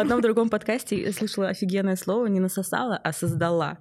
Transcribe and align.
одном 0.00 0.20
другом 0.20 0.48
подкасте 0.48 1.00
я 1.00 1.12
слышала 1.12 1.48
офигенное 1.48 1.96
слово 1.96 2.26
не 2.26 2.40
насосала, 2.40 2.96
а 2.96 3.12
создала. 3.12 3.78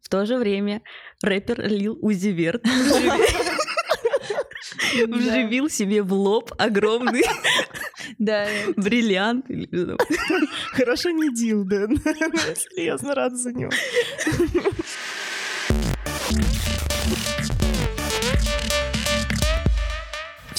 В 0.00 0.08
то 0.08 0.26
же 0.26 0.38
время 0.38 0.82
рэпер 1.22 1.68
Лил 1.68 1.98
Узиверт 2.00 2.64
вживил 5.06 5.68
себе 5.68 6.02
в 6.02 6.12
лоб 6.12 6.52
огромный 6.58 7.22
Да. 8.18 8.46
бриллиант. 8.76 9.46
Хорошо 10.72 11.10
не 11.10 11.32
дил, 11.34 11.64
да. 11.64 11.86
Серьезно 12.54 13.14
рад 13.14 13.36
за 13.36 13.52
него. 13.52 13.70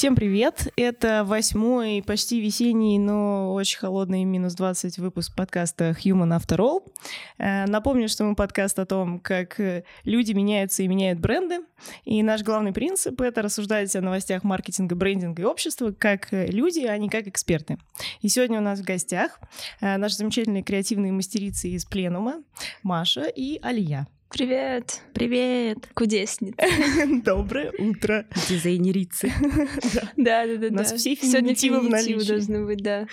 Всем 0.02 0.15
привет! 0.15 0.68
Это 0.77 1.23
восьмой, 1.23 2.01
почти 2.04 2.41
весенний, 2.41 2.97
но 2.97 3.54
очень 3.54 3.77
холодный 3.77 4.23
минус 4.23 4.55
20 4.55 4.97
выпуск 4.97 5.36
подкаста 5.36 5.96
Human 6.04 6.36
After 6.36 6.57
All. 6.57 6.91
Э, 7.37 7.68
Напомню, 7.68 8.10
что 8.10 8.24
мы 8.24 8.33
подкаст 8.33 8.79
о 8.79 8.87
том, 8.87 9.19
как 9.19 9.60
э, 9.60 9.83
люди 10.04 10.32
меняются 10.32 10.82
и 10.82 10.87
меняют 10.87 11.19
бренды. 11.19 11.60
И 12.04 12.24
наш 12.24 12.41
главный 12.41 12.74
принцип— 12.74 13.21
это 13.21 13.43
рассуждать 13.43 13.96
о 13.96 14.01
новостях 14.01 14.43
маркетинга, 14.43 14.96
брендинга 14.96 15.43
и 15.43 15.46
общества 15.46 15.91
как 15.91 16.33
э, 16.33 16.47
люди, 16.47 16.79
а 16.79 16.97
не 16.97 17.07
как 17.07 17.27
эксперты. 17.27 17.77
И 18.24 18.27
сегодня 18.27 18.57
у 18.57 18.63
нас 18.63 18.79
в 18.79 18.83
гостях 18.83 19.39
наши 19.82 20.15
замечательные 20.15 20.63
креативные 20.63 21.11
мастерицы 21.11 21.69
из 21.69 21.86
Пленума 21.86 22.41
Маша 22.82 23.25
и 23.25 23.60
Алия. 23.61 24.07
Привет, 24.31 25.01
Привет, 25.13 25.89
кудесница. 25.93 26.55
Доброе 27.25 27.73
утро! 27.77 28.25
дизайнерицы. 28.47 29.29
Да, 30.15 30.47
да, 30.47 30.55
да. 30.55 30.67
У 30.67 30.71
нас 30.71 30.93
все 30.93 31.15
Сегодня 31.17 31.54
феминитивы 31.54 31.81
в 31.81 31.89
наличии. 31.89 32.27
должны 32.27 32.66
быть, 32.66 32.81
да. 32.81 33.07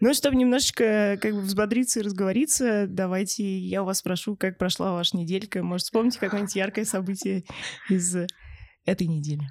Ну, 0.00 0.14
чтобы 0.14 0.36
немножечко 0.36 1.18
как 1.20 1.34
бы 1.34 1.40
взбодриться 1.42 2.00
и 2.00 2.02
разговориться, 2.02 2.86
давайте 2.88 3.44
я 3.58 3.82
у 3.82 3.84
вас 3.84 3.98
спрошу, 3.98 4.34
как 4.34 4.56
прошла 4.56 4.92
ваша 4.92 5.18
неделька. 5.18 5.62
Может, 5.62 5.84
вспомните 5.84 6.18
какое-нибудь 6.20 6.56
яркое 6.56 6.86
событие 6.86 7.44
из 7.90 8.16
этой 8.86 9.06
недели? 9.06 9.42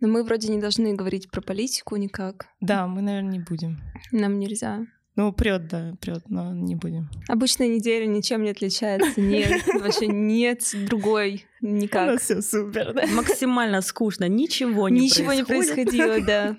Но 0.00 0.08
мы 0.08 0.24
вроде 0.24 0.48
не 0.48 0.60
должны 0.60 0.94
говорить 0.94 1.30
про 1.30 1.40
политику 1.40 1.96
никак. 1.96 2.48
Да, 2.60 2.86
мы, 2.86 3.00
наверное, 3.00 3.32
не 3.32 3.40
будем. 3.40 3.80
Нам 4.10 4.38
нельзя. 4.38 4.84
Ну, 5.14 5.30
прет, 5.32 5.68
да, 5.68 5.94
прет, 6.00 6.22
но 6.30 6.54
не 6.54 6.74
будем. 6.74 7.10
Обычная 7.28 7.68
неделя 7.68 8.06
ничем 8.06 8.42
не 8.44 8.50
отличается. 8.50 9.20
Нет, 9.20 9.62
вообще 9.74 10.06
нет 10.06 10.62
другой 10.88 11.44
У 11.60 11.66
нас 11.66 11.82
никак. 11.82 12.20
все 12.20 12.40
супер, 12.40 12.94
да? 12.94 13.06
Максимально 13.08 13.82
скучно, 13.82 14.26
ничего 14.28 14.88
не 14.88 15.00
Ничего 15.02 15.32
не 15.34 15.44
происходило, 15.44 16.20
да. 16.24 16.56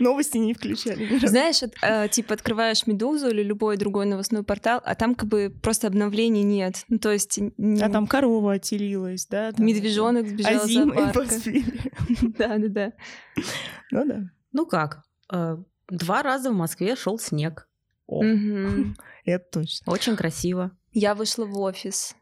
Новости 0.00 0.38
не 0.38 0.54
включали. 0.54 1.24
Знаешь, 1.24 1.62
от- 1.62 1.74
э, 1.82 2.08
типа 2.10 2.34
открываешь 2.34 2.84
Медузу 2.88 3.28
или 3.28 3.42
любой 3.44 3.76
другой 3.76 4.06
новостной 4.06 4.42
портал, 4.42 4.80
а 4.84 4.94
там 4.96 5.14
как 5.14 5.28
бы 5.28 5.54
просто 5.62 5.86
обновлений 5.86 6.42
нет. 6.42 6.84
Ну, 6.88 6.98
то 6.98 7.12
есть 7.12 7.38
н- 7.38 7.52
А 7.80 7.88
там 7.88 8.06
корова 8.08 8.54
отелилась, 8.54 9.26
да? 9.26 9.52
там 9.52 9.64
медвежонок 9.64 10.26
сбежал 10.26 10.52
из 10.54 10.62
Азимы 10.64 10.94
зоопарка. 10.94 11.18
поспели. 11.34 11.64
Да, 12.38 12.58
да, 12.58 12.68
да. 12.68 12.92
Ну 13.92 14.04
да. 14.04 14.20
Ну 14.52 14.66
как, 14.66 15.02
э, 15.32 15.56
два 15.90 16.22
раза 16.22 16.50
в 16.50 16.54
Москве 16.54 16.96
шел 16.96 17.18
снег. 17.18 17.68
О, 18.12 18.22
это 19.24 19.44
точно. 19.50 19.92
Очень 19.92 20.16
красиво. 20.16 20.70
Я 20.92 21.14
вышла 21.14 21.46
в 21.46 21.58
офис. 21.58 22.14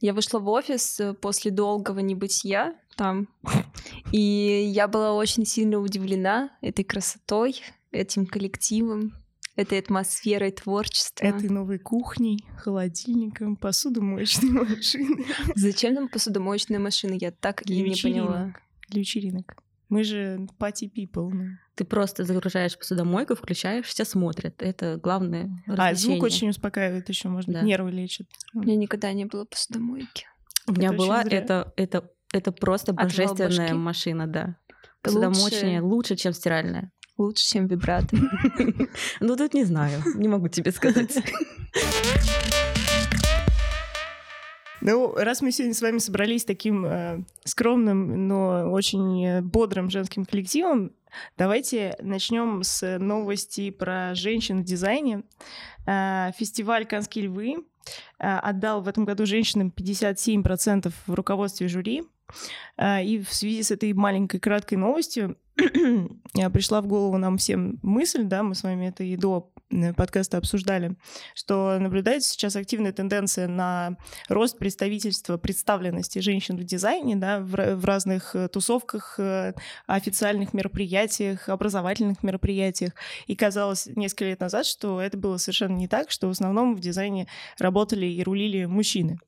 Я 0.00 0.14
вышла 0.14 0.38
в 0.38 0.48
офис 0.48 1.00
э, 1.00 1.14
после 1.14 1.50
долгого 1.50 2.00
небытия 2.00 2.74
там. 2.96 3.28
И 4.12 4.18
я 4.18 4.88
была 4.88 5.12
очень 5.14 5.44
сильно 5.44 5.78
удивлена 5.78 6.50
этой 6.60 6.84
красотой, 6.84 7.60
этим 7.90 8.26
коллективом, 8.26 9.12
этой 9.56 9.78
атмосферой 9.78 10.50
творчества. 10.50 11.26
Этой 11.26 11.48
новой 11.48 11.78
кухней, 11.78 12.44
холодильником, 12.56 13.56
посудомоечной 13.56 14.50
машиной. 14.68 15.26
Зачем 15.54 15.94
нам 15.94 16.08
посудомоечная 16.08 16.78
машина? 16.78 17.14
Я 17.14 17.30
так 17.30 17.62
и 17.68 17.82
не 17.82 17.96
поняла. 18.02 18.54
Для 18.88 19.00
вечеринок. 19.00 19.56
Мы 19.88 20.04
же 20.04 20.48
party 20.58 20.90
people. 20.90 21.30
ну. 21.30 21.44
Ты 21.74 21.84
просто 21.84 22.24
загружаешь 22.24 22.78
посудомойку, 22.78 23.34
включаешь, 23.34 23.86
все 23.86 24.04
смотрят. 24.04 24.62
Это 24.62 24.96
главное 25.02 25.50
А, 25.66 25.70
развлечение. 25.72 25.96
звук 25.96 26.22
очень 26.22 26.48
успокаивает 26.50 27.08
еще, 27.08 27.28
может 27.28 27.48
быть, 27.48 27.56
Да. 27.60 27.62
нервы 27.62 27.90
лечит. 27.90 28.28
У 28.54 28.60
меня 28.60 28.76
никогда 28.76 29.12
не 29.12 29.24
было 29.24 29.44
посудомойки. 29.44 30.26
У 30.68 30.72
меня 30.72 30.88
Это 30.88 30.96
была 30.96 31.22
это, 31.22 31.72
это, 31.76 32.10
это 32.32 32.52
просто 32.52 32.92
Отвал 32.92 33.06
божественная 33.06 33.48
башки? 33.68 33.72
машина, 33.74 34.26
да. 34.26 34.44
Лучше. 34.46 34.56
Посудомоечная 35.02 35.82
лучше, 35.82 36.16
чем 36.16 36.32
стиральная. 36.32 36.90
Лучше, 37.18 37.44
чем 37.44 37.66
вибрато. 37.66 38.16
Ну, 39.20 39.36
тут 39.36 39.54
не 39.54 39.64
знаю, 39.64 40.00
не 40.14 40.28
могу 40.28 40.48
тебе 40.48 40.70
сказать. 40.72 41.16
Ну, 44.84 45.14
раз 45.14 45.40
мы 45.40 45.50
сегодня 45.50 45.72
с 45.72 45.80
вами 45.80 45.96
собрались 45.96 46.44
таким 46.44 46.84
э, 46.84 47.24
скромным, 47.44 48.28
но 48.28 48.70
очень 48.70 49.24
э, 49.24 49.40
бодрым 49.40 49.88
женским 49.88 50.26
коллективом, 50.26 50.92
давайте 51.38 51.96
начнем 52.02 52.62
с 52.62 52.98
новости 52.98 53.70
про 53.70 54.14
женщин 54.14 54.60
в 54.60 54.64
дизайне. 54.64 55.22
Э, 55.86 56.32
фестиваль 56.36 56.84
«Канские 56.84 57.24
львы» 57.24 57.64
э, 58.18 58.28
отдал 58.28 58.82
в 58.82 58.88
этом 58.88 59.06
году 59.06 59.24
женщинам 59.24 59.72
57% 59.74 60.92
в 61.06 61.14
руководстве 61.14 61.66
жюри. 61.66 62.02
Э, 62.76 63.02
И 63.02 63.24
в 63.24 63.32
связи 63.32 63.62
с 63.62 63.70
этой 63.70 63.94
маленькой 63.94 64.38
краткой 64.38 64.76
новостью 64.76 65.38
пришла 65.54 66.82
в 66.82 66.86
голову 66.86 67.16
нам 67.16 67.38
всем 67.38 67.78
мысль, 67.80 68.24
да, 68.24 68.42
мы 68.42 68.54
с 68.54 68.62
вами 68.62 68.88
это 68.88 69.02
и 69.02 69.16
до 69.16 69.50
подкаста 69.96 70.38
обсуждали, 70.38 70.96
что 71.34 71.78
наблюдается 71.78 72.30
сейчас 72.30 72.56
активная 72.56 72.92
тенденция 72.92 73.48
на 73.48 73.96
рост 74.28 74.58
представительства, 74.58 75.36
представленности 75.36 76.18
женщин 76.18 76.56
в 76.56 76.64
дизайне, 76.64 77.16
да, 77.16 77.40
в, 77.40 77.76
в 77.76 77.84
разных 77.84 78.34
э, 78.34 78.48
тусовках, 78.48 79.16
э, 79.18 79.54
официальных 79.86 80.54
мероприятиях, 80.54 81.48
образовательных 81.48 82.22
мероприятиях. 82.22 82.92
И 83.26 83.36
казалось 83.36 83.86
несколько 83.94 84.24
лет 84.26 84.40
назад, 84.40 84.66
что 84.66 85.00
это 85.00 85.16
было 85.16 85.36
совершенно 85.36 85.76
не 85.76 85.88
так, 85.88 86.10
что 86.10 86.28
в 86.28 86.30
основном 86.30 86.74
в 86.76 86.80
дизайне 86.80 87.28
работали 87.58 88.06
и 88.06 88.22
рулили 88.22 88.64
мужчины. 88.64 89.18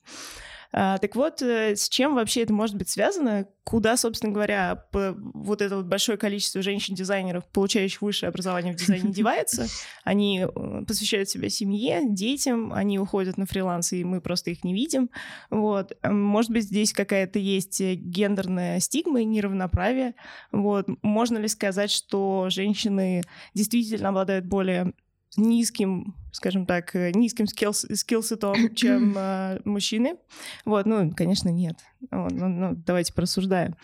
А, 0.71 0.97
так 0.97 1.15
вот, 1.15 1.41
э, 1.41 1.75
с 1.75 1.89
чем 1.89 2.15
вообще 2.15 2.43
это 2.43 2.53
может 2.53 2.75
быть 2.75 2.89
связано? 2.89 3.47
Куда, 3.63 3.97
собственно 3.97 4.31
говоря, 4.31 4.85
вот 4.93 5.61
это 5.61 5.77
вот 5.77 5.85
большое 5.85 6.17
количество 6.17 6.61
женщин-дизайнеров, 6.61 7.45
получающих 7.51 8.01
высшее 8.01 8.29
образование 8.29 8.73
в 8.73 8.77
дизайне, 8.77 9.11
девается? 9.11 9.67
Они 10.03 10.41
э, 10.45 10.85
посвящают 10.87 11.29
себя 11.29 11.49
семье, 11.49 12.01
детям, 12.07 12.71
они 12.73 12.97
уходят 12.99 13.37
на 13.37 13.45
фриланс, 13.45 13.91
и 13.93 14.03
мы 14.03 14.21
просто 14.21 14.51
их 14.51 14.63
не 14.63 14.73
видим. 14.73 15.09
Вот. 15.49 15.93
М, 16.01 16.21
Может 16.21 16.51
быть, 16.51 16.63
здесь 16.63 16.93
какая-то 16.93 17.39
есть 17.39 17.81
э, 17.81 17.95
гендерная 17.95 18.79
стигма 18.79 19.21
и 19.21 19.25
неравноправие. 19.25 20.15
Вот. 20.51 20.87
Можно 21.01 21.37
ли 21.37 21.47
сказать, 21.47 21.91
что 21.91 22.47
женщины 22.49 23.23
действительно 23.53 24.09
обладают 24.09 24.45
более 24.45 24.93
низким, 25.37 26.15
скажем 26.31 26.65
так, 26.65 26.95
э, 26.95 27.11
низким 27.13 27.45
skills- 27.45 27.93
skillset 27.95 28.39
ом, 28.39 28.55
чем 28.75 29.13
э, 29.17 29.59
мужчины. 29.65 30.17
Вот, 30.65 30.85
ну, 30.85 31.11
конечно, 31.15 31.49
нет. 31.49 31.77
Вот, 32.11 32.31
ну, 32.31 32.47
ну, 32.47 32.75
давайте 32.75 33.13
порассуждаем. 33.13 33.75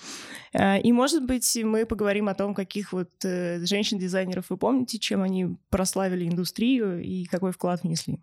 Э, 0.54 0.82
И, 0.82 0.92
может 0.92 1.26
быть, 1.26 1.58
мы 1.64 1.86
поговорим 1.86 2.28
о 2.28 2.34
том, 2.36 2.54
каких 2.54 2.92
вот 2.94 3.10
э, 3.24 3.64
женщин-дизайнеров 3.66 4.50
вы 4.50 4.58
помните, 4.58 5.00
чем 5.00 5.22
они 5.22 5.56
прославили 5.70 6.28
индустрию 6.28 7.02
и 7.02 7.26
какой 7.26 7.52
вклад 7.52 7.84
внесли. 7.84 8.20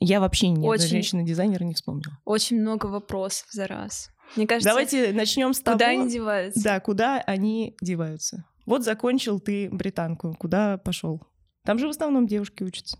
Я 0.00 0.20
вообще 0.20 0.48
ни 0.48 0.58
одной 0.58 0.78
женщины-дизайнера 0.78 1.64
не 1.64 1.74
вспомнила. 1.74 2.18
Очень 2.24 2.60
много 2.60 2.86
вопросов 2.86 3.46
за 3.50 3.66
раз. 3.66 4.10
Мне 4.36 4.46
кажется, 4.46 4.68
Давайте 4.70 5.12
начнем 5.12 5.54
с 5.54 5.60
того, 5.60 5.76
куда 5.76 5.88
они 5.88 6.10
деваются? 6.10 6.62
да, 6.62 6.80
куда 6.80 7.18
они 7.20 7.76
деваются. 7.80 8.44
Вот 8.66 8.82
закончил 8.84 9.38
ты 9.38 9.68
британку, 9.70 10.34
куда 10.38 10.78
пошел? 10.78 11.22
Там 11.66 11.78
же 11.78 11.86
в 11.86 11.90
основном 11.90 12.26
девушки 12.26 12.62
учатся. 12.62 12.98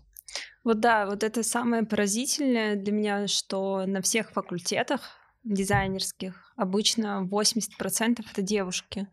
Вот 0.63 0.81
да, 0.81 1.05
вот 1.05 1.23
это 1.23 1.41
самое 1.41 1.83
поразительное 1.83 2.75
для 2.75 2.91
меня, 2.91 3.27
что 3.27 3.85
на 3.85 4.01
всех 4.01 4.31
факультетах 4.31 5.01
дизайнерских 5.45 6.53
обычно 6.57 7.27
80% 7.31 8.25
это 8.29 8.41
девушки. 8.41 9.07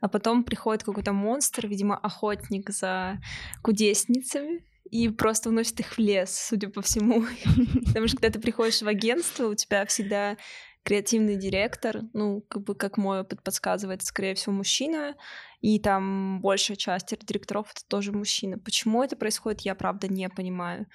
А 0.00 0.08
потом 0.08 0.44
приходит 0.44 0.84
какой-то 0.84 1.12
монстр, 1.12 1.66
видимо, 1.66 1.96
охотник 1.96 2.70
за 2.70 3.20
кудесницами, 3.62 4.64
и 4.90 5.08
просто 5.08 5.50
уносит 5.50 5.80
их 5.80 5.92
в 5.92 5.98
лес, 5.98 6.36
судя 6.48 6.68
по 6.68 6.82
всему. 6.82 7.24
Потому 7.86 8.08
что 8.08 8.16
когда 8.16 8.30
ты 8.32 8.40
приходишь 8.40 8.82
в 8.82 8.88
агентство, 8.88 9.46
у 9.46 9.54
тебя 9.54 9.86
всегда 9.86 10.36
креативный 10.82 11.36
директор, 11.36 12.02
ну, 12.12 12.42
как 12.48 12.64
бы, 12.64 12.74
как 12.74 12.96
мой 12.96 13.20
опыт 13.20 13.42
подсказывает, 13.42 14.02
скорее 14.02 14.34
всего, 14.34 14.54
мужчина, 14.54 15.14
и 15.60 15.78
там 15.78 16.40
большая 16.40 16.76
часть 16.76 17.14
директоров 17.26 17.70
это 17.70 17.82
тоже 17.86 18.12
мужчина. 18.12 18.58
Почему 18.58 19.02
это 19.02 19.16
происходит, 19.16 19.60
я 19.62 19.74
правда 19.74 20.08
не 20.08 20.28
понимаю. 20.28 20.86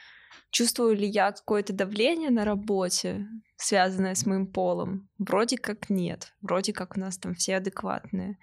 Чувствую 0.51 0.95
ли 0.95 1.07
я 1.07 1.31
какое-то 1.31 1.73
давление 1.73 2.29
на 2.29 2.45
работе, 2.45 3.27
связанное 3.57 4.15
с 4.15 4.25
моим 4.25 4.47
полом? 4.47 5.07
Вроде 5.17 5.57
как 5.57 5.89
нет. 5.89 6.33
Вроде 6.41 6.73
как 6.73 6.97
у 6.97 6.99
нас 6.99 7.17
там 7.17 7.35
все 7.35 7.57
адекватные. 7.57 8.37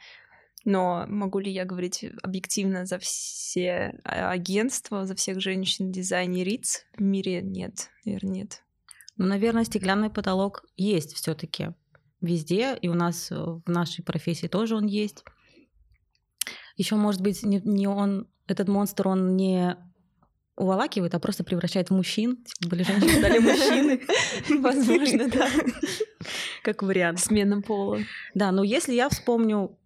Но 0.65 1.07
могу 1.09 1.41
ли 1.41 1.51
я 1.51 1.65
говорить 1.65 2.05
объективно 2.23 2.87
за 2.87 2.99
все 2.99 3.99
а, 4.05 4.31
агентства, 4.31 5.07
за 5.07 5.17
всех 5.17 5.41
женщин-дизайнериц 5.41 6.85
в 6.97 7.03
мире? 7.03 7.43
Нет, 7.43 7.91
наверное, 8.05 8.35
нет. 8.35 8.63
Ну, 9.17 9.27
наверное, 9.27 9.65
стеклянный 9.65 10.11
потолок 10.11 10.65
есть 10.77 11.15
все 11.15 11.35
таки 11.35 11.75
везде, 12.21 12.77
и 12.77 12.89
у 12.89 12.95
нас 12.95 13.33
э, 13.33 13.35
в 13.35 13.67
нашей 13.67 14.05
профессии 14.05 14.47
тоже 14.47 14.77
он 14.77 14.87
есть. 14.87 15.25
Еще, 16.77 16.97
может 16.97 17.21
быть, 17.21 17.43
не, 17.43 17.61
не 17.65 17.87
он, 17.87 18.29
этот 18.47 18.69
монстр, 18.69 19.09
он 19.09 19.37
не 19.37 19.77
уволакивает, 20.57 21.15
а 21.15 21.19
просто 21.19 21.45
превращает 21.45 21.91
в 21.91 21.95
мужчин. 21.95 22.39
Типа 22.45 22.71
были 22.71 22.83
женщины, 22.83 23.13
стали 23.19 23.39
мужчины. 23.39 24.01
Возможно, 24.63 25.29
да. 25.29 25.49
Как 26.63 26.83
вариант. 26.83 27.21
Смена 27.21 27.63
пола. 27.63 28.01
Да, 28.35 28.53
но 28.53 28.63
если 28.63 28.95
я 28.95 29.09
вспомню 29.09 29.79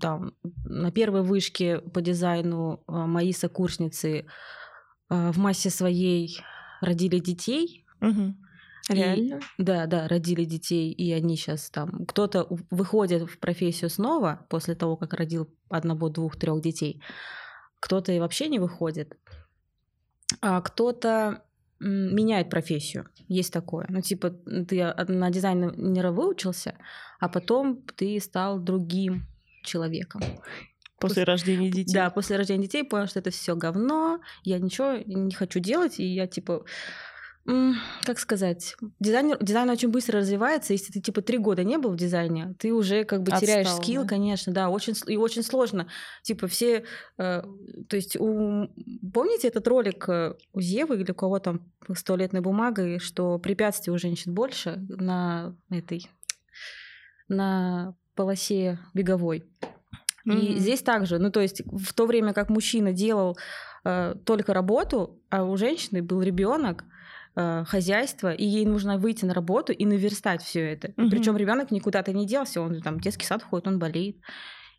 там 0.00 0.34
на 0.64 0.90
первой 0.90 1.22
вышке 1.22 1.78
по 1.80 2.00
дизайну 2.00 2.82
а, 2.86 3.06
мои 3.06 3.32
сокурсницы 3.32 4.26
а, 5.08 5.32
в 5.32 5.38
массе 5.38 5.70
своей 5.70 6.38
родили 6.80 7.18
детей. 7.18 7.84
Мгм. 8.88 8.98
И- 8.98 9.02
Реально? 9.02 9.40
да, 9.58 9.86
да, 9.86 10.08
родили 10.08 10.44
детей, 10.44 10.92
и 10.92 11.12
они 11.12 11.36
сейчас 11.36 11.70
там... 11.70 12.04
Кто-то 12.06 12.46
выходит 12.70 13.30
в 13.30 13.38
профессию 13.38 13.90
снова 13.90 14.46
после 14.50 14.74
того, 14.74 14.96
как 14.96 15.14
родил 15.14 15.48
одного, 15.70 16.08
двух, 16.08 16.36
трех 16.36 16.60
детей. 16.60 17.02
Кто-то 17.80 18.12
и 18.12 18.18
вообще 18.18 18.48
не 18.48 18.58
выходит. 18.58 19.16
А 20.40 20.60
кто-то 20.60 21.44
меняет 21.80 22.50
профессию. 22.50 23.06
Есть 23.28 23.52
такое. 23.52 23.86
Ну, 23.88 24.00
типа, 24.00 24.30
ты 24.30 24.94
на 25.08 25.30
дизайнера 25.30 26.12
выучился, 26.12 26.78
а 27.20 27.28
потом 27.28 27.82
ты 27.96 28.18
стал 28.20 28.58
другим 28.58 29.26
человеком. 29.62 30.22
После 30.98 31.24
рождения 31.24 31.70
детей. 31.70 31.92
Да, 31.92 32.10
после 32.10 32.36
рождения 32.36 32.62
детей 32.62 32.84
понял, 32.84 33.06
что 33.06 33.18
это 33.18 33.30
все 33.30 33.56
говно, 33.56 34.20
я 34.44 34.58
ничего 34.58 35.02
не 35.04 35.34
хочу 35.34 35.58
делать, 35.58 35.98
и 36.00 36.04
я 36.04 36.26
типа 36.26 36.64
как 38.04 38.18
сказать, 38.18 38.74
дизайнер, 39.00 39.36
дизайн 39.40 39.68
очень 39.68 39.90
быстро 39.90 40.20
развивается. 40.20 40.72
Если 40.72 40.92
ты 40.92 41.00
типа 41.00 41.20
три 41.20 41.36
года 41.36 41.62
не 41.62 41.76
был 41.76 41.90
в 41.90 41.96
дизайне, 41.96 42.54
ты 42.58 42.72
уже 42.72 43.04
как 43.04 43.22
бы 43.22 43.32
теряешь 43.32 43.66
Отстал, 43.66 43.82
скилл, 43.82 44.02
да? 44.02 44.08
конечно, 44.08 44.52
да, 44.52 44.70
очень 44.70 44.94
и 45.06 45.16
очень 45.18 45.42
сложно. 45.42 45.86
Типа 46.22 46.46
все, 46.46 46.84
э, 47.18 47.42
то 47.88 47.96
есть 47.96 48.16
у, 48.16 48.68
помните 49.12 49.48
этот 49.48 49.68
ролик 49.68 50.08
э, 50.08 50.34
у 50.54 50.60
Зевы 50.60 51.00
или 51.00 51.10
у 51.10 51.14
кого 51.14 51.38
там 51.38 51.70
с 51.92 52.02
туалетной 52.02 52.40
бумагой, 52.40 52.98
что 52.98 53.38
препятствий 53.38 53.92
у 53.92 53.98
женщин 53.98 54.32
больше 54.32 54.82
на 54.88 55.54
этой 55.68 56.08
на 57.28 57.94
полосе 58.14 58.78
беговой. 58.94 59.44
И 60.24 60.30
Мгм. 60.30 60.58
здесь 60.58 60.80
также, 60.82 61.18
ну 61.18 61.30
то 61.30 61.40
есть 61.40 61.62
в 61.66 61.92
то 61.92 62.06
время 62.06 62.32
как 62.32 62.48
мужчина 62.48 62.92
делал 62.92 63.36
э, 63.84 64.14
только 64.24 64.54
работу, 64.54 65.20
а 65.28 65.44
у 65.44 65.58
женщины 65.58 66.02
был 66.02 66.22
ребенок, 66.22 66.84
э, 67.36 67.64
хозяйство, 67.66 68.32
и 68.32 68.44
ей 68.44 68.66
нужно 68.66 68.98
выйти 68.98 69.24
на 69.24 69.34
работу 69.34 69.72
и 69.72 69.86
наверстать 69.86 70.42
все 70.42 70.60
это. 70.60 70.92
Мгм. 70.96 71.10
Причем 71.10 71.36
ребенок 71.36 71.70
никуда-то 71.70 72.12
не 72.12 72.26
делся, 72.26 72.60
он 72.60 72.80
там 72.80 72.98
в 72.98 73.00
детский 73.00 73.26
сад 73.26 73.42
ходит, 73.42 73.66
он 73.66 73.78
болеет. 73.78 74.16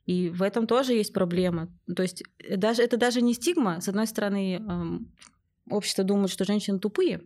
И 0.06 0.30
в 0.30 0.44
этом 0.44 0.68
тоже 0.68 0.94
есть 0.94 1.14
проблема. 1.14 1.70
То 1.96 2.04
есть 2.04 2.24
э, 2.40 2.58
даже, 2.58 2.84
это 2.84 2.98
даже 2.98 3.22
не 3.22 3.34
стигма. 3.34 3.82
С 3.82 3.88
одной 3.88 4.08
стороны, 4.08 4.62
общество 5.70 6.04
думает, 6.04 6.30
что 6.30 6.46
женщины 6.46 6.80
тупые, 6.80 7.22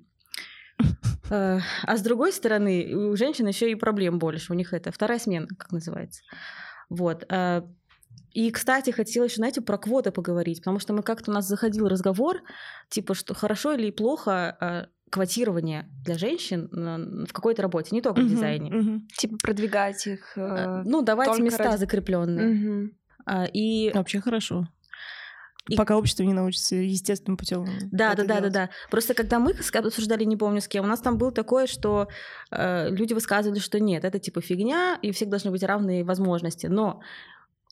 Э, 1.29 1.59
а 1.83 1.97
с 1.97 2.01
другой 2.01 2.33
стороны, 2.33 2.95
у 2.95 3.15
женщин 3.15 3.47
еще 3.47 3.71
и 3.71 3.75
проблем 3.75 4.19
больше. 4.19 4.51
У 4.51 4.55
них 4.55 4.73
это 4.73 4.91
вторая 4.91 5.19
смена, 5.19 5.47
как 5.47 5.71
называется. 5.71 6.21
Вот. 6.89 7.23
э, 7.29 7.61
И, 8.33 8.51
кстати, 8.51 8.91
хотела 8.91 9.25
еще, 9.25 9.35
знаете, 9.35 9.61
про 9.61 9.77
квоты 9.77 10.11
поговорить, 10.11 10.59
потому 10.59 10.79
что 10.79 10.93
мы 10.93 11.03
как-то 11.03 11.31
у 11.31 11.33
нас 11.33 11.47
заходил 11.47 11.87
разговор, 11.87 12.41
типа, 12.89 13.13
что 13.13 13.33
хорошо 13.33 13.73
или 13.73 13.91
плохо 13.91 14.89
квотирование 15.09 15.87
для 16.05 16.17
женщин 16.17 16.69
в 17.27 17.33
какой-то 17.33 17.61
работе, 17.61 17.89
не 17.91 18.01
только 18.01 18.21
в 18.21 18.27
дизайне. 18.29 19.01
Типа 19.17 19.37
продвигать 19.41 20.05
их. 20.07 20.33
Э, 20.37 20.41
э, 20.41 20.83
Ну, 20.85 21.01
давайте 21.01 21.31
только 21.31 21.43
места 21.43 21.63
ради- 21.63 21.77
закрепленные. 21.79 22.47
мгм. 22.47 22.91
И 23.53 23.91
Вообще 23.93 24.21
хорошо. 24.21 24.67
И- 25.67 25.75
Пока 25.75 25.97
общество 25.97 26.23
не 26.23 26.33
научится 26.33 26.75
естественным 26.75 27.37
путем. 27.37 27.65
Да, 27.91 28.15
да, 28.15 28.23
да, 28.23 28.39
да, 28.39 28.49
да. 28.49 28.69
Просто 28.89 29.13
когда 29.13 29.37
мы 29.37 29.51
обсуждали, 29.51 30.23
не 30.23 30.35
помню 30.35 30.61
с 30.61 30.67
кем, 30.67 30.83
у 30.85 30.87
нас 30.87 30.99
там 30.99 31.17
было 31.19 31.31
такое, 31.31 31.67
что 31.67 32.07
э, 32.49 32.89
люди 32.89 33.13
высказывали, 33.13 33.59
что 33.59 33.79
нет, 33.79 34.03
это 34.03 34.17
типа 34.17 34.41
фигня, 34.41 34.97
и 35.03 35.11
у 35.11 35.13
всех 35.13 35.29
должны 35.29 35.51
быть 35.51 35.61
равные 35.63 36.03
возможности. 36.03 36.65
Но 36.65 37.01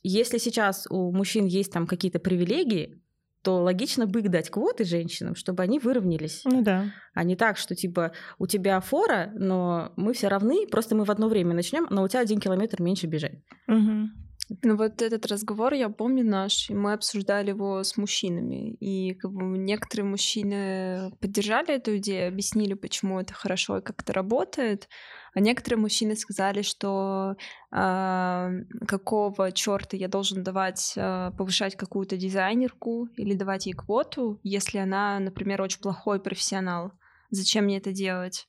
если 0.04 0.38
сейчас 0.38 0.86
у 0.92 1.12
мужчин 1.12 1.46
есть 1.46 1.72
там 1.74 1.88
какие-то 1.88 2.20
привилегии, 2.20 3.02
то 3.44 3.62
логично 3.62 4.08
бы 4.08 4.20
их 4.20 4.30
дать 4.30 4.50
квоты 4.50 4.84
женщинам, 4.84 5.36
чтобы 5.36 5.64
они 5.64 5.80
выровнялись. 5.80 6.42
Ну 6.46 6.62
да. 6.62 6.92
А 7.14 7.24
не 7.24 7.36
так, 7.36 7.58
что 7.58 7.76
типа 7.76 8.12
у 8.38 8.48
тебя 8.48 8.80
фора, 8.82 9.32
но 9.36 9.94
мы 9.96 10.14
все 10.14 10.28
равны, 10.28 10.68
просто 10.68 10.96
мы 10.96 11.06
в 11.06 11.12
одно 11.12 11.30
время 11.30 11.54
начнем, 11.54 11.88
но 11.90 12.04
у 12.04 12.08
тебя 12.08 12.22
один 12.22 12.40
километр 12.40 12.82
меньше 12.82 13.08
бежать. 13.08 13.40
Мгм. 13.68 14.27
Ну 14.64 14.78
вот 14.78 15.02
этот 15.02 15.26
разговор, 15.26 15.74
я 15.74 15.90
помню 15.90 16.24
наш, 16.24 16.70
и 16.70 16.74
мы 16.74 16.94
обсуждали 16.94 17.50
его 17.50 17.84
с 17.84 17.98
мужчинами. 17.98 18.76
И 18.76 19.14
как 19.16 19.32
бы 19.34 19.44
некоторые 19.58 20.06
мужчины 20.06 21.12
поддержали 21.20 21.76
эту 21.76 21.98
идею, 21.98 22.30
объяснили, 22.30 22.74
почему 22.74 23.20
это 23.20 23.34
хорошо 23.34 23.80
и 23.80 23.82
как 23.82 24.02
это 24.04 24.14
работает. 24.14 24.88
А 25.34 25.42
некоторые 25.42 25.82
мужчины 25.82 26.16
сказали, 26.16 26.62
что 26.62 27.36
а, 27.72 28.52
какого 28.88 29.52
черта 29.52 29.98
я 29.98 30.08
должен 30.08 30.44
давать, 30.44 30.94
а, 30.96 31.32
повышать 31.32 31.76
какую-то 31.76 32.16
дизайнерку 32.16 33.08
или 33.18 33.34
давать 33.34 33.66
ей 33.66 33.74
квоту, 33.74 34.40
если 34.44 34.78
она, 34.78 35.20
например, 35.20 35.62
очень 35.62 35.82
плохой 35.82 36.22
профессионал. 36.22 36.94
Зачем 37.32 37.66
мне 37.66 37.80
это 37.80 37.92
делать? 37.92 38.48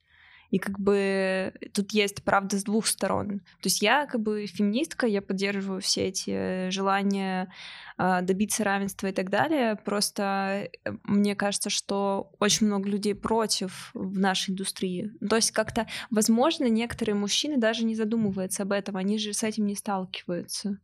И 0.50 0.58
как 0.58 0.78
бы 0.78 1.52
тут 1.74 1.92
есть 1.92 2.22
правда 2.24 2.58
с 2.58 2.64
двух 2.64 2.86
сторон. 2.86 3.40
То 3.60 3.66
есть 3.66 3.82
я 3.82 4.06
как 4.06 4.22
бы 4.22 4.46
феминистка, 4.46 5.06
я 5.06 5.20
поддерживаю 5.20 5.80
все 5.80 6.06
эти 6.06 6.70
желания 6.70 7.52
а, 7.96 8.22
добиться 8.22 8.64
равенства 8.64 9.08
и 9.08 9.12
так 9.12 9.28
далее. 9.28 9.76
Просто 9.84 10.70
э, 10.84 10.92
мне 11.04 11.34
кажется, 11.34 11.68
что 11.68 12.32
очень 12.38 12.66
много 12.66 12.88
людей 12.88 13.14
против 13.14 13.90
в 13.92 14.18
нашей 14.18 14.50
индустрии. 14.50 15.12
Ну, 15.20 15.28
То 15.28 15.36
есть 15.36 15.50
как-то, 15.50 15.86
возможно, 16.10 16.64
некоторые 16.68 17.14
мужчины 17.14 17.58
даже 17.58 17.84
не 17.84 17.94
задумываются 17.94 18.62
об 18.62 18.72
этом, 18.72 18.96
они 18.96 19.18
же 19.18 19.32
с 19.32 19.42
этим 19.42 19.66
не 19.66 19.74
сталкиваются. 19.74 20.78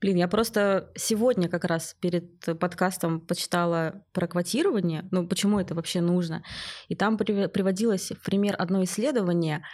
Блин, 0.00 0.16
я 0.16 0.28
просто 0.28 0.90
сегодня 0.94 1.48
как 1.48 1.64
раз 1.64 1.96
перед 2.00 2.40
подкастом 2.58 3.20
почитала 3.20 4.04
про 4.12 4.26
квотирование, 4.26 5.06
ну 5.10 5.26
почему 5.26 5.58
это 5.58 5.74
вообще 5.74 6.00
нужно. 6.00 6.42
И 6.88 6.94
там 6.94 7.16
прив- 7.16 7.48
приводилось 7.48 8.12
в 8.12 8.24
пример 8.24 8.54
одно 8.58 8.82
исследование, 8.84 9.64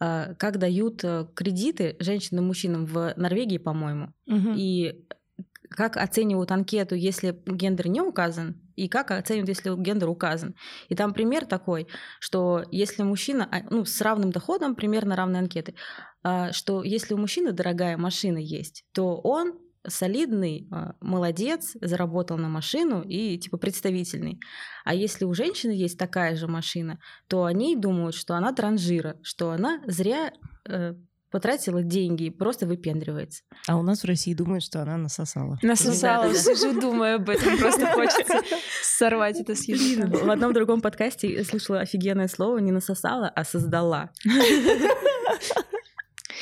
э, 0.00 0.34
как 0.38 0.58
дают 0.58 1.02
э, 1.04 1.26
кредиты 1.34 1.96
женщинам 2.00 2.44
и 2.44 2.48
мужчинам 2.48 2.86
в 2.86 3.14
Норвегии, 3.16 3.58
по-моему. 3.58 4.12
Мгм. 4.26 4.54
И 4.56 5.06
как 5.70 5.96
оценивают 5.96 6.50
анкету, 6.50 6.96
если 6.96 7.40
гендер 7.46 7.88
не 7.88 8.00
указан, 8.00 8.60
и 8.74 8.88
как 8.88 9.10
оценивают, 9.12 9.50
если 9.50 9.74
гендер 9.80 10.08
указан. 10.08 10.54
И 10.88 10.96
там 10.96 11.14
пример 11.14 11.46
такой, 11.46 11.86
что 12.18 12.64
если 12.72 13.02
мужчина, 13.02 13.48
а, 13.50 13.62
ну, 13.70 13.84
с 13.84 14.00
равным 14.00 14.32
доходом, 14.32 14.74
примерно 14.74 15.16
равные 15.16 15.40
анкеты, 15.40 15.74
а, 15.74 16.09
что 16.52 16.82
если 16.82 17.14
у 17.14 17.18
мужчины 17.18 17.52
дорогая 17.52 17.96
машина 17.96 18.38
есть, 18.38 18.84
то 18.92 19.16
он 19.16 19.54
солидный, 19.86 20.68
а, 20.70 20.94
молодец, 21.00 21.76
заработал 21.80 22.36
на 22.36 22.48
машину 22.48 23.02
и 23.02 23.38
типа 23.38 23.56
представительный. 23.56 24.40
А 24.84 24.94
если 24.94 25.24
у 25.24 25.34
женщины 25.34 25.70
есть 25.70 25.98
такая 25.98 26.36
же 26.36 26.46
машина, 26.48 26.98
то 27.28 27.44
они 27.44 27.76
думают, 27.76 28.14
что 28.14 28.34
она 28.34 28.52
транжира, 28.52 29.16
что 29.22 29.50
она 29.52 29.80
зря 29.86 30.32
э, 30.68 30.94
потратила 31.30 31.82
деньги 31.82 32.24
и 32.24 32.30
просто 32.30 32.66
выпендривается. 32.66 33.42
А 33.66 33.76
у 33.76 33.82
нас 33.82 34.02
в 34.02 34.04
России 34.04 34.34
думают, 34.34 34.64
что 34.64 34.82
она 34.82 34.96
насосала. 34.96 35.58
Насосала, 35.62 36.24
Да-да-да. 36.24 36.38
сижу, 36.38 36.78
думаю 36.78 37.16
об 37.16 37.30
этом, 37.30 37.56
просто 37.56 37.86
хочется 37.86 38.40
сорвать 38.82 39.40
это 39.40 39.54
с 39.54 39.66
языка. 39.66 40.08
В 40.08 40.30
одном 40.30 40.52
другом 40.52 40.80
подкасте 40.80 41.32
я 41.32 41.44
слышала 41.44 41.80
офигенное 41.80 42.28
слово 42.28 42.58
не 42.58 42.72
насосала, 42.72 43.28
а 43.28 43.44
создала. 43.44 44.10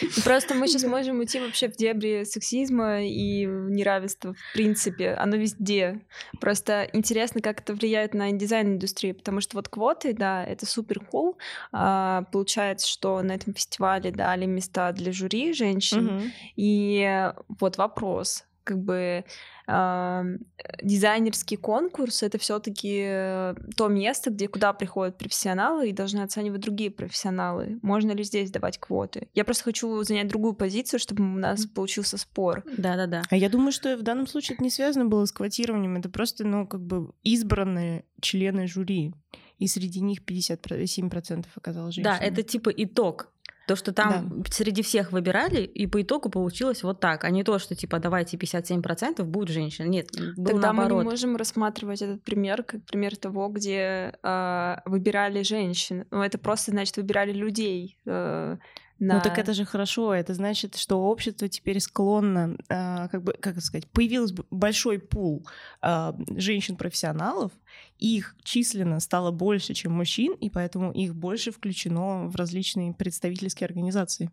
Просто 0.24 0.54
мы 0.54 0.68
сейчас 0.68 0.84
можем 0.84 1.18
уйти 1.18 1.40
вообще 1.40 1.68
в 1.68 1.76
дебри 1.76 2.24
сексизма 2.24 3.02
и 3.02 3.44
неравенства 3.46 4.34
в 4.34 4.52
принципе. 4.54 5.12
Оно 5.12 5.36
везде. 5.36 6.00
Просто 6.40 6.88
интересно, 6.92 7.40
как 7.40 7.60
это 7.60 7.74
влияет 7.74 8.14
на 8.14 8.30
дизайн-индустрию, 8.32 9.14
потому 9.14 9.40
что 9.40 9.56
вот 9.56 9.68
квоты, 9.68 10.12
да, 10.12 10.44
это 10.44 10.66
супер 10.66 11.00
кул. 11.00 11.38
А, 11.72 12.24
получается, 12.32 12.88
что 12.88 13.20
на 13.22 13.32
этом 13.32 13.54
фестивале 13.54 14.10
дали 14.10 14.46
места 14.46 14.92
для 14.92 15.12
жюри 15.12 15.52
женщин. 15.52 16.32
И 16.56 17.32
вот 17.60 17.78
вопрос. 17.78 18.47
Как 18.68 18.78
бы 18.78 19.24
э, 19.66 20.24
дизайнерский 20.82 21.56
конкурс 21.56 22.22
это 22.22 22.36
все-таки 22.36 23.54
то 23.76 23.88
место, 23.88 24.30
где 24.30 24.46
куда 24.46 24.74
приходят 24.74 25.16
профессионалы 25.16 25.88
и 25.88 25.92
должны 25.92 26.20
оценивать 26.20 26.60
другие 26.60 26.90
профессионалы. 26.90 27.78
Можно 27.80 28.12
ли 28.12 28.22
здесь 28.24 28.50
давать 28.50 28.78
квоты? 28.78 29.28
Я 29.34 29.44
просто 29.44 29.64
хочу 29.64 30.02
занять 30.04 30.28
другую 30.28 30.52
позицию, 30.52 31.00
чтобы 31.00 31.24
у 31.24 31.38
нас 31.38 31.64
получился 31.64 32.18
спор. 32.18 32.62
Да, 32.76 32.96
да, 32.96 33.06
да. 33.06 33.22
А 33.30 33.36
я 33.36 33.48
думаю, 33.48 33.72
что 33.72 33.96
в 33.96 34.02
данном 34.02 34.26
случае 34.26 34.56
это 34.56 34.64
не 34.64 34.70
связано 34.70 35.06
было 35.06 35.24
с 35.24 35.32
квотированием, 35.32 35.96
это 35.96 36.10
просто, 36.10 36.44
ну, 36.44 36.66
как 36.66 36.82
бы 36.82 37.12
избранные 37.22 38.04
члены 38.20 38.66
жюри, 38.66 39.14
и 39.58 39.66
среди 39.66 40.00
них 40.00 40.22
57% 40.24 41.46
оказалось 41.56 41.94
женщин. 41.94 42.10
Да, 42.10 42.18
это 42.18 42.42
типа 42.42 42.70
итог. 42.70 43.32
То, 43.68 43.76
что 43.76 43.92
там 43.92 44.30
да. 44.30 44.50
среди 44.50 44.82
всех 44.82 45.12
выбирали, 45.12 45.60
и 45.60 45.86
по 45.86 46.00
итогу 46.00 46.30
получилось 46.30 46.82
вот 46.82 47.00
так, 47.00 47.24
а 47.24 47.30
не 47.30 47.44
то, 47.44 47.58
что 47.58 47.74
типа 47.74 47.98
давайте 47.98 48.38
57% 48.38 49.22
будут 49.24 49.50
женщин. 49.50 49.90
Нет, 49.90 50.08
было 50.38 50.52
Тогда 50.52 50.72
наоборот. 50.72 50.96
мы 50.96 51.04
не 51.04 51.10
можем 51.10 51.36
рассматривать 51.36 52.00
этот 52.00 52.22
пример 52.22 52.62
как 52.62 52.82
пример 52.86 53.14
того, 53.16 53.48
где 53.48 54.14
э, 54.22 54.76
выбирали 54.86 55.42
женщин. 55.42 56.06
Ну, 56.10 56.22
это 56.22 56.38
просто 56.38 56.70
значит 56.70 56.96
выбирали 56.96 57.32
людей. 57.32 57.98
Э, 58.06 58.56
на... 58.98 59.16
Ну 59.16 59.22
так 59.22 59.38
это 59.38 59.54
же 59.54 59.64
хорошо, 59.64 60.12
это 60.12 60.34
значит, 60.34 60.76
что 60.76 60.96
общество 60.96 61.48
теперь 61.48 61.80
склонно, 61.80 62.56
э, 62.68 63.08
как 63.08 63.22
бы, 63.22 63.32
как 63.32 63.60
сказать, 63.60 63.86
появился 63.88 64.34
большой 64.50 64.98
пул 64.98 65.46
э, 65.82 66.12
женщин-профессионалов, 66.36 67.52
их 67.98 68.34
численно 68.42 69.00
стало 69.00 69.30
больше, 69.30 69.74
чем 69.74 69.92
мужчин, 69.92 70.34
и 70.34 70.50
поэтому 70.50 70.92
их 70.92 71.14
больше 71.14 71.52
включено 71.52 72.28
в 72.28 72.36
различные 72.36 72.92
представительские 72.92 73.66
организации. 73.66 74.30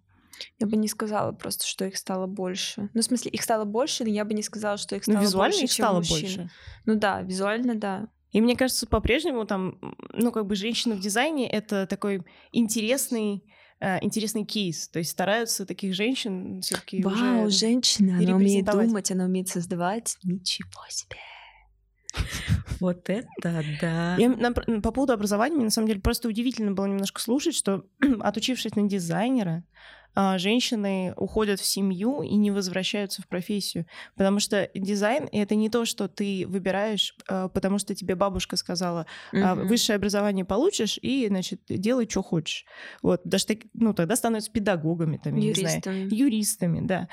Я 0.59 0.67
бы 0.67 0.75
не 0.75 0.87
сказала 0.87 1.31
просто, 1.31 1.65
что 1.65 1.85
их 1.85 1.97
стало 1.97 2.27
больше. 2.27 2.89
Ну, 2.93 3.01
в 3.01 3.03
смысле, 3.03 3.31
их 3.31 3.41
стало 3.41 3.65
больше, 3.65 4.03
но 4.03 4.09
я 4.09 4.25
бы 4.25 4.33
не 4.33 4.43
сказала, 4.43 4.77
что 4.77 4.95
их 4.95 5.03
стало 5.03 5.17
ну, 5.17 5.23
визуально 5.23 5.53
больше, 5.53 5.65
их 5.65 5.71
стало 5.71 6.03
чем 6.03 6.15
мужчин. 6.15 6.37
больше. 6.37 6.51
Ну 6.85 6.95
да, 6.95 7.21
визуально, 7.21 7.75
да. 7.75 8.07
И 8.31 8.41
мне 8.41 8.57
кажется, 8.57 8.85
по-прежнему 8.85 9.45
там, 9.45 9.79
ну, 10.11 10.31
как 10.31 10.45
бы 10.45 10.55
женщина 10.55 10.95
в 10.95 10.99
дизайне— 10.99 11.49
это 11.51 11.87
такой 11.87 12.23
интересный 12.51 13.45
Э, 13.79 13.97
интересный 14.01 14.45
кейс. 14.45 14.87
То 14.87 14.99
есть 14.99 15.11
стараются 15.11 15.65
таких 15.65 15.93
женщин 15.93 16.61
все-таки 16.61 17.03
Вау, 17.03 17.45
уже 17.47 17.57
женщина, 17.57 18.17
она 18.17 18.35
умеет 18.35 18.65
думать, 18.65 19.11
она 19.11 19.25
умеет 19.25 19.49
создавать. 19.49 20.17
Ничего 20.23 20.69
себе. 20.89 21.17
Вот 22.81 23.09
это 23.09 23.63
да. 23.81 24.17
Я, 24.17 24.29
на, 24.29 24.51
по 24.51 24.91
поводу 24.91 25.13
образования, 25.13 25.55
мне 25.55 25.65
на 25.65 25.71
самом 25.71 25.87
деле 25.87 26.01
просто 26.01 26.27
удивительно 26.27 26.73
было 26.73 26.85
немножко 26.85 27.21
слушать, 27.21 27.55
что 27.55 27.85
отучившись 28.19 28.75
на 28.75 28.87
дизайнера, 28.87 29.63
женщины 30.37 31.13
уходят 31.17 31.59
в 31.59 31.65
семью 31.65 32.21
и 32.21 32.35
не 32.35 32.51
возвращаются 32.51 33.21
в 33.21 33.27
профессию. 33.27 33.85
Потому 34.15 34.39
что 34.39 34.69
дизайн— 34.73 35.27
это 35.31 35.55
не 35.55 35.69
то, 35.69 35.85
что 35.85 36.07
ты 36.07 36.45
выбираешь, 36.47 37.15
а, 37.27 37.49
потому 37.49 37.79
что 37.79 37.95
тебе 37.95 38.15
бабушка 38.15 38.55
сказала, 38.55 39.05
mm-hmm. 39.33 39.65
высшее 39.65 39.97
образование 39.97 40.45
получишь 40.45 40.97
и, 41.01 41.27
значит, 41.27 41.61
делай, 41.67 42.07
что 42.09 42.21
хочешь. 42.21 42.65
Вот, 43.01 43.21
даже 43.23 43.45
так, 43.47 43.57
ну, 43.73 43.93
тогда 43.93 44.15
становятся 44.15 44.51
педагогами, 44.51 45.17
там, 45.17 45.35
юристами. 45.35 45.73
не 45.73 45.81
знаю, 45.81 46.15
юристами, 46.15 46.87
да. 46.87 47.09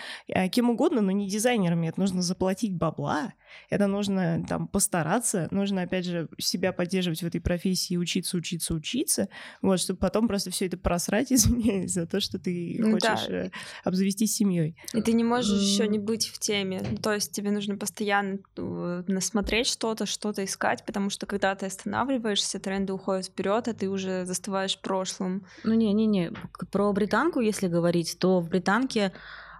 Кем 0.49 0.71
угодно, 0.71 1.00
но 1.00 1.11
не 1.11 1.28
дизайнерами. 1.28 1.88
Это 1.88 2.00
нужно 2.00 2.23
заплатить 2.23 2.76
бабла, 2.76 3.35
это 3.71 3.87
нужно 3.87 4.44
там 4.49 4.68
постараться, 4.68 5.49
нужно, 5.50 5.82
опять 5.82 6.04
же, 6.04 6.28
себя 6.38 6.73
поддерживать 6.73 7.23
в 7.23 7.26
этой 7.26 7.40
профессии, 7.40 7.97
учиться, 7.97 8.37
учиться, 8.37 8.75
учиться, 8.75 9.28
вот, 9.61 9.80
чтобы 9.80 9.99
потом 9.99 10.28
просто 10.28 10.50
все 10.50 10.66
это 10.66 10.76
просрать, 10.76 11.32
извиняюсь, 11.32 11.92
за 11.92 12.06
то, 12.06 12.21
что 12.21 12.38
ты 12.38 12.76
ну 12.78 12.91
хочешь 12.92 13.26
да. 13.28 13.34
Э, 13.34 13.50
обзавестись 13.84 14.37
семьей. 14.37 14.76
И 14.94 15.02
ты 15.02 15.12
не 15.12 15.25
можешь 15.25 15.61
еще 15.61 15.88
не 15.88 15.99
быть 15.99 16.28
в 16.28 16.38
теме. 16.38 16.82
Ну, 16.88 16.96
то 16.96 17.12
есть 17.12 17.32
тебе 17.32 17.50
нужно 17.50 17.76
постоянно 17.76 18.38
э, 18.56 19.04
насмотреть 19.06 19.66
что-то, 19.66 20.06
что-то 20.06 20.44
искать, 20.44 20.84
потому 20.84 21.11
что 21.11 21.26
когда 21.26 21.54
ты 21.54 21.66
останавливаешься, 21.66 22.58
тренды 22.58 22.92
уходят 22.92 23.26
вперед, 23.26 23.68
а 23.68 23.75
ты 23.75 23.88
уже 23.88 24.25
застываешь 24.25 24.76
в 24.76 24.80
прошлом. 24.80 25.46
Ну 25.64 25.75
не-не-не, 25.75 26.32
про 26.70 26.92
британку, 26.92 27.40
если 27.40 27.68
говорить, 27.68 28.16
то 28.18 28.40
в 28.40 28.49
британке 28.49 29.12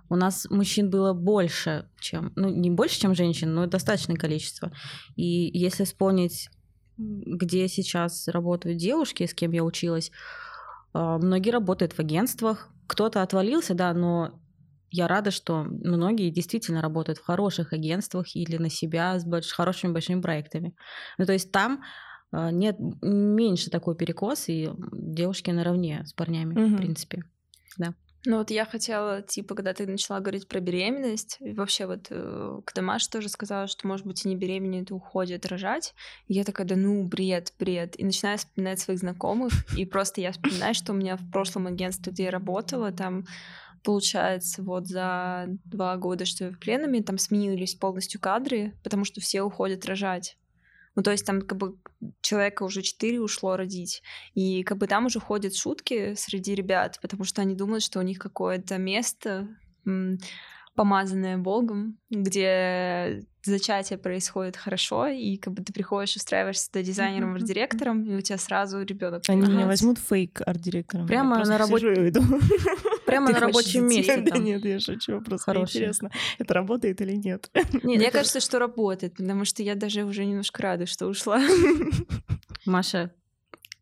у 0.09 0.17
нас 0.17 0.47
мужчин 0.51 0.91
было 0.91 1.15
больше, 1.15 1.89
чем, 1.99 2.33
ну 2.37 2.49
не 2.51 2.71
больше, 2.71 3.01
чем 3.01 3.15
женщин, 3.15 3.55
но 3.55 3.67
достаточное 3.67 4.17
количество. 4.17 4.71
И 5.17 5.51
если 5.55 5.85
вспомнить, 5.85 6.51
где 6.99 7.67
сейчас 7.69 8.29
работают 8.29 8.77
девушки, 8.77 9.27
с 9.27 9.33
кем 9.33 9.53
я 9.53 9.65
училась, 9.65 10.13
а, 10.93 11.19
многие 11.19 11.51
работают 11.51 11.95
в 11.95 11.99
агентствах, 11.99 12.69
кто-то 12.87 13.23
отвалился, 13.23 13.75
да, 13.75 13.93
но 13.95 14.41
я 14.91 15.09
рада, 15.09 15.31
что 15.31 15.65
многие 15.65 16.31
действительно 16.31 16.83
работают 16.83 17.19
в 17.19 17.25
хороших 17.25 17.73
агентствах 17.73 18.37
или 18.37 18.59
на 18.59 18.69
себя 18.69 19.19
с 19.19 19.25
больш... 19.25 19.51
хорошими 19.51 19.93
большими 19.93 20.21
проектами. 20.21 20.75
Ну, 21.17 21.25
то 21.25 21.33
есть 21.33 21.51
там 21.51 21.83
а, 22.31 22.51
нет 22.51 22.77
меньше 23.01 23.71
такой 23.71 23.97
перекос, 23.97 24.49
и 24.49 24.71
девушки 24.93 25.51
наравне 25.51 26.05
с 26.05 26.13
парнями, 26.13 26.55
угу. 26.55 26.75
в 26.75 26.77
принципе. 26.77 27.25
Да. 27.79 27.95
Ну 28.25 28.39
вот 28.39 28.51
я 28.53 28.65
хотела, 28.65 29.21
типа, 29.21 29.57
когда 29.57 29.75
ты 29.75 29.85
начала 29.87 30.21
говорить 30.21 30.47
про 30.47 30.61
беременность, 30.61 31.39
и 31.41 31.53
вообще 31.55 31.87
вот, 31.87 32.07
э, 32.11 32.61
когда 32.65 32.83
Маша 32.83 33.11
тоже 33.11 33.29
сказала, 33.29 33.67
что, 33.67 33.89
может 33.89 34.07
быть, 34.07 34.25
и 34.25 34.29
не 34.29 34.37
беременеют, 34.37 34.91
и 34.91 34.95
уходят 34.95 35.45
рожать, 35.47 35.93
я 36.29 36.45
такая, 36.45 36.67
да 36.67 36.77
ну, 36.77 37.03
бред, 37.03 37.53
бред, 37.59 37.99
и 37.99 38.05
начинаю 38.05 38.39
вспоминать 38.39 38.79
своих 38.79 39.01
знакомых, 39.01 39.53
и 39.77 39.85
просто 39.85 40.21
я 40.21 40.31
вспоминаю, 40.31 40.73
что 40.75 40.93
у 40.93 40.97
меня 40.97 41.17
в 41.17 41.31
прошлом 41.33 41.67
агентстве, 41.67 42.13
где 42.13 42.25
я 42.25 42.31
работала, 42.31 42.93
там 42.93 43.25
получается, 43.83 44.63
вот 44.63 44.87
за 44.87 45.47
два 45.65 45.97
года, 45.97 46.25
что 46.25 46.45
я 46.45 46.51
в 46.53 46.59
пленуме, 46.61 47.03
там 47.03 47.19
сменились 47.19 47.75
полностью 47.75 48.21
кадры, 48.21 48.79
потому 48.85 49.05
что 49.05 49.21
все 49.21 49.43
уходят 49.43 49.85
рожать. 49.85 50.37
Ну, 50.95 51.03
то 51.03 51.11
есть 51.11 51.25
там 51.25 51.43
как 51.43 51.59
бы 51.59 51.77
человека 52.21 52.65
уже 52.65 52.83
четыре 52.83 53.21
ушло 53.21 53.57
родить. 53.57 54.03
И 54.35 54.63
как 54.63 54.79
бы 54.79 54.87
там 54.87 55.07
уже 55.07 55.21
ходят 55.21 55.57
шутки 55.57 56.15
среди 56.15 56.55
ребят, 56.55 56.99
потому 57.01 57.25
что 57.25 57.43
они 57.43 57.55
думают, 57.55 57.83
что 57.83 57.99
у 57.99 58.03
них 58.03 58.19
какое-то 58.19 58.79
место 58.79 59.49
помазанное 60.75 61.37
Богом, 61.37 61.99
где 62.11 63.23
зачатие 63.45 63.99
происходит 63.99 64.57
хорошо, 64.57 65.07
и 65.07 65.37
как 65.37 65.53
бы 65.55 65.63
ты 65.63 65.73
приходишь, 65.73 66.17
устраиваешься 66.17 66.71
туда 66.71 66.83
дизайнером, 66.83 67.35
арт-директором, 67.35 68.05
и 68.05 68.15
у 68.15 68.21
тебя 68.21 68.39
сразу 68.39 68.83
ребенок. 68.83 69.23
Они 69.29 69.43
меня 69.43 69.67
возьмут 69.67 69.99
фейк 69.99 70.41
арт-директором. 70.45 71.07
Прямо 71.07 71.39
на 71.45 71.59
рабочем 71.59 72.13
Прямо 73.05 73.31
на 73.31 73.41
рабочем 73.41 73.87
месте. 73.87 74.19
Да 74.19 74.39
нет, 74.39 74.65
я 74.65 74.81
шучу, 74.81 75.21
просто 75.21 75.61
интересно, 75.61 76.11
это 76.39 76.55
работает 76.55 77.01
или 77.01 77.15
нет. 77.15 77.51
Мне 77.83 78.11
кажется, 78.11 78.41
что 78.41 78.59
работает, 78.59 79.17
потому 79.17 79.45
что 79.45 79.63
я 79.63 79.75
даже 79.75 80.05
уже 80.05 80.25
немножко 80.25 80.63
рада, 80.63 80.87
что 80.87 81.07
ушла. 81.07 81.41
Маша, 82.65 83.13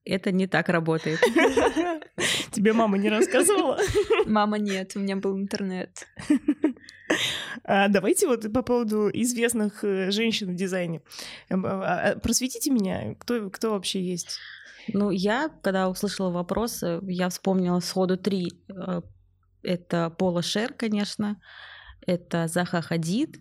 это 0.05 0.33
не 0.33 0.47
так 0.47 0.69
работает. 0.69 1.21
Тебе 2.51 2.73
мама 2.73 2.99
не 2.99 3.09
рассказывала? 3.09 3.79
Мама 4.27 4.59
нет, 4.59 4.93
у 4.97 5.01
меня 5.01 5.17
был 5.17 5.39
интернет. 5.39 6.07
А, 7.65 7.89
давайте 7.89 8.27
вот 8.27 8.53
по 8.53 8.63
поводу 8.63 9.11
известных 9.13 9.85
э, 9.85 10.11
женщин 10.11 10.51
в 10.51 10.55
дизайне. 10.55 11.03
Эм, 11.49 11.67
а, 11.67 12.13
а, 12.13 12.19
просветите 12.19 12.71
меня, 12.71 13.15
кто, 13.19 13.51
кто 13.51 13.73
вообще 13.73 14.03
есть? 14.03 14.39
Ну, 14.89 15.11
я, 15.11 15.51
когда 15.63 15.89
услышала 15.89 16.31
вопрос, 16.31 16.83
э, 16.83 17.01
я 17.03 17.29
вспомнила 17.29 17.81
сходу 17.81 18.17
три. 18.17 18.53
Э, 18.69 19.03
это 19.63 20.11
Пола 20.11 20.43
Шер, 20.43 20.73
конечно, 20.73 21.41
это 22.07 22.49
Заха 22.49 22.81
Хадид 22.81 23.39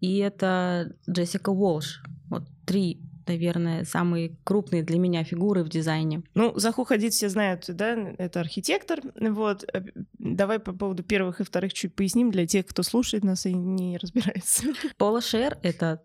и 0.00 0.18
это 0.18 0.94
Джессика 1.08 1.50
Уолш. 1.50 2.02
Вот 2.30 2.44
три 2.66 3.02
наверное, 3.28 3.84
самые 3.84 4.36
крупные 4.44 4.82
для 4.82 4.98
меня 4.98 5.24
фигуры 5.24 5.62
в 5.62 5.68
дизайне. 5.68 6.22
Ну, 6.34 6.58
Заху 6.58 6.84
Хадид 6.84 7.12
все 7.12 7.28
знают, 7.28 7.64
да, 7.68 7.92
это 8.18 8.40
архитектор. 8.40 9.00
Вот. 9.20 9.64
Э, 9.72 9.82
давай 10.18 10.58
по 10.58 10.72
поводу 10.72 11.02
первых 11.02 11.40
и 11.40 11.44
вторых 11.44 11.72
чуть 11.72 11.94
поясним 11.94 12.30
для 12.30 12.46
тех, 12.46 12.66
кто 12.66 12.82
слушает 12.82 13.24
нас 13.24 13.46
и 13.46 13.54
не 13.54 13.98
разбирается. 13.98 14.68
Пола 14.96 15.20
Шер— 15.20 15.58
это 15.62 16.02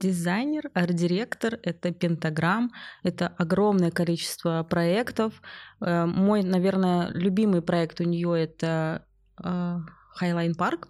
дизайнер, 0.00 0.70
арт-директор, 0.74 1.58
это 1.62 1.92
пентаграмм, 1.92 2.72
это 3.02 3.28
огромное 3.28 3.90
количество 3.90 4.62
проектов. 4.68 5.42
Э, 5.80 6.06
мой, 6.06 6.42
наверное, 6.42 7.10
любимый 7.12 7.62
проект 7.62 8.00
у 8.00 8.04
нее 8.04 8.42
это 8.42 9.06
Highline 9.40 10.52
э, 10.52 10.58
Park 10.58 10.88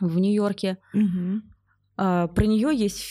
в 0.00 0.18
Нью-Йорке. 0.18 0.78
Угу. 0.94 1.42
Про 1.96 2.46
нее 2.46 2.74
есть 2.74 3.02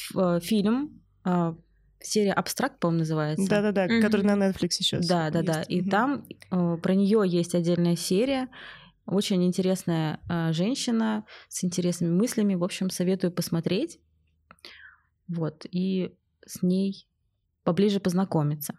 фильм 0.43 0.98
а, 1.23 1.55
серия 1.99 2.33
Абстракт, 2.33 2.79
по-моему, 2.79 2.99
называется. 2.99 3.47
Да-да-да, 3.49 3.87
mm-hmm. 3.87 4.01
который 4.01 4.25
на 4.25 4.49
Netflix 4.49 4.69
сейчас. 4.71 5.07
Да-да-да. 5.07 5.63
И 5.63 5.81
mm-hmm. 5.81 5.89
там 5.89 6.25
э, 6.51 6.77
про 6.77 6.95
нее 6.95 7.23
есть 7.25 7.55
отдельная 7.55 7.95
серия. 7.95 8.49
Очень 9.05 9.45
интересная 9.45 10.19
э, 10.29 10.53
женщина 10.53 11.25
с 11.47 11.63
интересными 11.63 12.11
мыслями. 12.11 12.55
В 12.55 12.63
общем, 12.63 12.89
советую 12.89 13.31
посмотреть. 13.31 13.99
Вот. 15.27 15.65
И 15.71 16.15
с 16.45 16.61
ней 16.61 17.07
поближе 17.63 17.99
познакомиться. 17.99 18.75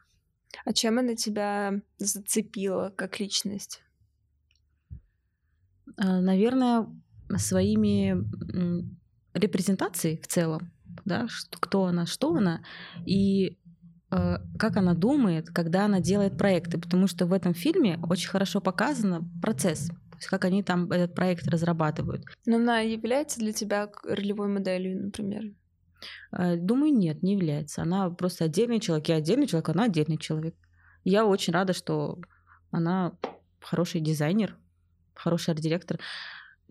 А 0.64 0.73
чем 0.73 0.99
она 0.99 1.14
тебя 1.14 1.80
зацепила 1.99 2.92
как 2.97 3.20
личность? 3.20 3.82
Наверное, 5.97 6.87
своими 7.37 8.16
репрезентации 9.35 10.16
в 10.16 10.26
целом, 10.26 10.73
да, 11.04 11.26
что, 11.28 11.59
кто 11.59 11.85
она, 11.85 12.07
что 12.07 12.35
она, 12.35 12.62
и 13.07 13.59
э, 14.11 14.37
как 14.59 14.76
она 14.76 14.95
думает, 14.95 15.50
когда 15.50 15.85
она 15.85 16.00
делает 16.00 16.37
проекты, 16.37 16.78
потому 16.78 17.07
что 17.07 17.26
в 17.26 17.33
этом 17.33 17.54
фильме 17.54 17.99
очень 18.02 18.28
хорошо 18.28 18.61
показан 18.61 19.30
процесс, 19.40 19.90
есть 20.21 20.28
как 20.28 20.45
они 20.45 20.62
там 20.62 20.90
этот 20.92 21.14
проект 21.14 21.49
разрабатывают. 21.49 22.25
Но 22.47 22.57
она 22.57 22.80
является 22.80 23.40
для 23.40 23.52
тебя 23.52 23.90
ролевой 24.04 24.49
моделью, 24.49 25.04
например? 25.04 25.54
Э, 26.33 26.57
думаю, 26.57 26.92
нет, 26.95 27.23
не 27.23 27.33
является. 27.33 27.83
Она 27.83 28.11
просто 28.11 28.45
отдельный 28.45 28.80
человек. 28.80 29.09
Я 29.09 29.16
отдельный 29.16 29.47
человек, 29.47 29.69
она 29.71 29.85
отдельный 29.85 30.19
человек. 30.19 30.54
Я 31.04 31.25
очень 31.25 31.52
рада, 31.52 31.73
что 31.73 32.19
она 32.71 33.12
хороший 33.61 34.00
дизайнер, 34.00 34.57
хороший 35.14 35.50
арт-директор. 35.50 35.99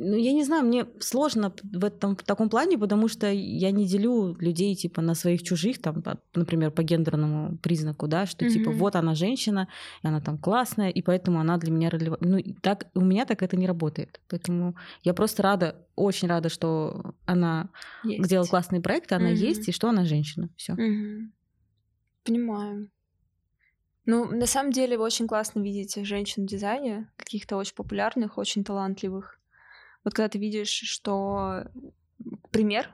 Ну, 0.01 0.15
я 0.15 0.31
не 0.31 0.45
знаю, 0.45 0.63
мне 0.63 0.85
сложно 0.99 1.53
в 1.61 1.83
этом 1.83 2.15
в 2.15 2.23
таком 2.23 2.49
плане, 2.49 2.77
потому 2.77 3.09
что 3.09 3.27
я 3.29 3.71
не 3.71 3.85
делю 3.85 4.33
людей 4.39 4.73
типа 4.73 5.01
на 5.01 5.13
своих 5.13 5.43
чужих, 5.43 5.81
там, 5.81 6.01
например, 6.33 6.71
по 6.71 6.83
гендерному 6.83 7.57
признаку, 7.57 8.07
да, 8.07 8.25
что 8.25 8.45
mm-hmm. 8.45 8.49
типа 8.49 8.71
вот 8.71 8.95
она 8.95 9.13
женщина, 9.13 9.67
и 10.01 10.07
она 10.07 10.21
там 10.21 10.37
классная, 10.37 10.89
и 10.89 11.01
поэтому 11.01 11.41
она 11.41 11.57
для 11.57 11.71
меня 11.71 11.89
релевантна. 11.89 12.27
Ну, 12.29 12.55
так 12.61 12.87
у 12.95 13.01
меня 13.01 13.25
так 13.25 13.43
это 13.43 13.57
не 13.57 13.67
работает. 13.67 14.21
Поэтому 14.29 14.77
я 15.03 15.13
просто 15.13 15.43
рада, 15.43 15.75
очень 15.97 16.29
рада, 16.29 16.47
что 16.47 17.13
она 17.25 17.69
есть. 18.05 18.29
делала 18.29 18.47
классные 18.47 18.81
проекты, 18.81 19.15
она 19.15 19.31
mm-hmm. 19.31 19.47
есть, 19.49 19.67
и 19.67 19.73
что 19.73 19.89
она 19.89 20.05
женщина. 20.05 20.49
Все. 20.55 20.73
Mm-hmm. 20.73 21.27
Понимаю. 22.23 22.89
Ну, 24.05 24.25
на 24.31 24.45
самом 24.45 24.71
деле, 24.71 24.97
очень 24.97 25.27
классно 25.27 25.59
видеть 25.59 25.95
женщин 26.05 26.43
в 26.43 26.47
дизайне, 26.47 27.11
каких-то 27.17 27.57
очень 27.57 27.75
популярных, 27.75 28.37
очень 28.37 28.63
талантливых. 28.63 29.38
Вот 30.03 30.13
когда 30.13 30.29
ты 30.29 30.39
видишь, 30.39 30.69
что 30.69 31.65
пример 32.51 32.89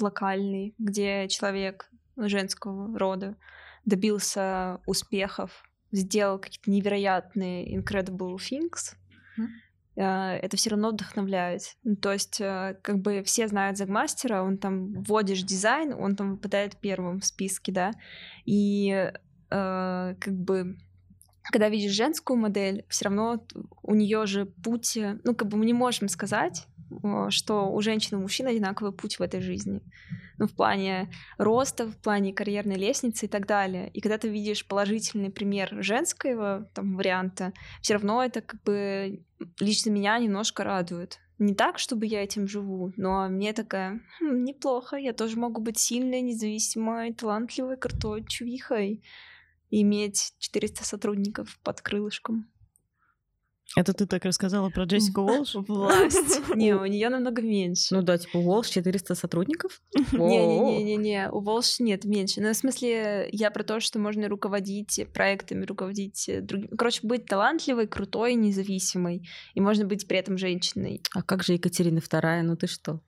локальный, 0.00 0.74
где 0.78 1.28
человек 1.28 1.90
женского 2.16 2.98
рода 2.98 3.36
добился 3.84 4.80
успехов, 4.86 5.64
сделал 5.92 6.38
какие-то 6.38 6.70
невероятные 6.70 7.76
incredible 7.76 8.36
things, 8.36 8.94
mm. 9.38 10.02
это 10.02 10.56
все 10.56 10.70
равно 10.70 10.90
вдохновляет. 10.90 11.76
Ну, 11.84 11.96
то 11.96 12.12
есть, 12.12 12.40
э, 12.40 12.76
как 12.82 13.00
бы 13.00 13.22
все 13.22 13.46
знают 13.46 13.76
Загмастера, 13.76 14.42
он 14.42 14.58
там 14.58 14.92
вводишь 15.02 15.42
дизайн, 15.42 15.92
он 15.92 16.16
там 16.16 16.32
выпадает 16.32 16.76
первым 16.80 17.20
в 17.20 17.24
списке, 17.24 17.72
да, 17.72 17.92
и 18.44 19.12
э, 19.50 20.14
как 20.18 20.34
бы 20.34 20.76
когда 21.50 21.68
видишь 21.68 21.92
женскую 21.92 22.38
модель, 22.38 22.84
все 22.88 23.06
равно 23.06 23.44
у 23.82 23.94
нее 23.94 24.26
же 24.26 24.46
путь, 24.46 24.96
э, 24.96 25.18
ну, 25.24 25.34
как 25.34 25.48
бы 25.48 25.58
мы 25.58 25.66
не 25.66 25.74
можем 25.74 26.08
сказать, 26.08 26.66
что 27.30 27.70
у 27.72 27.80
женщин 27.80 28.18
и 28.18 28.20
мужчин 28.20 28.46
одинаковый 28.46 28.92
путь 28.92 29.18
в 29.18 29.22
этой 29.22 29.40
жизни. 29.40 29.82
Ну, 30.38 30.46
в 30.46 30.54
плане 30.54 31.10
роста, 31.38 31.86
в 31.86 31.96
плане 31.96 32.32
карьерной 32.32 32.76
лестницы 32.76 33.26
и 33.26 33.28
так 33.28 33.46
далее. 33.46 33.88
И 33.90 34.00
когда 34.00 34.18
ты 34.18 34.28
видишь 34.28 34.66
положительный 34.66 35.30
пример 35.30 35.70
женского 35.82 36.68
там, 36.74 36.96
варианта, 36.96 37.52
все 37.80 37.94
равно 37.94 38.22
это 38.22 38.40
как 38.40 38.62
бы 38.62 39.22
лично 39.60 39.90
меня 39.90 40.18
немножко 40.18 40.64
радует. 40.64 41.20
Не 41.38 41.54
так, 41.54 41.78
чтобы 41.78 42.06
я 42.06 42.22
этим 42.22 42.46
живу, 42.46 42.92
но 42.96 43.28
мне 43.28 43.52
такая, 43.52 44.00
хм, 44.20 44.44
неплохо, 44.44 44.96
я 44.96 45.12
тоже 45.12 45.36
могу 45.36 45.60
быть 45.60 45.78
сильной, 45.78 46.20
независимой, 46.20 47.12
талантливой, 47.12 47.76
крутой 47.76 48.24
чувихой 48.24 49.02
иметь 49.70 50.34
400 50.38 50.84
сотрудников 50.84 51.58
под 51.62 51.80
крылышком. 51.80 52.50
Это 53.76 53.92
ты 53.92 54.06
так 54.06 54.24
рассказала 54.24 54.70
про 54.70 54.84
Джессику 54.84 55.20
Уолш? 55.22 55.54
Власть. 55.54 56.40
Не, 56.54 56.74
у 56.74 56.86
нее 56.86 57.08
намного 57.08 57.42
меньше. 57.42 57.94
Ну 57.94 58.02
да, 58.02 58.18
типа 58.18 58.36
Уолш 58.36 58.68
400 58.68 59.14
сотрудников? 59.14 59.82
Не-не-не-не, 60.12 61.30
у 61.30 61.38
Уолш 61.38 61.80
нет, 61.80 62.04
меньше. 62.04 62.40
Ну, 62.40 62.50
в 62.50 62.56
смысле, 62.56 63.28
я 63.32 63.50
про 63.50 63.64
то, 63.64 63.80
что 63.80 63.98
можно 63.98 64.28
руководить 64.28 65.06
проектами, 65.12 65.64
руководить 65.64 66.30
другим. 66.42 66.68
Короче, 66.76 67.00
быть 67.02 67.26
талантливой, 67.26 67.86
крутой, 67.86 68.34
независимой. 68.34 69.28
И 69.54 69.60
можно 69.60 69.84
быть 69.84 70.06
при 70.06 70.18
этом 70.18 70.38
женщиной. 70.38 71.00
А 71.14 71.22
как 71.22 71.42
же 71.42 71.54
Екатерина 71.54 71.98
II? 71.98 72.42
Ну 72.42 72.56
ты 72.56 72.66
что? 72.66 73.00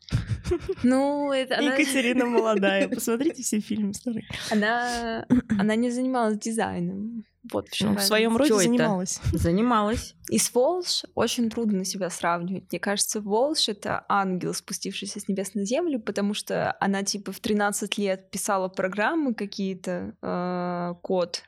Ну, 0.83 1.33
это 1.33 1.59
она... 1.59 1.75
Екатерина 1.75 2.27
молодая. 2.27 2.89
Посмотрите 2.89 3.43
все 3.43 3.61
фильмы 3.61 3.95
старые. 3.95 4.27
Она, 4.51 5.27
она 5.59 5.77
не 5.77 5.91
занималась 5.91 6.39
дизайном. 6.39 7.25
Вот 7.53 7.69
в, 7.69 7.81
ну, 7.81 7.97
в 7.97 8.03
своем 8.03 8.37
роде 8.37 8.55
занималась. 8.55 9.21
Занималась. 9.33 10.15
И 10.31 10.39
с 10.39 10.53
Волш 10.55 11.05
очень 11.15 11.51
трудно 11.51 11.85
себя 11.85 12.11
сравнивать. 12.11 12.65
Мне 12.71 12.81
кажется, 12.81 13.21
Волш— 13.21 13.69
это 13.69 14.05
ангел, 14.09 14.55
спустившийся 14.55 15.21
с 15.21 15.29
небес 15.29 15.55
на 15.55 15.65
землю, 15.65 16.01
потому 16.01 16.35
что 16.35 16.77
она 16.81 17.03
типа 17.03 17.33
в 17.33 17.41
13 17.41 17.99
лет 17.99 18.31
писала 18.31 18.69
программы 18.69 19.35
какие-то, 19.35 20.15
э, 20.23 20.95
код. 21.03 21.43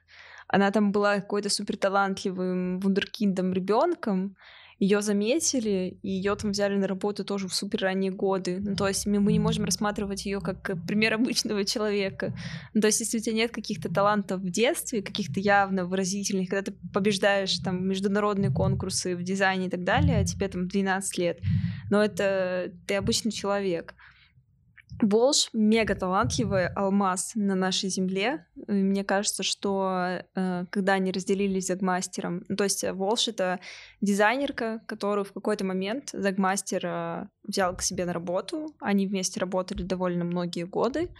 Она 0.46 0.70
там 0.70 0.92
была 0.92 1.16
какой-то 1.16 1.50
суперталантливым 1.50 2.80
вундеркиндом 2.80 3.52
ребенком, 3.52 4.36
ее 4.78 5.02
заметили, 5.02 5.98
и 6.02 6.10
ее 6.10 6.36
там 6.36 6.52
взяли 6.52 6.76
на 6.76 6.86
работу 6.86 7.24
тоже 7.24 7.48
в 7.48 7.54
супер 7.54 7.80
ранние 7.82 8.12
годы. 8.12 8.58
Ну, 8.60 8.76
то 8.76 8.86
есть 8.86 9.06
мы, 9.06 9.18
мы 9.18 9.32
не 9.32 9.40
можем 9.40 9.64
рассматривать 9.64 10.24
ее 10.24 10.40
как 10.40 10.72
пример 10.86 11.14
обычного 11.14 11.64
человека. 11.64 12.32
Ну, 12.74 12.80
то 12.80 12.86
есть 12.86 13.00
если 13.00 13.18
у 13.18 13.20
тебя 13.20 13.34
нет 13.34 13.50
каких-то 13.50 13.92
талантов 13.92 14.40
в 14.40 14.50
детстве, 14.50 15.02
каких-то 15.02 15.40
явно 15.40 15.84
выразительных, 15.84 16.48
когда 16.48 16.70
ты 16.70 16.78
побеждаешь 16.92 17.58
там 17.58 17.88
международные 17.88 18.52
конкурсы 18.52 19.16
в 19.16 19.22
дизайне 19.22 19.66
и 19.66 19.70
так 19.70 19.82
далее, 19.82 20.18
а 20.18 20.24
тебе 20.24 20.46
там 20.48 20.68
12 20.68 21.18
лет, 21.18 21.40
но 21.90 22.04
это 22.04 22.72
ты 22.86 22.94
обычный 22.94 23.32
человек. 23.32 23.94
Волш 25.00 25.50
мега 25.52 25.94
талантливый 25.94 26.68
алмаз 26.68 27.32
на 27.34 27.54
нашей 27.54 27.88
земле. 27.88 28.46
И 28.66 28.72
мне 28.72 29.04
кажется, 29.04 29.42
что 29.42 30.22
э, 30.34 30.64
когда 30.70 30.94
они 30.94 31.12
разделились 31.12 31.64
с 31.64 31.68
Загмастером, 31.68 32.44
ну, 32.48 32.56
то 32.56 32.64
есть 32.64 32.84
Волш 32.90 33.28
это 33.28 33.60
дизайнерка, 34.00 34.80
которую 34.86 35.24
в 35.24 35.32
какой-то 35.32 35.64
момент 35.64 36.10
Загмастер 36.12 36.80
э, 36.84 37.26
взял 37.44 37.76
к 37.76 37.82
себе 37.82 38.04
на 38.04 38.12
работу. 38.12 38.74
Они 38.80 39.06
вместе 39.06 39.40
работали 39.40 39.82
довольно 39.82 40.24
многие 40.24 40.64
годы. 40.64 41.10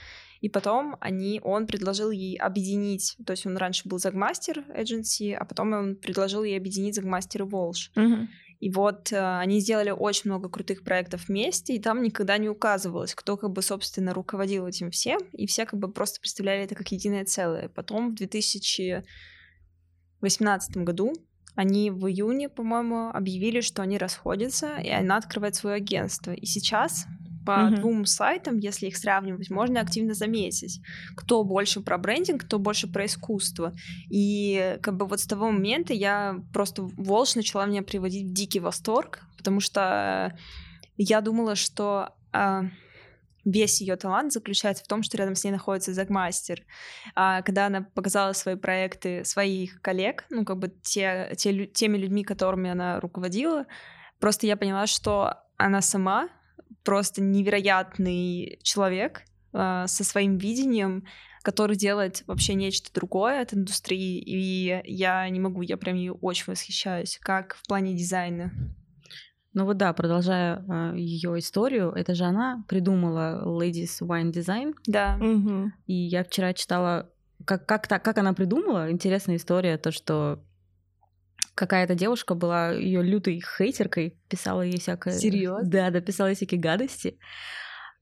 И 0.41 0.49
потом 0.49 0.97
они, 1.01 1.41
он 1.43 1.67
предложил 1.67 2.11
ей 2.11 2.37
объединить, 2.37 3.17
то 3.27 3.33
есть 3.33 3.45
он 3.45 3.57
раньше 3.57 3.89
был 3.89 3.99
Загмастер 3.99 4.65
Agency, 4.69 5.33
а 5.33 5.45
потом 5.45 5.73
он 5.73 5.97
предложил 5.97 6.45
ей 6.45 6.57
объединить 6.57 6.95
Загмастер 6.95 7.43
и 7.43 7.45
Волш. 7.45 7.91
Mm-hmm. 7.97 8.27
И 8.61 8.71
вот 8.71 9.13
э, 9.13 9.39
они 9.39 9.61
сделали 9.61 9.91
очень 9.91 10.31
много 10.31 10.49
крутых 10.49 10.83
проектов 10.83 11.29
вместе, 11.29 11.77
и 11.77 11.81
там 11.81 12.03
никогда 12.03 12.39
не 12.39 12.49
указывалось, 12.49 13.15
кто 13.15 13.37
как 13.37 13.51
бы, 13.51 13.63
собственно, 13.63 14.13
руководил 14.13 14.67
этим 14.67 14.91
всем, 14.91 15.21
и 15.33 15.47
все 15.47 15.65
как 15.65 15.79
бы 15.79 15.93
просто 15.93 16.21
представляли 16.21 16.65
это 16.65 16.75
как 16.75 16.91
единое 16.91 17.25
целое. 17.25 17.69
Потом 17.69 18.11
в 18.11 18.17
2018 18.17 20.77
году 20.79 21.13
они 21.59 21.91
в 21.91 22.07
июне, 22.07 22.49
по-моему, 22.49 23.11
объявили, 23.13 23.63
что 23.63 23.83
они 23.83 23.99
расходятся, 23.99 24.77
и 24.77 24.91
она 24.91 25.17
открывает 25.17 25.57
свое 25.57 25.75
агентство. 25.75 26.31
И 26.31 26.47
сейчас 26.47 27.05
по 27.45 27.51
mm-hmm. 27.51 27.77
двум 27.81 28.07
сайтам, 28.07 28.59
если 28.59 28.87
их 28.87 28.97
сравнивать, 28.97 29.51
можно 29.51 29.81
активно 29.81 30.15
заметить, 30.15 30.81
кто 31.17 31.43
больше 31.43 31.81
про 31.81 31.99
брендинг, 31.99 32.45
кто 32.45 32.61
больше 32.61 32.87
про 32.87 33.07
искусство. 33.07 33.75
И 34.09 34.79
как 34.83 34.97
бы 34.97 35.07
вот 35.09 35.19
с 35.19 35.27
того 35.27 35.51
момента 35.51 35.93
я 35.93 36.41
просто 36.53 36.83
Волш 36.83 37.35
начала 37.35 37.67
меня 37.67 37.83
приводить 37.83 38.29
в 38.29 38.33
дикий 38.33 38.61
восторг, 38.61 39.27
потому 39.37 39.59
что 39.59 40.39
я 40.97 41.21
думала, 41.21 41.57
что 41.57 42.11
а, 42.33 42.67
весь 43.51 43.81
ее 43.81 43.97
талант 43.97 44.33
заключается 44.33 44.85
в 44.85 44.87
том, 44.87 45.03
что 45.03 45.17
рядом 45.17 45.35
с 45.35 45.45
ней 45.45 45.51
находится 45.51 45.95
Загмастер. 45.95 46.65
А 47.15 47.43
когда 47.43 47.67
она 47.67 47.83
показала 47.83 48.33
свои 48.33 48.57
проекты 48.57 49.25
своих 49.25 49.81
коллег, 49.81 50.25
ну, 50.31 50.45
как 50.45 50.59
бы 50.59 50.69
те, 50.83 51.33
те, 51.37 51.67
теми 51.67 51.97
людьми, 51.97 52.25
которыми 52.25 52.71
она 52.71 53.01
руководила, 53.01 53.67
просто 54.19 54.47
я 54.47 54.57
поняла, 54.57 54.87
что 54.87 55.35
она 55.57 55.81
сама 55.81 56.29
просто 56.85 57.23
невероятный 57.23 58.59
человек 58.63 59.23
э, 59.53 59.85
со 59.87 60.05
своим 60.05 60.39
видением, 60.39 61.05
который 61.43 61.77
делает 61.77 62.25
вообще 62.27 62.55
нечто 62.55 62.93
другое 62.93 63.41
от 63.41 63.55
индустрии, 63.55 64.21
и 64.21 64.83
я 64.85 65.29
не 65.31 65.41
могу, 65.41 65.63
я 65.63 65.77
прям 65.77 65.97
ее 65.97 66.13
очень 66.13 66.45
восхищаюсь, 66.47 67.19
как 67.23 67.55
в 67.55 67.67
плане 67.67 67.95
дизайна. 67.95 68.53
Ну 69.59 69.65
вот 69.65 69.77
да, 69.77 69.93
продолжая 69.93 70.65
э, 70.69 70.93
ее 70.97 71.37
историю, 71.41 71.91
это 71.91 72.15
же 72.15 72.23
она 72.23 72.63
придумала 72.69 73.43
Ladies 73.45 74.01
Wine 74.01 74.31
Design. 74.31 74.73
Да. 74.87 75.19
Угу. 75.21 75.73
И 75.89 75.95
я 75.95 76.23
вчера 76.23 76.53
читала, 76.53 77.11
как, 77.45 77.67
как, 77.67 77.89
так, 77.89 78.05
как 78.05 78.19
она 78.19 78.35
придумала. 78.35 78.89
Интересная 78.89 79.35
история, 79.35 79.77
то, 79.77 79.91
что 79.91 80.45
какая-то 81.57 81.97
девушка 81.97 82.37
была 82.37 82.71
ее 82.71 83.03
лютой 83.03 83.43
хейтеркой, 83.43 84.17
писала 84.29 84.63
ей 84.63 84.79
всякое... 84.79 85.15
Серьезно? 85.15 85.69
Да, 85.69 85.91
да, 85.91 86.01
писала 86.01 86.29
ей 86.29 86.37
всякие 86.37 86.61
гадости. 86.61 87.19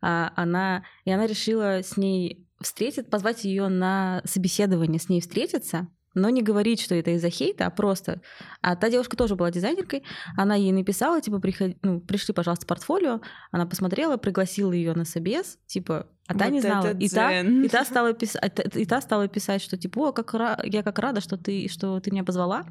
А 0.02 0.34
она... 0.36 0.84
И 1.06 1.10
она 1.10 1.26
решила 1.26 1.82
с 1.82 1.96
ней 1.96 2.46
встретить, 2.60 3.08
позвать 3.08 3.44
ее 3.44 3.68
на 3.68 4.20
собеседование, 4.26 5.00
с 5.00 5.08
ней 5.08 5.22
встретиться, 5.22 5.88
но 6.16 6.30
не 6.30 6.42
говорить, 6.42 6.80
что 6.80 6.94
это 6.94 7.10
из-за 7.10 7.30
хейта, 7.30 7.66
а 7.66 7.70
просто. 7.70 8.20
А 8.62 8.74
та 8.74 8.88
девушка 8.90 9.16
тоже 9.16 9.36
была 9.36 9.50
дизайнеркой, 9.50 10.02
она 10.36 10.54
ей 10.54 10.72
написала, 10.72 11.20
типа, 11.20 11.38
приход... 11.38 11.76
ну, 11.82 12.00
пришли, 12.00 12.34
пожалуйста, 12.34 12.66
портфолио, 12.66 13.20
она 13.52 13.66
посмотрела, 13.66 14.16
пригласила 14.16 14.72
ее 14.72 14.94
на 14.94 15.04
собес, 15.04 15.58
типа, 15.66 16.06
а 16.26 16.34
та 16.34 16.46
Вот 16.46 16.52
не 16.52 16.60
знала. 16.60 16.90
И 16.98 17.08
та, 17.08 17.40
и, 17.40 17.68
та 17.68 17.84
стала 17.84 18.12
писать, 18.14 18.76
и 18.76 18.86
та 18.86 19.00
стала 19.00 19.28
писать, 19.28 19.62
что 19.62 19.76
типа, 19.76 20.08
о, 20.08 20.12
как 20.12 20.34
ра- 20.34 20.60
я 20.64 20.82
как 20.82 20.98
рада, 20.98 21.20
что 21.20 21.36
ты, 21.36 21.68
что 21.68 22.00
ты 22.00 22.10
меня 22.10 22.24
позвала. 22.24 22.64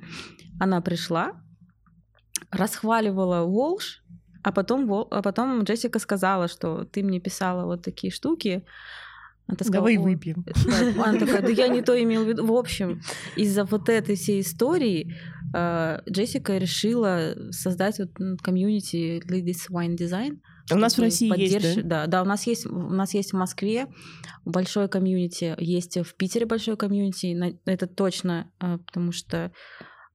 Она 0.60 0.82
пришла, 0.82 1.34
расхваливала 2.52 3.46
Волш, 3.46 4.04
а 4.44 4.52
потом, 4.52 4.92
а 4.92 5.22
потом 5.22 5.64
Джессика 5.64 6.00
сказала, 6.00 6.48
что 6.48 6.84
ты 6.86 7.04
мне 7.04 7.20
писала 7.20 7.66
вот 7.66 7.84
такие 7.84 8.12
штуки. 8.12 8.66
Она 9.48 9.56
сказала, 9.56 9.74
Давай 9.74 9.98
«Ой, 9.98 10.16
выпьем. 10.16 10.46
Она 11.04 11.20
такая, 11.20 11.42
да 11.42 11.50
я 11.50 11.68
не 11.68 11.82
то 11.82 12.02
имела 12.02 12.24
в 12.24 12.28
виду. 12.28 12.46
В 12.46 12.54
общем, 12.54 13.02
из-за 13.36 13.66
вот 13.66 13.90
этой 13.90 14.16
всей 14.16 14.42
истории 14.42 15.14
э, 15.54 16.00
Джессика 16.10 16.58
решила 16.58 17.36
создать 17.52 18.00
вот 18.00 18.10
комьюнити 18.42 19.22
Ladies 19.30 19.70
Wine 19.72 19.96
Design. 19.96 20.40
У 20.72 20.76
нас 20.76 20.98
в 20.98 21.02
России 21.02 21.32
есть, 21.40 21.56
поддерж- 21.56 21.84
да? 21.84 22.02
да? 22.02 22.08
Да, 22.08 22.22
у 22.24 22.26
нас 22.26 22.48
есть, 22.48 22.66
у 22.66 22.90
нас 22.90 23.14
есть 23.14 23.34
в 23.34 23.38
Москве 23.38 23.86
большое 24.46 24.88
комьюнити, 24.88 25.56
есть 25.60 25.98
в 25.98 26.16
Питере 26.16 26.48
большое 26.48 26.76
комьюнити, 26.76 27.60
это 27.66 27.86
точно, 27.86 28.52
э, 28.60 28.80
потому 28.80 29.12
что 29.12 29.52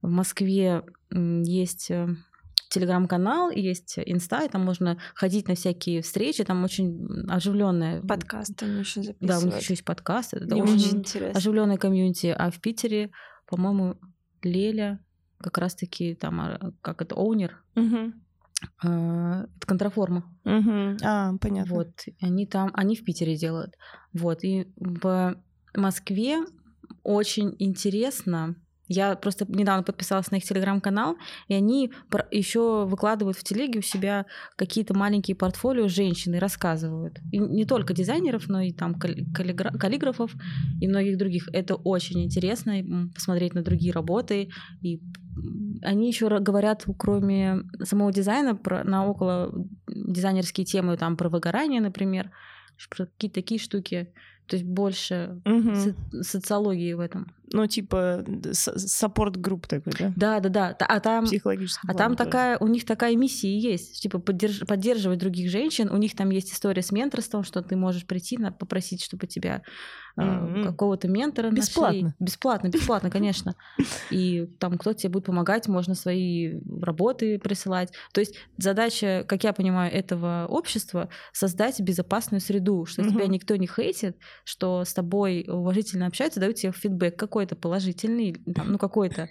в 0.03 0.09
Москве 0.09 0.83
есть 1.13 1.91
э, 1.91 2.09
телеграм-канал, 2.71 3.51
есть 3.51 3.99
инста, 3.99 4.45
и 4.45 4.49
там 4.49 4.65
можно 4.65 4.97
ходить 5.15 5.49
на 5.49 5.55
всякие 5.55 6.03
встречи, 6.03 6.45
там 6.45 6.65
очень 6.65 7.29
оживленная 7.29 8.01
Подкаст 8.01 8.63
они 8.63 8.79
еще 8.79 9.03
записывают. 9.03 9.21
Да, 9.21 9.39
у 9.39 9.47
них 9.47 9.61
еще 9.61 9.75
есть 9.75 9.85
подкаст, 9.85 10.35
это 10.35 10.55
Мне 10.55 10.63
очень 10.63 10.99
интересно. 10.99 11.37
оживленное 11.37 11.77
комьюнити. 11.77 12.35
А 12.37 12.51
в 12.51 12.61
Питере, 12.61 13.11
по-моему, 13.47 13.97
Леля 14.43 15.01
как 15.39 15.59
раз-таки 15.59 16.15
там, 16.15 16.41
а, 16.41 16.73
как 16.81 17.03
это, 17.03 17.17
оунер, 17.17 17.63
а, 18.83 19.47
это 19.57 19.67
контраформа. 19.67 20.25
А, 20.45 21.35
понятно. 21.39 21.75
Вот, 21.75 22.05
они 22.21 22.47
там, 22.47 22.71
они 22.75 22.97
в 22.97 23.05
Питере 23.05 23.37
делают. 23.37 23.75
Вот, 24.13 24.45
и 24.45 24.73
в 24.77 25.37
Москве 25.75 26.45
очень 27.03 27.57
интересно. 27.59 28.55
Я 28.93 29.15
просто 29.15 29.47
недавно 29.49 29.85
подписалась 29.85 30.33
на 30.33 30.37
их 30.37 30.43
телеграм-канал, 30.43 31.17
и 31.47 31.55
они 31.55 31.93
еще 32.33 32.87
выкладывают 32.87 33.37
в 33.37 33.45
телеге 33.45 33.79
у 33.79 33.83
себя 33.83 34.27
какие-то 34.57 34.95
маленькие 34.95 35.37
портфолио 35.37 35.87
женщин 35.87 36.35
и 36.35 36.39
рассказывают. 36.39 37.21
И 37.31 37.39
не 37.39 37.65
только 37.65 37.95
дизайнеров, 37.95 38.49
но 38.49 38.61
и 38.61 38.73
там 38.73 38.97
калли- 38.97 39.25
каллигра- 39.33 39.79
каллиграфов 39.79 40.33
и 40.81 40.89
многих 40.89 41.19
других. 41.19 41.49
Это 41.53 41.77
очень 41.77 42.25
интересно 42.25 42.83
посмотреть 43.15 43.55
на 43.55 43.63
другие 43.63 43.93
работы. 43.93 44.51
И 44.83 45.01
они 45.83 46.09
еще 46.09 46.29
говорят, 46.41 46.85
кроме 46.99 47.63
самого 47.85 48.13
дизайна, 48.13 48.57
про, 48.57 48.83
на 48.83 49.07
около 49.07 49.55
дизайнерские 49.87 50.65
темы, 50.65 50.97
там 50.97 51.17
про 51.17 51.29
выгорание, 51.29 51.81
например, 51.81 52.33
про 52.91 53.07
какие-то 53.07 53.37
такие 53.37 53.61
штуки. 53.61 54.13
То 54.51 54.57
есть 54.57 54.67
больше 54.69 55.41
Мгм. 55.45 55.75
со- 55.77 56.23
социологии 56.23 56.93
в 56.95 57.01
этом. 57.01 57.33
Ну, 57.53 57.67
типа, 57.67 58.25
support 58.53 59.19
group 59.19 59.67
такой, 59.67 59.93
да? 59.99 60.13
Да, 60.17 60.41
да, 60.41 60.49
да. 60.49 60.77
А 60.89 61.01
там, 61.01 61.25
Психологический. 61.25 61.89
а 61.89 61.95
там 61.95 62.15
такая, 62.17 62.59
у 62.59 62.67
них 62.69 62.85
такая 62.85 63.17
миссия 63.17 63.57
есть, 63.59 64.01
типа 64.03 64.19
поддерж- 64.19 64.65
поддерживать 64.67 65.19
других 65.19 65.51
женщин. 65.51 65.91
У 65.91 65.97
них 65.97 66.15
там 66.15 66.31
есть 66.31 66.53
история 66.53 66.83
с 66.83 66.93
менторством, 66.93 67.43
что 67.45 67.63
ты 67.63 67.77
можешь 67.77 68.07
прийти, 68.07 68.37
на- 68.39 68.53
попросить, 68.53 69.03
чтобы 69.03 69.27
тебя 69.27 69.63
Мгм. 70.17 70.65
какого-то 70.65 71.09
ментора 71.09 71.47
нашли. 71.51 71.61
Бесплатно. 71.61 72.15
Бесплатно, 72.21 72.69
бесплатно, 72.69 73.11
конечно. 73.11 73.55
И 74.11 74.47
там 74.59 74.77
кто-то 74.79 74.99
тебе 74.99 75.11
будет 75.13 75.25
помогать, 75.25 75.67
можно 75.69 75.95
свои 75.95 76.61
работы 76.81 77.39
присылать. 77.39 77.93
То 78.13 78.21
есть 78.21 78.35
задача, 78.59 79.25
как 79.27 79.45
я 79.45 79.53
понимаю, 79.53 79.93
этого 79.93 80.47
общества 80.49 81.09
создать 81.33 81.81
безопасную 81.81 82.41
среду, 82.41 82.85
что 82.87 83.03
тебя 83.03 83.27
никто 83.27 83.57
не 83.57 83.67
хейтит, 83.67 84.17
что 84.45 84.85
с 84.85 84.93
тобой 84.95 85.45
уважительно 85.49 86.07
общаются, 86.07 86.41
дают 86.41 86.57
тебе 86.57 86.73
фидбэк 86.73 87.17
какой-то 87.17 87.57
положительный, 87.57 88.35
там, 88.55 88.73
ну 88.73 88.79
какой-то 88.79 89.29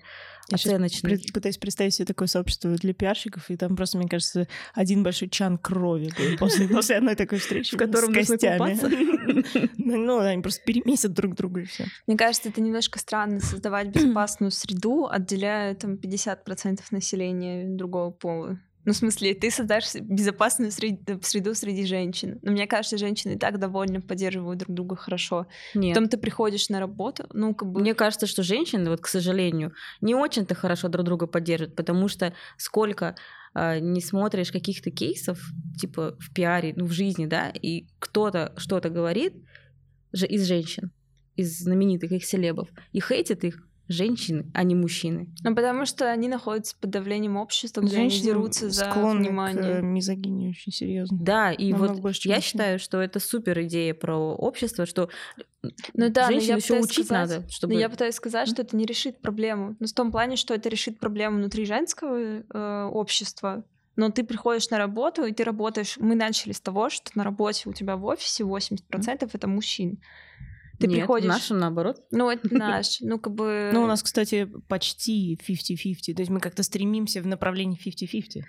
Я 0.49 0.55
оценочный. 0.55 1.11
Пред- 1.11 1.33
Пытаюсь 1.33 1.57
представить 1.57 1.93
себе 1.95 2.05
такое 2.05 2.27
сообщество 2.27 2.71
для 2.71 2.93
пиарщиков, 2.93 3.49
и 3.49 3.55
там 3.57 3.75
просто, 3.75 3.97
мне 3.97 4.07
кажется, 4.07 4.47
один 4.73 5.03
большой 5.03 5.29
чан 5.29 5.57
крови 5.57 6.11
после, 6.39 6.67
после 6.67 6.97
одной 6.97 7.15
такой 7.15 7.37
встречи 7.39 7.75
В 7.75 7.77
котором 7.77 8.11
нужно 8.13 8.37
костями. 8.37 8.57
купаться. 8.57 8.89
Ну, 9.77 10.19
они 10.19 10.41
просто 10.41 10.61
перемесят 10.65 11.13
друг 11.13 11.35
друга 11.35 11.61
и 11.61 11.65
все. 11.65 11.85
Мне 12.07 12.17
кажется, 12.17 12.49
это 12.49 12.61
немножко 12.61 12.99
странно 12.99 13.39
создавать 13.39 13.87
безопасную 13.93 14.51
среду, 14.51 15.07
отделяя 15.09 15.73
там 15.75 15.95
50% 15.95 16.79
населения 16.91 17.65
другого 17.67 18.11
пола. 18.11 18.59
Ну, 18.85 18.93
в 18.93 18.95
смысле, 18.95 19.33
ты 19.33 19.51
создашь 19.51 19.93
безопасную 19.95 20.71
сред- 20.71 21.23
среду 21.23 21.53
среди 21.53 21.85
женщин. 21.85 22.39
Но 22.41 22.51
мне 22.51 22.65
кажется, 22.65 22.97
женщины 22.97 23.33
и 23.33 23.37
так 23.37 23.59
довольно 23.59 24.01
поддерживают 24.01 24.59
друг 24.59 24.73
друга 24.73 24.95
хорошо. 24.95 25.47
Нет. 25.75 25.95
Потом 25.95 26.09
ты 26.09 26.17
приходишь 26.17 26.69
на 26.69 26.79
работу, 26.79 27.27
ну, 27.33 27.53
как 27.53 27.69
бы... 27.69 27.81
Мне 27.81 27.93
кажется, 27.93 28.25
что 28.25 28.41
женщины, 28.41 28.89
вот, 28.89 29.01
к 29.01 29.07
сожалению, 29.07 29.73
не 30.01 30.15
очень-то 30.15 30.55
хорошо 30.55 30.87
друг 30.87 31.05
друга 31.05 31.27
поддерживают, 31.27 31.75
потому 31.75 32.07
что 32.07 32.33
сколько 32.57 33.15
а, 33.53 33.79
не 33.79 34.01
смотришь 34.01 34.51
каких-то 34.51 34.91
кейсов, 34.91 35.39
типа 35.79 36.15
в 36.19 36.33
пиаре, 36.33 36.73
ну, 36.75 36.85
в 36.85 36.91
жизни, 36.91 37.25
да, 37.25 37.49
и 37.49 37.87
кто-то 37.99 38.53
что-то 38.57 38.89
говорит 38.89 39.33
же 40.11 40.25
из 40.25 40.45
женщин, 40.45 40.91
из 41.35 41.59
знаменитых 41.59 42.11
их 42.11 42.25
селебов, 42.25 42.69
и 42.91 43.01
хейтят 43.01 43.43
их 43.43 43.68
женщины, 43.89 44.49
а 44.53 44.63
не 44.63 44.75
мужчины. 44.75 45.27
Ну, 45.43 45.55
потому 45.55 45.85
что 45.85 46.09
они 46.09 46.27
находятся 46.29 46.75
под 46.79 46.91
давлением 46.91 47.35
общества, 47.37 47.81
где 47.81 47.97
они 47.97 48.09
Женщины 48.09 48.25
дерутся 48.27 48.69
за 48.69 48.89
внимание. 48.91 49.79
к 49.79 49.83
мизогинии 49.83 50.49
очень 50.49 50.71
серьезно. 50.71 51.17
Да, 51.19 51.51
и 51.51 51.71
Намного 51.71 51.93
вот 51.93 52.01
больше, 52.01 52.29
я 52.29 52.35
мужчин. 52.35 52.49
считаю, 52.51 52.79
что 52.79 53.01
это 53.01 53.19
супер 53.19 53.61
идея 53.63 53.93
про 53.93 54.15
общество, 54.15 54.85
что 54.85 55.09
Ну 55.93 56.09
да, 56.09 56.29
но 56.29 56.39
женщин 56.39 56.57
еще 56.57 56.79
учить 56.79 57.05
сказать- 57.07 57.29
надо, 57.39 57.49
чтобы... 57.49 57.73
Но 57.73 57.79
я 57.79 57.89
пытаюсь 57.89 58.15
сказать, 58.15 58.47
что 58.47 58.61
это 58.61 58.77
не 58.77 58.85
решит 58.85 59.19
проблему. 59.21 59.75
Ну, 59.79 59.87
в 59.87 59.93
том 59.93 60.11
плане, 60.11 60.35
что 60.35 60.53
это 60.53 60.69
решит 60.69 60.99
проблему 60.99 61.37
внутри 61.37 61.65
женского 61.65 62.17
э, 62.17 62.83
общества. 62.91 63.63
Но 63.95 64.09
ты 64.11 64.23
приходишь 64.23 64.69
на 64.69 64.77
работу, 64.77 65.25
и 65.25 65.33
ты 65.33 65.43
работаешь... 65.43 65.97
Мы 65.97 66.15
начали 66.15 66.53
с 66.53 66.61
того, 66.61 66.89
что 66.89 67.11
на 67.15 67.23
работе 67.25 67.67
у 67.67 67.73
тебя 67.73 67.97
в 67.97 68.05
офисе 68.05 68.43
80% 68.43 69.29
это 69.33 69.47
мужчин. 69.49 69.97
Ты 70.79 70.87
Нет, 70.87 70.99
приходишь... 70.99 71.25
в 71.25 71.29
нашем 71.29 71.59
наоборот. 71.59 72.01
Ну, 72.11 72.29
это 72.29 72.47
наш. 72.55 73.01
Ну, 73.01 73.19
как 73.19 73.33
бы... 73.33 73.69
Ну, 73.73 73.83
у 73.83 73.87
нас, 73.87 74.01
кстати, 74.01 74.49
почти 74.67 75.37
50-50. 75.47 76.13
То 76.13 76.21
есть 76.21 76.29
мы 76.29 76.39
как-то 76.39 76.63
стремимся 76.63 77.21
в 77.21 77.27
направлении 77.27 77.77
50-50. 77.77 78.43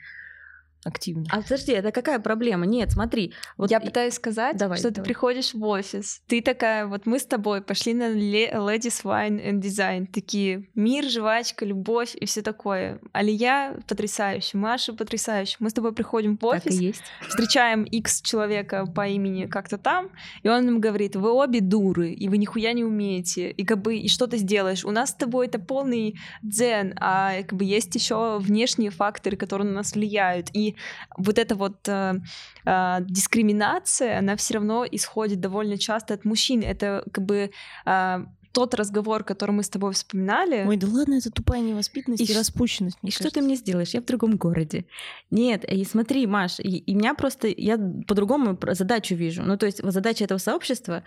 Активно. 0.84 1.24
А 1.30 1.42
подожди, 1.42 1.72
это 1.72 1.92
какая 1.92 2.18
проблема? 2.20 2.64
Нет, 2.64 2.92
смотри. 2.92 3.34
Вот 3.58 3.70
я 3.70 3.78
и- 3.78 3.84
пытаюсь 3.84 4.14
сказать, 4.14 4.56
Давай, 4.56 4.78
что 4.78 4.88
ты 4.88 4.94
давай. 4.94 5.06
приходишь 5.08 5.52
в 5.52 5.62
офис, 5.64 6.22
ты 6.26 6.40
такая, 6.40 6.86
вот 6.86 7.04
мы 7.04 7.18
с 7.18 7.26
тобой 7.26 7.60
пошли 7.60 7.92
на 7.92 8.04
Ladies 8.10 9.02
Wine 9.04 9.40
and 9.44 9.60
Design, 9.60 10.06
такие 10.06 10.68
мир, 10.74 11.04
жвачка, 11.04 11.64
любовь 11.66 12.14
и 12.14 12.24
все 12.24 12.40
такое. 12.42 12.98
Алия 13.12 13.76
потрясающе, 13.88 14.56
Маша 14.56 14.94
потрясающе. 14.94 15.56
Мы 15.60 15.68
с 15.68 15.74
тобой 15.74 15.92
приходим 15.92 16.36
в 16.36 16.40
так 16.40 16.64
и 16.64 16.68
офис, 16.70 16.80
есть. 16.80 17.02
встречаем 17.28 17.84
X 17.84 18.22
человека 18.22 18.86
по 18.86 19.06
имени 19.06 19.46
как-то 19.46 19.76
там, 19.76 20.08
и 20.42 20.48
он 20.48 20.64
нам 20.64 20.80
говорит, 20.80 21.14
вы 21.14 21.30
обе 21.30 21.60
дуры, 21.60 22.10
и 22.12 22.28
вы 22.28 22.38
нихуя 22.38 22.72
не 22.72 22.84
умеете, 22.84 23.50
и 23.50 23.64
как 23.66 23.82
бы 23.82 23.96
и 23.96 24.08
что 24.08 24.26
ты 24.26 24.38
сделаешь? 24.38 24.84
У 24.86 24.90
нас 24.90 25.10
с 25.10 25.14
тобой 25.14 25.46
это 25.46 25.58
полный 25.58 26.18
дзен, 26.42 26.94
а 26.98 27.42
как 27.42 27.52
бы 27.58 27.64
есть 27.64 27.94
еще 27.94 28.38
внешние 28.38 28.90
факторы, 28.90 29.36
которые 29.36 29.66
на 29.68 29.74
нас 29.74 29.92
влияют, 29.92 30.48
и 30.54 30.69
вот 31.16 31.38
эта 31.38 31.54
вот 31.54 31.88
э, 31.88 32.20
э, 32.64 32.96
дискриминация, 33.00 34.18
она 34.18 34.36
все 34.36 34.54
равно 34.54 34.86
исходит 34.90 35.40
довольно 35.40 35.78
часто 35.78 36.14
от 36.14 36.24
мужчин. 36.24 36.62
Это 36.62 37.04
как 37.12 37.24
бы 37.24 37.50
э, 37.86 38.24
тот 38.52 38.74
разговор, 38.74 39.24
который 39.24 39.52
мы 39.52 39.62
с 39.62 39.68
тобой 39.68 39.92
вспоминали. 39.92 40.64
Ой, 40.66 40.76
да 40.76 40.86
ладно, 40.88 41.14
это 41.14 41.30
тупая 41.30 41.60
невоспитанность 41.60 42.28
и, 42.28 42.32
И 42.32 42.36
распущенность. 42.36 42.96
И 42.96 43.00
мне 43.02 43.10
что 43.12 43.24
ты 43.24 43.30
кажется. 43.30 43.46
мне 43.46 43.56
сделаешь? 43.56 43.90
Я 43.90 44.00
в 44.00 44.04
другом 44.04 44.36
городе. 44.36 44.86
Нет, 45.30 45.64
и 45.64 45.84
смотри, 45.84 46.26
Маш, 46.26 46.58
и, 46.58 46.78
и 46.78 46.94
меня 46.94 47.14
просто 47.14 47.48
я 47.48 47.78
по-другому 48.06 48.58
задачу 48.72 49.14
вижу. 49.14 49.42
Ну, 49.42 49.56
то 49.56 49.66
есть 49.66 49.80
задача 49.82 50.24
этого 50.24 50.38
сообщества 50.38 51.04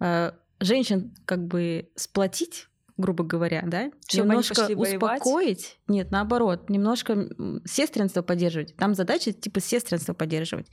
э, 0.00 0.32
женщин 0.60 1.14
как 1.26 1.46
бы 1.46 1.90
сплотить 1.96 2.68
грубо 2.96 3.24
говоря, 3.24 3.62
да, 3.66 3.90
Чтобы 4.08 4.28
немножко 4.28 4.68
успокоить, 4.74 5.78
нет, 5.86 6.10
наоборот, 6.10 6.70
немножко 6.70 7.28
сестринство 7.64 8.22
поддерживать. 8.22 8.74
Там 8.76 8.94
задача 8.94 9.32
типа 9.32 9.60
сестринство 9.60 10.14
поддерживать 10.14 10.66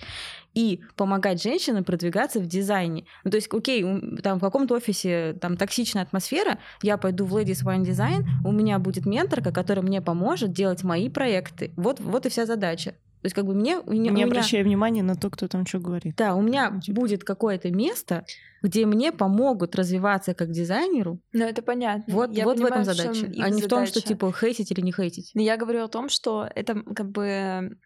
и 0.53 0.81
помогать 0.95 1.41
женщинам 1.41 1.83
продвигаться 1.83 2.39
в 2.39 2.47
дизайне. 2.47 3.05
Ну, 3.23 3.31
то 3.31 3.37
есть, 3.37 3.53
окей, 3.53 3.83
там 4.21 4.37
в 4.37 4.41
каком-то 4.41 4.75
офисе 4.75 5.33
там 5.41 5.57
токсичная 5.57 6.03
атмосфера, 6.03 6.59
я 6.81 6.97
пойду 6.97 7.25
в 7.25 7.35
Ladies 7.35 7.65
Wine 7.65 7.83
Design, 7.83 8.25
у 8.45 8.51
меня 8.51 8.79
будет 8.79 9.05
менторка, 9.05 9.51
которая 9.51 9.83
мне 9.83 10.01
поможет 10.01 10.51
делать 10.51 10.83
мои 10.83 11.09
проекты. 11.09 11.73
Вот, 11.75 11.99
вот 11.99 12.25
и 12.25 12.29
вся 12.29 12.45
задача. 12.45 12.95
То 13.23 13.27
есть 13.27 13.35
как 13.35 13.45
бы 13.45 13.53
мне... 13.55 13.77
у 13.79 13.89
меня- 13.89 14.03
Не 14.03 14.09
у 14.09 14.13
меня- 14.15 14.25
обращая 14.25 14.65
внимания 14.65 15.01
на 15.01 15.15
то, 15.15 15.29
кто 15.29 15.47
там 15.47 15.65
что 15.65 15.79
говорит. 15.79 16.15
Да, 16.17 16.35
у 16.35 16.41
меня 16.41 16.69
Ну, 16.71 16.81
типа. 16.81 16.99
будет 16.99 17.23
какое-то 17.23 17.71
место, 17.71 18.25
где 18.61 18.85
мне 18.85 19.13
помогут 19.13 19.75
развиваться 19.77 20.33
как 20.33 20.51
дизайнеру. 20.51 21.19
Ну, 21.31 21.45
это 21.45 21.61
понятно. 21.61 22.03
Вот, 22.13 22.31
Я 22.35 22.43
вот 22.43 22.59
в 22.59 22.65
этом 22.65 22.83
понимаю, 22.83 22.85
задача. 22.95 23.25
А 23.41 23.49
не 23.49 23.61
в 23.61 23.67
том, 23.69 23.85
что 23.85 23.95
задача. 23.95 24.07
типа 24.09 24.33
хейтить 24.33 24.71
или 24.71 24.81
не 24.81 24.91
хейтить. 24.91 25.31
Но 25.35 25.41
я 25.41 25.55
говорю 25.55 25.85
о 25.85 25.87
том, 25.87 26.09
что 26.09 26.45
это 26.53 26.75
как 26.93 27.09
бы 27.11 27.77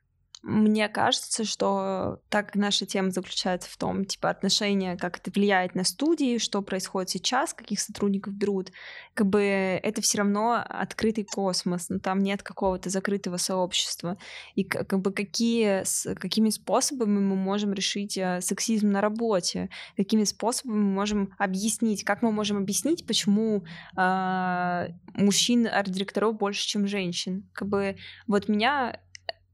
мне 0.47 0.87
кажется, 0.87 1.43
что 1.43 2.21
так 2.29 2.47
как 2.47 2.55
наша 2.55 2.85
тема 2.85 3.11
заключается 3.11 3.69
в 3.69 3.75
том, 3.75 4.05
типа, 4.05 4.29
отношения, 4.29 4.95
как 4.95 5.17
это 5.17 5.29
влияет 5.29 5.75
на 5.75 5.83
студии, 5.83 6.37
что 6.37 6.61
происходит 6.61 7.09
сейчас, 7.09 7.53
каких 7.53 7.81
сотрудников 7.81 8.33
берут, 8.33 8.71
как 9.13 9.27
бы 9.27 9.41
это 9.41 10.01
все 10.01 10.19
равно 10.19 10.63
открытый 10.65 11.25
космос, 11.25 11.89
но 11.89 11.99
там 11.99 12.19
нет 12.23 12.43
какого-то 12.43 12.89
закрытого 12.89 13.35
сообщества. 13.35 14.17
И 14.55 14.63
как 14.63 15.01
бы 15.01 15.11
какие, 15.11 15.83
с- 15.83 16.15
какими 16.15 16.49
способами 16.49 17.19
мы 17.19 17.35
можем 17.35 17.73
решить 17.73 18.17
э, 18.17 18.39
сексизм 18.39 18.89
на 18.89 19.01
работе, 19.01 19.69
какими 19.97 20.23
способами 20.23 20.77
мы 20.77 20.93
можем 20.93 21.33
объяснить, 21.37 22.05
как 22.05 22.21
мы 22.21 22.31
можем 22.31 22.55
объяснить, 22.57 23.05
почему 23.05 23.65
а, 23.97 24.87
мужчин 25.13 25.67
арт-директоров 25.67 26.37
больше, 26.37 26.65
чем 26.65 26.87
женщин. 26.87 27.49
Как 27.51 27.67
бы 27.67 27.97
вот 28.27 28.47
меня 28.47 29.01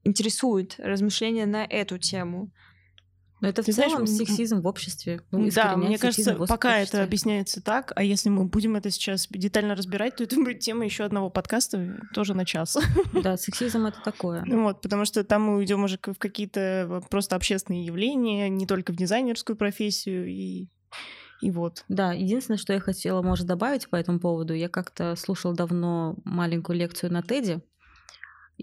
интересует 0.03 0.75
размышления 0.77 1.45
на 1.45 1.65
эту 1.65 1.97
тему. 1.97 2.51
Но 3.41 3.49
это 3.49 3.61
в 3.61 3.65
Ты 3.65 3.73
знаешь, 3.73 3.91
целом 3.91 4.05
м- 4.05 4.07
сексизм 4.07 4.61
в 4.61 4.67
обществе. 4.67 5.21
Ну, 5.31 5.49
да, 5.53 5.75
мне 5.75 5.97
кажется, 5.97 6.37
в 6.37 6.47
пока 6.47 6.79
это 6.79 7.03
объясняется 7.03 7.61
так, 7.61 7.91
а 7.93 8.01
если 8.01 8.29
мы 8.29 8.45
будем 8.45 8.77
это 8.77 8.89
сейчас 8.89 9.27
детально 9.29 9.75
разбирать, 9.75 10.15
то 10.15 10.23
это 10.23 10.37
будет 10.37 10.59
тема 10.59 10.85
еще 10.85 11.03
одного 11.03 11.29
подкаста, 11.29 11.99
тоже 12.13 12.35
на 12.35 12.45
час. 12.45 12.77
Да, 13.11 13.35
сексизм 13.37 13.85
это 13.85 13.99
такое. 14.01 14.43
Ну 14.45 14.63
Вот, 14.63 14.81
потому 14.81 15.03
что 15.03 15.25
там 15.25 15.41
мы 15.41 15.57
уйдем 15.57 15.83
уже 15.83 15.99
в 16.01 16.17
какие-то 16.17 17.03
просто 17.09 17.35
общественные 17.35 17.83
явления, 17.85 18.47
не 18.47 18.65
только 18.65 18.93
в 18.93 18.95
дизайнерскую 18.95 19.57
профессию, 19.57 20.25
и, 20.29 20.69
и 21.41 21.51
вот. 21.51 21.83
Да, 21.89 22.13
единственное, 22.13 22.57
что 22.57 22.71
я 22.71 22.79
хотела, 22.79 23.21
может, 23.21 23.45
добавить 23.45 23.89
по 23.89 23.97
этому 23.97 24.21
поводу, 24.21 24.53
я 24.53 24.69
как-то 24.69 25.17
слушала 25.17 25.53
давно 25.53 26.15
маленькую 26.23 26.77
лекцию 26.77 27.11
на 27.11 27.21
Теде, 27.21 27.61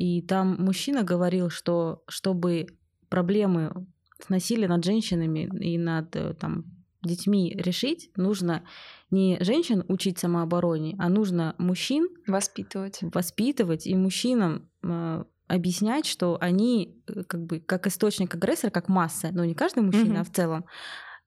и 0.01 0.23
там 0.23 0.57
мужчина 0.59 1.03
говорил, 1.03 1.51
что 1.51 2.03
чтобы 2.09 2.67
проблемы 3.11 3.87
с 4.19 4.31
насилием 4.31 4.71
над 4.71 4.83
женщинами 4.83 5.41
и 5.61 5.77
над 5.77 6.17
э, 6.17 6.33
там, 6.41 6.65
детьми 7.03 7.53
решить, 7.55 8.11
нужно 8.17 8.63
не 9.11 9.37
женщин 9.43 9.85
учить 9.89 10.19
самообороне, 10.19 10.97
а 10.99 11.11
нужно 11.11 11.55
мужчин 11.59 12.09
Воспитывать. 12.27 13.01
воспитывать 13.03 13.87
и 13.87 13.95
мужчинам 13.95 14.71
э, 14.83 15.25
объяснять, 15.49 16.07
что 16.07 16.39
они 16.41 17.03
э, 17.07 17.23
как 17.25 17.45
бы 17.45 17.61
как 17.61 17.87
источник 17.87 18.35
агрессора, 18.35 18.71
как 18.71 18.89
масса, 18.89 19.29
но 19.33 19.45
не 19.45 19.55
каждый 19.55 19.83
мужчина, 19.83 20.13
Мгм. 20.13 20.21
а 20.21 20.25
в 20.25 20.31
целом, 20.31 20.65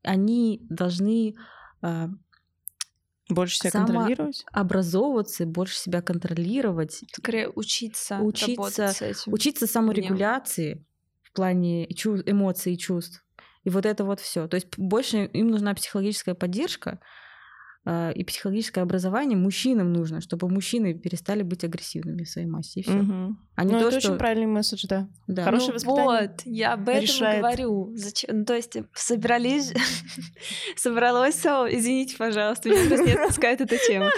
они 0.01 0.65
должны 0.69 1.35
э, 1.83 2.07
Больше 3.29 3.57
себя 3.57 3.69
Само- 3.71 3.87
контролировать. 3.87 4.45
образовываться, 4.51 5.45
больше 5.45 5.75
себя 5.77 6.01
контролировать, 6.01 7.03
Скорее 7.15 7.49
учиться, 7.49 8.19
Учиться- 8.19 8.89
с 8.89 9.01
этим. 9.01 9.33
учиться 9.33 9.65
саморегуляции 9.67 10.85
в 11.21 11.31
плане 11.33 11.85
эмоций 11.85 12.73
и 12.73 12.77
чувств. 12.77 13.23
И 13.63 13.69
вот 13.69 13.85
это 13.85 14.03
вот 14.03 14.19
все. 14.19 14.47
То 14.47 14.55
есть 14.55 14.77
больше 14.77 15.23
им 15.25 15.47
нужна 15.47 15.73
психологическая 15.73 16.35
поддержка 16.35 16.99
и 17.85 18.23
психологическое 18.23 18.79
образование 18.81 19.37
мужчинам 19.37 19.91
нужно, 19.91 20.21
чтобы 20.21 20.47
мужчины 20.47 20.93
перестали 20.93 21.43
быть 21.43 21.65
агрессивными 21.65 22.23
в 22.23 22.29
своей 22.29 22.47
массе. 22.47 22.79
И 22.79 22.83
все. 22.83 22.93
Мгм. 22.93 23.37
А 23.55 23.63
не 23.65 23.73
Ну, 23.73 23.79
то, 23.79 23.87
это 23.89 23.99
что... 23.99 24.09
очень 24.09 24.17
правильный 24.19 24.45
месседж, 24.47 24.85
да. 24.87 25.09
Да. 25.27 25.43
Хорошее 25.43 25.69
ну 25.69 25.73
воспитание 25.75 26.05
вот, 26.29 26.41
я 26.45 26.73
об 26.73 26.87
этом 26.87 27.01
решает. 27.01 27.39
говорю. 27.41 27.91
Зачем? 27.95 28.39
Ну, 28.39 28.45
то 28.45 28.55
есть 28.55 28.77
собрались, 28.93 29.73
собралось 30.75 31.35
со... 31.35 31.67
Извините, 31.69 32.15
пожалуйста, 32.17 32.69
меня 32.69 32.87
просто 32.87 33.05
не 33.05 33.13
отпускает 33.13 33.61
эта 33.61 33.77
тема. 33.77 34.09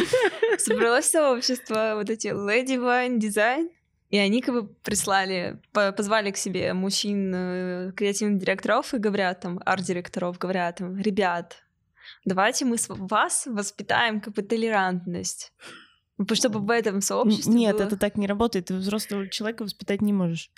Собралось 0.57 1.05
сообщество, 1.09 1.93
вот 1.95 2.09
эти 2.09 2.27
Lady 2.27 2.77
Wine 2.77 3.17
Design, 3.17 3.69
и 4.09 4.17
они 4.17 4.41
как 4.41 4.53
бы 4.55 4.67
прислали, 4.83 5.59
по- 5.73 5.91
позвали 5.91 6.31
к 6.31 6.37
себе 6.37 6.73
мужчин, 6.73 7.33
э, 7.35 7.91
креативных 7.95 8.39
директоров 8.39 8.93
и 8.93 8.97
говорят 8.97 9.41
там, 9.41 9.59
арт-директоров, 9.65 10.37
говорят 10.37 10.77
там, 10.77 10.97
ребят, 10.97 11.57
давайте 12.25 12.65
мы 12.65 12.75
вас 12.89 13.45
воспитаем 13.47 14.19
как 14.21 14.33
бы 14.33 14.41
толерантность. 14.41 15.53
Чтобы 16.33 16.59
в 16.59 16.69
этом 16.69 17.01
сообществе 17.01 17.53
Нет, 17.53 17.75
было- 17.77 17.83
это 17.87 17.97
так 17.97 18.17
не 18.17 18.25
работает. 18.27 18.67
Ты 18.67 18.75
взрослого 18.75 19.27
человека 19.29 19.63
воспитать 19.63 20.01
не 20.01 20.13
можешь. 20.13 20.49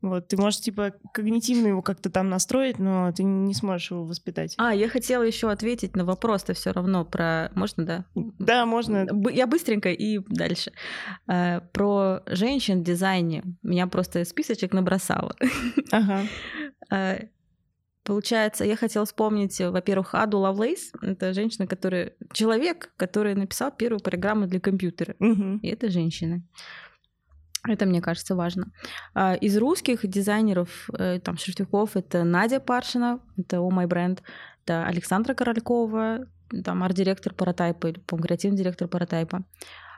Вот, 0.00 0.26
ты 0.26 0.36
можешь, 0.36 0.60
типа, 0.60 0.94
когнитивно 1.14 1.68
его 1.68 1.80
как-то 1.80 2.10
там 2.10 2.28
настроить, 2.28 2.80
но 2.80 3.12
ты 3.12 3.22
не 3.22 3.54
сможешь 3.54 3.92
его 3.92 4.04
воспитать. 4.04 4.54
А, 4.58 4.74
я 4.74 4.88
хотела 4.88 5.22
еще 5.22 5.48
ответить 5.48 5.94
на 5.94 6.04
вопрос-то 6.04 6.54
все 6.54 6.72
равно 6.72 7.04
про... 7.04 7.52
Можно, 7.54 7.84
да? 7.86 8.04
Да, 8.16 8.66
можно. 8.66 9.06
Б- 9.12 9.32
Я 9.32 9.46
быстренько 9.46 9.90
и 9.92 10.18
дальше. 10.28 10.72
Э, 11.28 11.60
Про 11.72 12.22
женщин 12.26 12.80
в 12.80 12.84
дизайне. 12.84 13.44
Меня 13.62 13.86
просто 13.86 14.24
списочек 14.24 14.72
набросало. 14.72 15.36
Ага. 15.92 16.22
Получается, 18.04 18.64
я 18.64 18.76
хотела 18.76 19.04
вспомнить, 19.04 19.60
э, 19.60 19.70
во-первых, 19.70 20.14
Аду 20.14 20.38
Лавлейс. 20.38 20.92
Это 21.02 21.32
женщина, 21.32 21.66
которая... 21.66 22.12
Человек, 22.32 22.92
который 22.96 23.34
написал 23.34 23.70
первую 23.70 24.00
программу 24.00 24.46
для 24.46 24.60
компьютера. 24.60 25.14
Мгм. 25.20 25.58
И 25.58 25.68
это 25.68 25.88
женщина. 25.88 26.42
Это, 27.68 27.86
мне 27.86 28.00
кажется, 28.00 28.34
важно. 28.34 28.72
А, 29.14 29.34
Из 29.34 29.56
русских 29.56 30.04
дизайнеров, 30.06 30.90
э, 30.98 31.20
там, 31.20 31.36
шрифтовиков, 31.36 31.96
это 31.96 32.24
Надя 32.24 32.58
Паршина, 32.58 33.20
это 33.38 33.58
Oh 33.58 33.70
My 33.70 33.86
Brand, 33.86 34.18
это 34.64 34.84
Александра 34.84 35.34
Королькова, 35.34 36.26
там, 36.64 36.82
арт-директор 36.82 37.32
Паратайпа, 37.32 37.86
или, 37.86 38.00
по 38.00 38.16
креативный 38.16 38.58
директор 38.58 38.88
Паратайпа, 38.88 39.44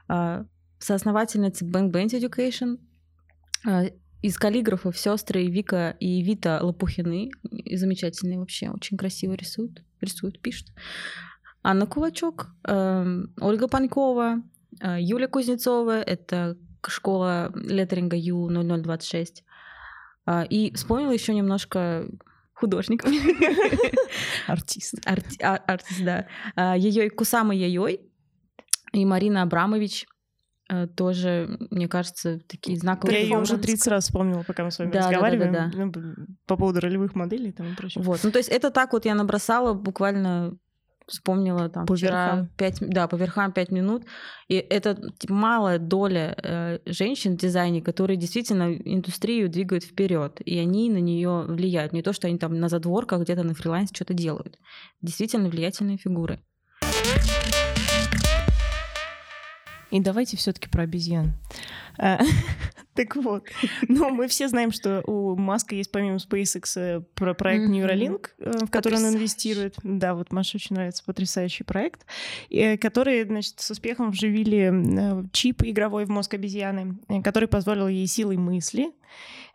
А, 0.09 0.45
соосновательница 0.79 1.65
Bang 1.65 1.91
Band 1.91 2.09
Education, 2.09 2.79
А, 3.67 3.85
из 4.25 4.39
каллиграфов 4.39 4.97
сестры 4.99 5.47
Вика 5.49 5.97
и 6.01 6.23
Вита 6.23 6.59
Лопухины, 6.63 7.31
и 7.51 7.77
замечательные 7.77 8.39
вообще, 8.39 8.71
очень 8.71 8.97
красиво 8.97 9.35
рисуют, 9.35 9.83
рисуют, 10.01 10.41
пишут. 10.41 10.69
Анна 11.63 11.87
Кулачок, 11.87 12.49
эм, 12.67 13.35
Ольга 13.39 13.69
Панькова, 13.69 14.43
э, 14.81 14.97
Юля 14.99 15.29
Кузнецова, 15.29 16.01
это 16.01 16.57
школа 16.87 17.53
леттеринга 17.55 18.17
Ю0026. 18.17 19.43
А, 20.25 20.45
И 20.49 20.73
вспомнила 20.75 21.13
еще 21.13 21.35
немножко 21.35 22.09
художников. 22.55 23.11
Артист. 24.47 24.95
Арти- 25.07 25.43
а- 25.43 25.63
Артист, 25.67 26.03
да. 26.03 26.75
Ее 26.77 27.11
Кусама 27.11 27.55
Яйой 27.55 28.01
и 28.95 29.05
Марина 29.05 29.43
Абрамович 29.43 30.05
э, 30.05 30.14
тоже, 30.97 31.59
мне 31.71 31.89
кажется, 31.89 32.41
такие 32.49 32.79
знаковые. 32.79 33.19
Я 33.19 33.25
ее 33.25 33.37
уже 33.39 33.53
фигуры. 33.53 33.63
30 33.67 33.89
раз 33.89 34.05
вспомнила, 34.05 34.43
пока 34.47 34.65
мы 34.65 34.71
с 34.71 34.79
вами 34.79 34.91
Да, 34.91 35.01
да, 35.01 35.01
да, 35.03 35.11
разговариваем. 35.11 35.53
да, 35.53 35.71
да. 35.73 35.85
Ну, 35.85 35.93
По 36.47 36.57
поводу 36.57 36.81
ролевых 36.81 37.15
моделей 37.15 37.53
там 37.53 37.73
и 37.73 37.75
прочего. 37.77 38.03
Вот. 38.03 38.21
Ну, 38.25 38.31
то 38.31 38.39
есть 38.39 38.49
это 38.49 38.71
так 38.71 38.93
вот 38.93 39.05
я 39.05 39.15
набросала, 39.15 39.75
буквально 39.75 40.57
вспомнила 41.07 41.69
там 41.69 41.85
По 41.85 41.95
вчера 41.97 42.25
верхам. 42.37 42.49
пять, 42.57 42.79
да, 42.81 43.07
по 43.09 43.17
верхам 43.17 43.53
пять 43.53 43.71
минут. 43.71 44.05
И 44.49 44.55
это 44.55 44.95
типа, 45.19 45.35
малая 45.35 45.79
доля 45.79 46.35
э, 46.43 46.79
женщин 46.87 47.35
в 47.35 47.41
дизайне, 47.41 47.83
которые 47.83 48.17
действительно 48.17 48.73
индустрию 48.75 49.51
двигают 49.51 49.85
вперед, 49.85 50.41
и 50.43 50.59
они 50.59 50.89
на 50.89 50.97
нее 50.97 51.45
влияют. 51.47 51.93
Не 51.93 52.01
то, 52.03 52.15
что 52.15 52.27
они 52.27 52.39
там 52.39 52.59
на 52.59 52.71
задворках 52.71 53.21
где-то 53.21 53.43
на 53.43 53.53
фрилансе 53.53 53.95
что-то 53.95 54.15
делают. 54.15 54.59
Действительно 55.03 55.51
влиятельные 55.51 55.99
фигуры. 55.99 56.41
И 59.95 60.01
давайте 60.01 60.37
все-таки 60.37 60.69
про 60.69 60.83
обезьян. 60.83 61.35
А, 61.99 62.21
Так 62.95 63.17
вот, 63.17 63.49
ну 63.89 64.11
мы 64.11 64.29
все 64.29 64.49
знаем, 64.49 64.71
что 64.71 65.03
у 65.07 65.37
Маска 65.37 65.75
есть 65.75 65.91
помимо 65.91 66.17
SpaceX 66.17 66.73
э, 66.77 67.01
про 67.15 67.35
проект. 67.35 67.69
Neuralink, 67.69 68.29
э, 68.39 68.67
в 68.67 68.71
который 68.71 68.99
он 68.99 69.15
инвестирует. 69.15 69.75
Да, 69.83 70.15
вот 70.15 70.33
Маше 70.33 70.59
очень 70.59 70.77
нравится 70.77 71.03
потрясающий 71.05 71.65
проект, 71.65 72.07
э, 72.51 72.77
который, 72.77 73.25
значит, 73.25 73.59
с 73.59 73.71
успехом 73.71 74.11
вживили 74.13 75.29
чип 75.33 75.63
игровой 75.65 76.05
в 76.05 76.09
мозг 76.09 76.35
обезьяны, 76.35 76.99
который 77.23 77.49
позволил 77.49 77.89
ей 77.89 78.07
силой 78.07 78.37
мысли 78.37 78.93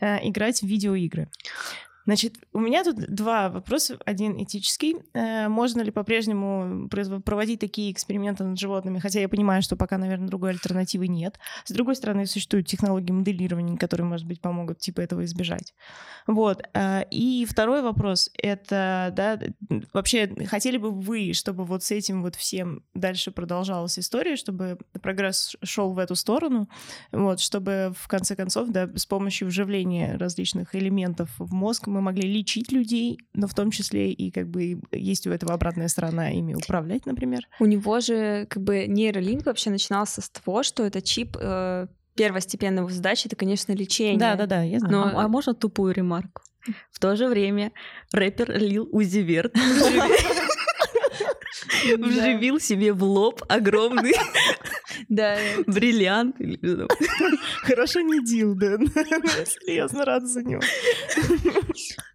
играть 0.02 0.62
в 0.62 0.66
видеоигры. 0.66 1.30
Значит, 2.10 2.38
у 2.54 2.60
меня 2.60 2.84
тут 2.84 2.96
два 2.96 3.50
вопроса. 3.50 4.00
Один 4.04 4.42
этический. 4.42 4.96
Э, 5.14 5.48
можно 5.48 5.82
ли 5.82 5.92
по-прежнему 5.92 6.90
проводить 7.24 7.60
такие 7.60 7.92
эксперименты 7.92 8.44
над 8.44 8.58
животными? 8.58 8.98
Хотя 8.98 9.20
я 9.20 9.30
понимаю, 9.30 9.62
что 9.62 9.76
пока, 9.76 10.00
наверное, 10.00 10.28
другой 10.28 10.50
альтернативы 10.50 11.08
нет. 11.08 11.38
С 11.66 11.72
другой 11.72 11.96
стороны, 11.96 12.26
существуют 12.26 12.66
технологии 12.66 13.12
моделирования, 13.12 13.78
которые, 13.78 14.08
может 14.08 14.26
быть, 14.26 14.42
помогут 14.42 14.80
типа 14.80 15.02
этого 15.02 15.24
избежать. 15.24 15.76
Вот. 16.26 16.64
Э, 16.74 17.04
и 17.12 17.46
второй 17.48 17.84
вопрос— 17.84 18.32
это, 18.42 19.14
да, 19.16 19.40
вообще, 19.94 20.34
хотели 20.48 20.78
бы 20.78 20.90
вы, 20.90 21.34
чтобы 21.34 21.64
вот 21.64 21.84
с 21.84 21.92
этим 21.92 22.24
вот 22.24 22.34
всем 22.34 22.82
дальше 22.96 23.30
продолжалась 23.30 24.00
история, 24.00 24.36
чтобы 24.36 24.80
прогресс 25.00 25.56
шел 25.62 25.94
в 25.94 26.00
эту 26.00 26.16
сторону, 26.16 26.70
вот, 27.12 27.40
чтобы 27.40 27.94
в 27.96 28.08
конце 28.08 28.36
концов, 28.36 28.70
да, 28.70 28.90
с 28.96 29.06
помощью 29.06 29.50
вживления 29.50 30.18
различных 30.18 30.74
элементов 30.74 31.30
в 31.38 31.54
мозг 31.54 31.86
мы 31.86 31.99
мы 32.00 32.06
могли 32.06 32.32
лечить 32.32 32.72
людей, 32.72 33.20
но 33.34 33.48
в 33.48 33.54
том 33.54 33.72
числе 33.72 34.12
и 34.12 34.32
как 34.32 34.50
бы 34.50 34.82
есть 34.92 35.28
у 35.28 35.32
этого 35.32 35.54
обратная 35.54 35.88
сторона 35.88 36.32
ими 36.32 36.54
управлять, 36.54 37.06
например. 37.06 37.48
У 37.60 37.66
него 37.66 38.00
же 38.00 38.48
как 38.50 38.64
бы 38.64 38.86
нейролинк 38.88 39.46
вообще 39.46 39.70
начинался 39.70 40.22
с 40.22 40.30
того, 40.30 40.64
что 40.64 40.86
это 40.86 41.02
чип 41.02 41.38
э, 41.40 41.88
первостепенная 42.16 42.84
его 42.84 42.90
задача 42.90 43.28
это, 43.28 43.36
конечно, 43.36 43.72
лечение. 43.74 44.20
Да, 44.20 44.36
да, 44.36 44.46
да, 44.46 44.64
я 44.64 44.80
знаю. 44.80 44.94
Но, 44.94 45.20
а, 45.20 45.26
а 45.26 45.28
можно 45.28 45.54
тупую 45.54 45.94
ремарку? 45.94 46.42
В 46.92 47.00
то 47.00 47.16
же 47.16 47.28
время 47.28 47.72
рэпер 48.12 48.58
Лил 48.58 48.88
Узиверт 48.92 49.54
вживил 51.98 52.60
себе 52.60 52.94
в 52.94 53.04
лоб 53.04 53.44
огромный 53.48 54.14
да. 55.10 55.38
бриллиант. 55.68 56.36
Хорошо 57.64 58.02
не 58.02 58.24
дил, 58.24 58.56
да. 58.56 58.78
Серьезно 59.46 60.06
рад 60.06 60.28
за 60.28 60.44
него. 60.44 60.62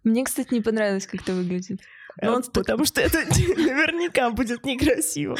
Мне, 0.03 0.23
кстати, 0.23 0.53
не 0.53 0.61
понравилось, 0.61 1.07
как 1.07 1.21
это 1.21 1.33
выглядит. 1.33 1.81
Но 2.21 2.35
он, 2.35 2.43
потому 2.43 2.85
что 2.85 3.01
это 3.01 3.19
наверняка 3.57 4.29
будет 4.29 4.65
некрасиво. 4.65 5.37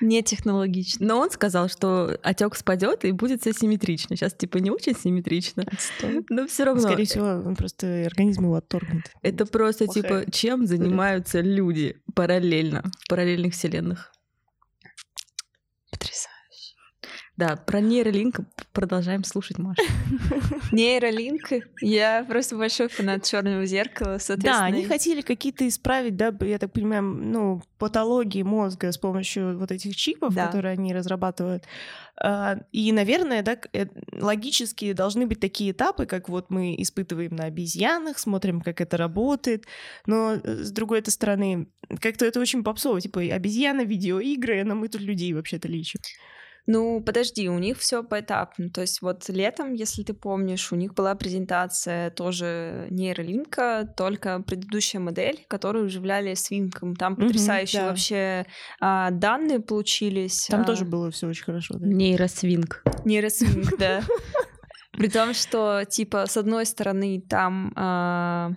Не 0.00 0.22
технологично. 0.22 1.06
Но 1.06 1.18
он 1.18 1.30
сказал, 1.30 1.68
что 1.68 2.18
отек 2.22 2.54
спадет 2.54 3.04
и 3.04 3.12
будет 3.12 3.40
все 3.40 3.52
симметрично. 3.52 4.16
Сейчас 4.16 4.34
типа 4.34 4.58
не 4.58 4.70
очень 4.70 4.94
симметрично. 4.96 5.64
Но 6.28 6.46
все 6.46 6.64
равно. 6.64 6.82
Скорее 6.82 7.04
всего, 7.04 7.26
он 7.26 7.56
просто 7.56 8.06
организм 8.06 8.44
его 8.44 8.56
отторгнет. 8.56 9.10
Это 9.22 9.46
просто 9.46 9.86
типа 9.86 10.24
чем 10.30 10.66
занимаются 10.66 11.40
люди 11.40 11.96
параллельно 12.14 12.82
в 13.04 13.08
параллельных 13.08 13.54
вселенных. 13.54 14.12
Потрясающе. 15.90 16.31
Да, 17.42 17.56
про 17.56 17.80
нейролинк 17.80 18.36
продолжаем 18.72 19.24
слушать, 19.24 19.58
Маша. 19.58 19.82
Нейролинк. 20.72 21.48
Я 21.80 22.24
просто 22.28 22.56
большой 22.56 22.86
фанат 22.86 23.24
черного 23.24 23.66
зеркала, 23.66 24.18
соответственно. 24.18 24.58
Да, 24.60 24.64
они 24.64 24.84
хотели 24.84 25.22
какие-то 25.22 25.66
исправить, 25.66 26.14
да, 26.14 26.32
я 26.42 26.58
так 26.60 26.72
понимаю, 26.72 27.02
ну, 27.02 27.60
патологии 27.78 28.44
мозга 28.44 28.92
с 28.92 28.96
помощью 28.96 29.58
вот 29.58 29.72
этих 29.72 29.96
чипов, 29.96 30.32
да. 30.34 30.46
которые 30.46 30.74
они 30.74 30.94
разрабатывают. 30.94 31.64
А, 32.16 32.58
и, 32.70 32.92
наверное, 32.92 33.42
да, 33.42 33.58
э, 33.72 33.86
логически 34.12 34.92
должны 34.92 35.26
быть 35.26 35.40
такие 35.40 35.72
этапы, 35.72 36.06
как 36.06 36.28
вот 36.28 36.48
мы 36.48 36.76
испытываем 36.78 37.34
на 37.34 37.46
обезьянах, 37.46 38.20
смотрим, 38.20 38.60
как 38.60 38.80
это 38.80 38.96
работает. 38.96 39.66
Но 40.06 40.34
э, 40.34 40.62
с 40.62 40.70
другой 40.70 41.00
этой 41.00 41.10
стороны, 41.10 41.66
как-то 42.00 42.24
это 42.24 42.38
очень 42.38 42.62
попсово. 42.62 43.00
Типа 43.00 43.20
обезьяна, 43.20 43.80
видеоигры, 43.80 44.62
но 44.62 44.76
мы 44.76 44.86
тут 44.86 45.00
людей 45.00 45.32
вообще-то 45.32 45.66
лечим. 45.66 45.98
Ну, 46.66 47.02
подожди, 47.02 47.48
у 47.48 47.58
них 47.58 47.78
все 47.78 48.04
поэтапно. 48.04 48.70
То 48.70 48.82
есть 48.82 49.02
вот 49.02 49.28
летом, 49.28 49.72
если 49.72 50.04
ты 50.04 50.14
помнишь, 50.14 50.72
у 50.72 50.76
них 50.76 50.94
была 50.94 51.14
презентация 51.14 52.10
тоже 52.10 52.86
нейролинка, 52.90 53.92
только 53.96 54.40
предыдущая 54.40 55.00
модель, 55.00 55.44
которую 55.48 55.86
вживляли 55.86 56.34
свинкам. 56.34 56.94
Там 56.94 57.16
потрясающие 57.16 57.82
mm-hmm, 57.82 57.84
да. 57.84 57.90
вообще 57.90 58.46
а, 58.80 59.10
данные 59.10 59.60
получились. 59.60 60.46
Там 60.46 60.60
а... 60.60 60.64
тоже 60.64 60.84
было 60.84 61.10
все 61.10 61.26
очень 61.26 61.44
хорошо. 61.44 61.74
Да? 61.78 61.86
Нейросвинг. 61.86 62.84
Нейросвинг, 63.04 63.76
да. 63.78 64.02
При 64.92 65.08
том, 65.08 65.34
что, 65.34 65.84
типа, 65.84 66.26
с 66.26 66.36
одной 66.36 66.66
стороны, 66.66 67.20
там 67.28 67.72
а, 67.74 68.52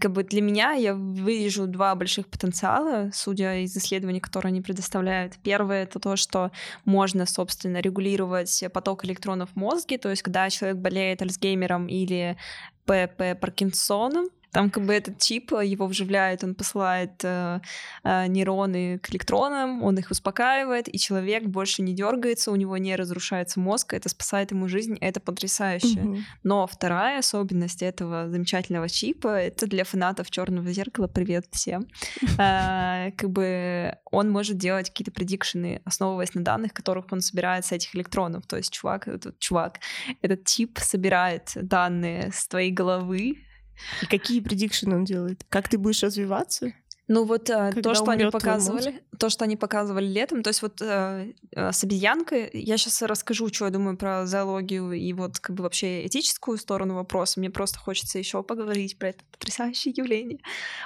как 0.00 0.12
бы 0.12 0.22
для 0.22 0.40
меня 0.40 0.72
я 0.72 0.92
вижу 0.92 1.66
два 1.66 1.94
больших 1.94 2.28
потенциала, 2.28 3.10
судя 3.12 3.58
из 3.58 3.76
исследований, 3.76 4.20
которые 4.20 4.50
они 4.50 4.62
предоставляют. 4.62 5.34
Первое— 5.42 5.82
это 5.84 5.98
то, 5.98 6.16
что 6.16 6.50
можно, 6.84 7.26
собственно, 7.26 7.80
регулировать 7.80 8.64
поток 8.72 9.04
электронов 9.04 9.50
в 9.50 9.56
мозге, 9.56 9.98
то 9.98 10.08
есть 10.08 10.22
когда 10.22 10.48
человек 10.50 10.78
болеет 10.78 11.22
Альцгеймером 11.22 11.88
или 11.88 12.36
ПП 12.84 13.38
Паркинсоном, 13.40 14.28
там 14.56 14.70
как 14.70 14.86
бы 14.86 14.94
этот 14.94 15.18
чип, 15.18 15.52
э, 15.52 15.66
его 15.66 15.86
вживляет, 15.86 16.42
он 16.42 16.54
посылает 16.54 17.22
э, 17.22 17.60
э, 18.04 18.26
нейроны 18.26 18.98
к 19.00 19.10
электронам, 19.10 19.82
он 19.82 19.98
их 19.98 20.10
успокаивает, 20.10 20.88
и 20.88 20.98
человек 20.98 21.44
больше 21.44 21.82
не 21.82 21.92
дергается, 21.92 22.50
у 22.50 22.56
него 22.56 22.78
не 22.78 22.96
разрушается 22.96 23.60
мозг, 23.60 23.92
это 23.92 24.08
спасает 24.08 24.52
ему 24.52 24.66
жизнь, 24.66 24.96
это 25.02 25.20
потрясающе. 25.20 25.98
Mm-hmm. 25.98 26.20
Но 26.42 26.66
вторая 26.66 27.18
особенность 27.18 27.82
этого 27.82 28.30
замечательного 28.30 28.88
чипа, 28.88 29.28
это 29.28 29.66
для 29.66 29.84
фанатов 29.84 30.30
черного 30.30 30.72
зеркала, 30.72 31.06
привет 31.06 31.44
всем, 31.50 31.86
э, 32.38 33.10
как 33.14 33.28
бы 33.28 33.98
он 34.10 34.30
может 34.30 34.56
делать 34.56 34.88
какие-то 34.88 35.12
предикшены, 35.12 35.82
основываясь 35.84 36.32
на 36.32 36.42
данных, 36.42 36.72
которых 36.72 37.04
он 37.10 37.20
собирает 37.20 37.66
с 37.66 37.72
этих 37.72 37.94
электронов. 37.94 38.46
То 38.46 38.56
есть 38.56 38.72
чувак, 38.72 39.06
этот 39.06 39.38
чувак, 39.38 39.80
этот 40.22 40.46
чип 40.46 40.78
собирает 40.78 41.50
данные 41.56 42.30
с 42.32 42.48
твоей 42.48 42.70
головы, 42.70 43.42
и 44.02 44.06
какие 44.06 44.40
предикшены 44.40 44.96
он 44.96 45.04
делает? 45.04 45.44
Как 45.48 45.68
ты 45.68 45.78
будешь 45.78 46.02
развиваться? 46.02 46.72
Ну 47.08 47.24
вот 47.24 47.50
э, 47.50 47.72
то, 47.82 47.94
что 47.94 48.10
они 48.10 48.24
показывали, 48.24 49.02
то, 49.18 49.28
что 49.28 49.44
они 49.44 49.56
показывали 49.56 50.06
летом, 50.06 50.42
то 50.42 50.48
есть 50.48 50.60
вот 50.60 50.82
э, 50.82 51.32
э, 51.52 51.72
с 51.72 51.84
обезьянкой, 51.84 52.50
я 52.52 52.76
сейчас 52.76 53.00
расскажу, 53.02 53.48
что 53.48 53.66
я 53.66 53.70
думаю 53.70 53.96
про 53.96 54.26
зоологию 54.26 54.92
и 54.92 55.12
вот 55.12 55.38
как 55.38 55.54
бы 55.54 55.62
вообще 55.62 56.04
этическую 56.06 56.58
сторону 56.58 56.96
вопроса. 56.96 57.38
Мне 57.38 57.50
просто 57.50 57.78
хочется 57.78 58.18
еще 58.18 58.42
поговорить 58.42 58.98
про 58.98 59.10
это 59.10 59.24
потрясающее 59.30 59.94
явление. 59.96 60.40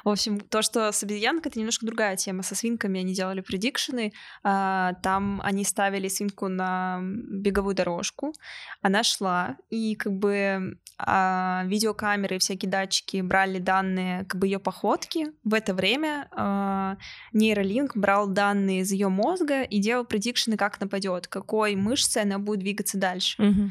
В 0.05 0.11
общем, 0.11 0.41
то, 0.41 0.61
что 0.61 0.93
с 0.93 1.03
обезьянкой, 1.03 1.51
это 1.51 1.59
немножко 1.59 1.87
другая 1.87 2.17
тема. 2.17 2.43
Со 2.43 2.55
свинками 2.55 3.01
они 3.01 3.15
делали 3.15 3.41
предикшены, 3.41 4.13
э, 4.45 4.91
там 5.03 5.41
они 5.43 5.65
ставили 5.65 6.09
свинку 6.09 6.49
на 6.49 7.01
беговую 7.03 7.75
дорожку, 7.75 8.35
она 8.83 9.03
шла, 9.05 9.57
и 9.71 9.95
как 9.95 10.13
бы 10.13 10.77
э, 10.99 11.63
видеокамеры 11.65 12.37
и 12.37 12.39
всякие 12.39 12.71
датчики 12.71 13.23
брали 13.23 13.59
данные 13.59 14.27
как 14.27 14.39
бы 14.39 14.47
ее 14.47 14.59
походки. 14.59 15.29
В 15.45 15.55
это 15.55 15.73
время 15.73 16.10
э, 16.31 16.97
нейролинк 17.33 17.97
брал 17.97 18.29
данные 18.29 18.81
из 18.81 18.93
ее 18.93 19.09
мозга 19.09 19.63
и 19.63 19.79
делал 19.81 20.05
предикшены, 20.05 20.57
как 20.57 20.81
нападет, 20.81 21.29
какой 21.29 21.77
мышцей 21.77 22.23
она 22.23 22.39
будет 22.39 22.61
двигаться 22.61 22.99
дальше. 22.99 23.43
Угу. 23.43 23.71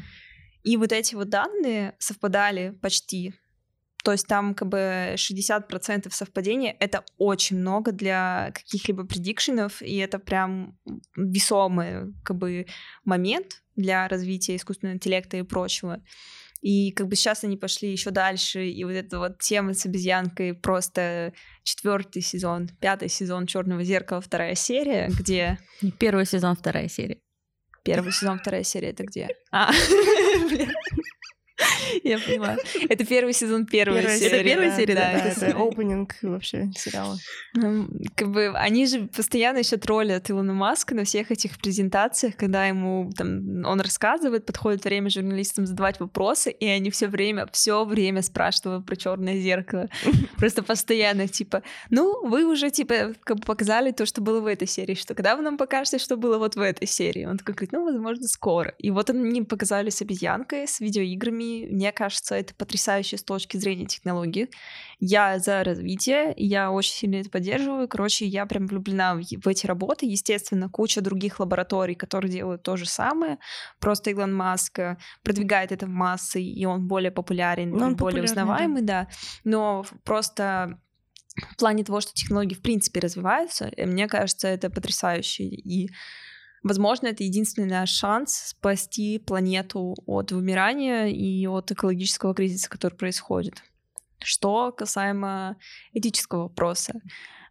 И 0.64 0.76
вот 0.76 0.92
эти 0.92 1.14
вот 1.14 1.28
данные 1.28 1.94
совпадали 1.98 2.70
почти. 2.82 3.34
То 4.02 4.12
есть 4.12 4.26
там 4.26 4.54
как 4.54 4.68
бы 4.68 5.14
60% 5.16 6.10
совпадения— 6.10 6.74
это 6.80 7.04
очень 7.18 7.58
много 7.58 7.92
для 7.92 8.50
каких-либо 8.54 9.04
предикшенов, 9.04 9.82
и 9.82 9.96
это 9.96 10.18
прям 10.18 10.78
весомый 11.16 12.14
как 12.24 12.38
бы 12.38 12.66
момент 13.04 13.62
для 13.76 14.08
развития 14.08 14.56
искусственного 14.56 14.96
интеллекта 14.96 15.36
и 15.36 15.42
прочего. 15.42 16.02
И 16.60 16.92
как 16.92 17.08
бы 17.08 17.16
сейчас 17.16 17.42
они 17.44 17.56
пошли 17.56 17.90
еще 17.90 18.10
дальше, 18.10 18.68
и 18.68 18.84
вот 18.84 18.92
эта 18.92 19.18
вот 19.18 19.38
тема 19.38 19.72
с 19.72 19.86
обезьянкой 19.86 20.54
просто 20.54 21.32
четвертый 21.62 22.20
сезон, 22.20 22.68
пятый 22.80 23.08
сезон 23.08 23.46
Черного 23.46 23.82
зеркала, 23.82 24.20
вторая 24.20 24.54
серия, 24.54 25.08
где... 25.08 25.58
Первый 25.98 26.26
сезон, 26.26 26.56
вторая 26.56 26.88
серия. 26.88 27.18
Первый 27.82 28.12
сезон, 28.12 28.38
вторая 28.38 28.62
серия 28.62 28.90
это 28.90 29.04
где? 29.04 29.28
А, 29.50 29.70
Я 32.04 32.18
понимаю. 32.18 32.58
Это 32.88 33.04
первый 33.04 33.32
сезон 33.32 33.66
первой 33.66 34.02
серии. 34.02 34.26
Это 34.26 34.44
первая 34.44 34.76
серия, 34.76 34.94
да? 34.94 35.10
Это 35.12 35.46
опенинг 35.56 36.16
вообще 36.22 36.70
сериала. 36.76 37.16
Как 38.14 38.30
бы 38.30 38.52
они 38.54 38.86
же 38.86 39.06
постоянно 39.06 39.58
еще 39.58 39.76
троллят 39.76 40.30
Илона 40.30 40.52
Маска 40.52 40.94
на 40.94 41.04
всех 41.04 41.30
этих 41.30 41.58
презентациях, 41.58 42.36
когда 42.36 42.66
ему 42.66 43.10
там 43.16 43.64
он 43.64 43.80
рассказывает, 43.80 44.46
подходит 44.46 44.84
время 44.84 45.10
журналистам 45.10 45.66
задавать 45.66 46.00
вопросы, 46.00 46.50
и 46.50 46.66
они 46.66 46.90
все 46.90 47.08
время, 47.08 47.46
все 47.52 47.84
время 47.84 48.22
спрашивают 48.22 48.86
про 48.86 48.96
черное 48.96 49.38
зеркало. 49.38 49.88
Просто 50.36 50.62
постоянно, 50.62 51.28
типа, 51.28 51.62
ну, 51.90 52.26
вы 52.26 52.44
уже, 52.44 52.70
типа, 52.70 53.14
как 53.24 53.44
показали 53.44 53.90
то, 53.92 54.06
что 54.06 54.20
было 54.20 54.40
в 54.40 54.46
этой 54.46 54.68
серии, 54.68 54.94
что 54.94 55.14
когда 55.14 55.36
вы 55.36 55.42
нам 55.42 55.56
покажете, 55.56 55.98
что 55.98 56.16
было 56.16 56.38
вот 56.38 56.56
в 56.56 56.60
этой 56.60 56.86
серии? 56.86 57.24
Он 57.24 57.38
такой 57.38 57.54
говорит, 57.54 57.72
ну, 57.72 57.84
возможно, 57.84 58.28
скоро. 58.28 58.74
И 58.78 58.90
вот 58.90 59.10
они 59.10 59.42
показали 59.42 59.90
с 59.90 60.02
обезьянкой, 60.02 60.66
с 60.66 60.80
видеоиграми, 60.80 61.49
мне 61.70 61.92
кажется, 61.92 62.34
это 62.34 62.54
потрясающе 62.54 63.16
с 63.16 63.22
точки 63.22 63.56
зрения 63.56 63.86
технологий. 63.86 64.50
Я 64.98 65.38
за 65.38 65.64
развитие, 65.64 66.34
я 66.36 66.70
очень 66.70 66.92
сильно 66.92 67.16
это 67.16 67.30
поддерживаю. 67.30 67.88
Короче, 67.88 68.26
я 68.26 68.46
прям 68.46 68.66
влюблена 68.66 69.14
в, 69.14 69.20
в 69.20 69.48
эти 69.48 69.66
работы. 69.66 70.06
Естественно, 70.06 70.68
куча 70.68 71.00
других 71.00 71.40
лабораторий, 71.40 71.94
которые 71.94 72.30
делают 72.30 72.62
то 72.62 72.76
же 72.76 72.86
самое. 72.86 73.38
Просто 73.78 74.10
Илон 74.10 74.34
Маск 74.34 74.78
э, 74.78 74.96
продвигает 75.22 75.72
это 75.72 75.86
в 75.86 75.90
массы, 75.90 76.42
и 76.42 76.64
он 76.66 76.86
более 76.86 77.10
популярен, 77.10 77.80
он 77.80 77.96
более 77.96 78.24
узнаваемый, 78.24 78.82
да. 78.82 79.04
да. 79.04 79.08
Но 79.44 79.84
просто 80.04 80.78
в 81.36 81.56
плане 81.56 81.84
того, 81.84 82.00
что 82.00 82.12
технологии 82.12 82.54
в 82.54 82.62
принципе 82.62 83.00
развиваются, 83.00 83.70
э, 83.76 83.86
мне 83.86 84.08
кажется, 84.08 84.48
это 84.48 84.70
потрясающе. 84.70 85.44
И, 85.44 85.90
возможно, 86.62 87.08
это 87.08 87.24
единственный 87.24 87.68
наш 87.68 87.90
шанс 87.90 88.34
спасти 88.48 89.18
планету 89.18 89.94
от 90.06 90.32
вымирания 90.32 91.06
и 91.06 91.46
от 91.46 91.70
экологического 91.70 92.34
кризиса, 92.34 92.68
который 92.68 92.94
происходит. 92.94 93.62
Что 94.22 94.72
касаемо 94.72 95.56
этического 95.92 96.42
вопроса. 96.42 97.00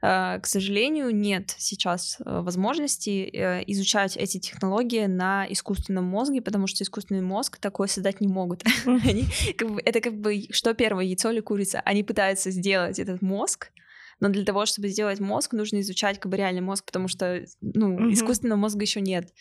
К 0.01 0.41
сожалению, 0.43 1.14
нет 1.14 1.53
сейчас 1.57 2.22
э, 2.22 2.39
возможности 2.39 3.30
э, 3.34 3.64
изучать 3.68 4.16
эти 4.16 4.39
технологии 4.39 5.05
на 5.07 5.45
искусственном 5.49 6.05
мозге, 6.05 6.41
потому 6.41 6.68
что 6.68 6.86
искусственный 6.86 7.22
мозг 7.22 7.57
такое 7.57 7.89
создать 7.89 8.22
не 8.22 8.30
могут. 8.30 8.64
Это 8.86 9.99
как 9.99 10.18
бы 10.18 10.45
что 10.51 10.74
первое, 10.74 11.03
яйцо 11.03 11.32
или 11.32 11.41
курица? 11.41 11.82
Они 11.82 12.03
пытаются 12.03 12.49
сделать 12.49 12.97
этот 12.97 13.22
мозг, 13.22 13.72
но 14.20 14.30
для 14.30 14.43
того, 14.43 14.65
чтобы 14.65 14.89
сделать 14.89 15.20
мозг, 15.20 15.53
нужно 15.53 15.80
изучать 15.80 16.20
как 16.20 16.32
бы 16.32 16.38
реальный 16.38 16.61
мозг, 16.61 16.86
потому 16.86 17.07
что 17.07 17.45
ну, 17.61 17.97
mm-hmm. 17.97 18.13
искусственного 18.13 18.59
мозга 18.59 18.82
еще 18.82 19.01
нет. 19.01 19.34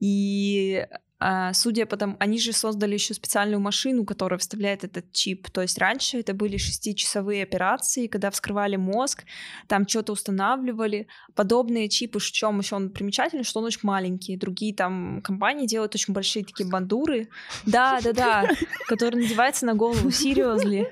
И 0.00 0.86
а, 1.20 1.52
судя 1.52 1.86
по 1.86 1.96
тому, 1.96 2.16
они 2.20 2.38
же 2.38 2.52
создали 2.52 2.94
еще 2.94 3.12
специальную 3.12 3.60
машину, 3.60 4.04
которая 4.04 4.38
вставляет 4.38 4.84
этот 4.84 5.12
чип. 5.12 5.50
То 5.50 5.62
есть 5.62 5.76
раньше 5.78 6.18
это 6.18 6.32
были 6.32 6.56
шестичасовые 6.56 7.42
операции, 7.42 8.06
когда 8.06 8.30
вскрывали 8.30 8.76
мозг, 8.76 9.24
там 9.66 9.88
что-то 9.88 10.12
устанавливали. 10.12 11.08
Подобные 11.34 11.88
чипы, 11.88 12.20
в 12.20 12.24
чем 12.24 12.60
еще 12.60 12.76
он 12.76 12.90
примечательный, 12.90 13.42
что 13.42 13.58
он 13.58 13.66
очень 13.66 13.80
маленький. 13.82 14.36
Другие 14.36 14.74
там 14.74 15.20
компании 15.22 15.66
делают 15.66 15.94
очень 15.96 16.14
большие 16.14 16.44
такие 16.44 16.68
бандуры. 16.68 17.28
Да, 17.66 17.98
да, 18.02 18.12
да, 18.12 18.48
которые 18.86 19.24
надеваются 19.24 19.66
на 19.66 19.74
голову. 19.74 20.08
Seriously. 20.10 20.86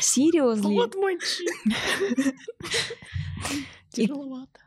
Seriously. 0.00 0.74
Вот 0.74 0.94
мой 0.94 1.18
чип. 1.18 1.48
Тяжеловато. 3.90 4.60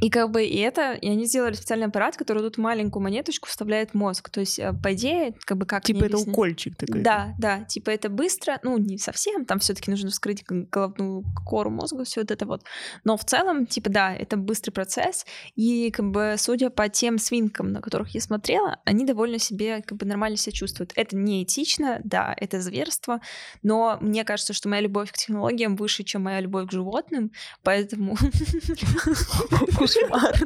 И 0.00 0.10
как 0.10 0.30
бы 0.30 0.44
и 0.44 0.58
это, 0.58 0.92
и 0.92 1.08
они 1.08 1.24
сделали 1.26 1.54
специальный 1.54 1.86
аппарат, 1.86 2.16
который 2.16 2.42
тут 2.42 2.58
маленькую 2.58 3.02
монеточку 3.02 3.48
вставляет 3.48 3.90
в 3.90 3.94
мозг. 3.94 4.28
То 4.28 4.40
есть, 4.40 4.58
э, 4.58 4.72
по 4.72 4.92
идее, 4.92 5.34
как 5.44 5.56
бы 5.56 5.66
как... 5.66 5.84
Типа 5.84 6.04
это 6.04 6.06
объяснить? 6.06 6.28
укольчик 6.28 6.76
такой. 6.76 7.00
Да, 7.00 7.34
да, 7.38 7.64
типа 7.64 7.90
это 7.90 8.10
быстро, 8.10 8.58
ну, 8.62 8.76
не 8.78 8.98
совсем, 8.98 9.44
там 9.44 9.58
все 9.58 9.74
таки 9.74 9.90
нужно 9.90 10.10
вскрыть 10.10 10.44
головную 10.44 11.24
кору 11.46 11.70
мозга, 11.70 12.04
все 12.04 12.20
вот 12.20 12.30
это 12.30 12.46
вот. 12.46 12.62
Но 13.04 13.16
в 13.16 13.24
целом, 13.24 13.66
типа, 13.66 13.90
да, 13.90 14.14
это 14.14 14.36
быстрый 14.36 14.72
процесс, 14.72 15.24
и 15.54 15.90
как 15.90 16.10
бы, 16.10 16.34
судя 16.36 16.70
по 16.70 16.88
тем 16.88 17.18
свинкам, 17.18 17.72
на 17.72 17.80
которых 17.80 18.10
я 18.10 18.20
смотрела, 18.20 18.80
они 18.84 19.04
довольно 19.04 19.38
себе, 19.38 19.82
как 19.82 19.96
бы, 19.98 20.06
нормально 20.06 20.36
себя 20.36 20.52
чувствуют. 20.52 20.92
Это 20.96 21.16
не 21.16 21.42
этично, 21.42 22.00
да, 22.04 22.34
это 22.36 22.60
зверство, 22.60 23.20
но 23.62 23.96
мне 24.00 24.24
кажется, 24.24 24.52
что 24.52 24.68
моя 24.68 24.82
любовь 24.82 25.10
к 25.10 25.16
технологиям 25.16 25.76
выше, 25.76 26.04
чем 26.04 26.22
моя 26.22 26.40
любовь 26.40 26.68
к 26.68 26.72
животным, 26.72 27.32
поэтому 27.62 28.16
кошмар. 29.86 30.36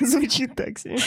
Звучит 0.00 0.54
так 0.54 0.78
себе. 0.78 0.98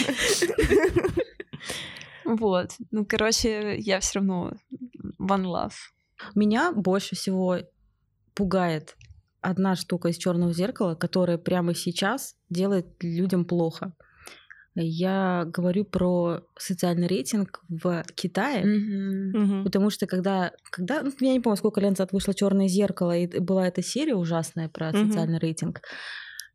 Вот. 2.26 2.72
Ну, 2.91 3.05
короче, 3.05 3.78
я 3.78 3.99
все 3.99 4.20
равно 4.20 4.53
one 5.22 5.45
love. 5.45 5.74
Меня 6.34 6.72
больше 6.72 7.16
всего 7.16 7.59
пугает 8.34 8.95
одна 9.41 9.76
штука 9.76 10.09
из 10.09 10.18
черного 10.18 10.53
зеркала, 10.53 10.95
которая 10.95 11.38
прямо 11.38 11.76
сейчас 11.76 12.36
делает 12.49 12.88
людям 13.01 13.45
плохо. 13.45 13.93
Я 14.78 15.45
говорю 15.45 15.86
про 15.86 16.41
социальный 16.57 17.07
рейтинг 17.07 17.61
в 17.70 18.03
Китае, 18.13 18.66
mm-hmm. 18.66 19.63
потому 19.63 19.89
что 19.89 20.05
когда, 20.05 20.51
когда, 20.70 21.01
ну, 21.01 21.11
я 21.22 21.32
не 21.32 21.39
помню, 21.39 21.55
сколько 21.55 21.80
лет 21.80 21.91
назад 21.91 22.11
вышло 22.11 22.34
Черное 22.34 22.68
зеркало, 22.68 23.16
и 23.16 23.39
была 23.39 23.68
эта 23.68 23.82
серия 23.82 24.16
ужасная 24.16 24.68
про 24.68 24.89
mm-hmm. 24.89 25.07
социальный 25.07 25.39
рейтинг. 25.39 25.82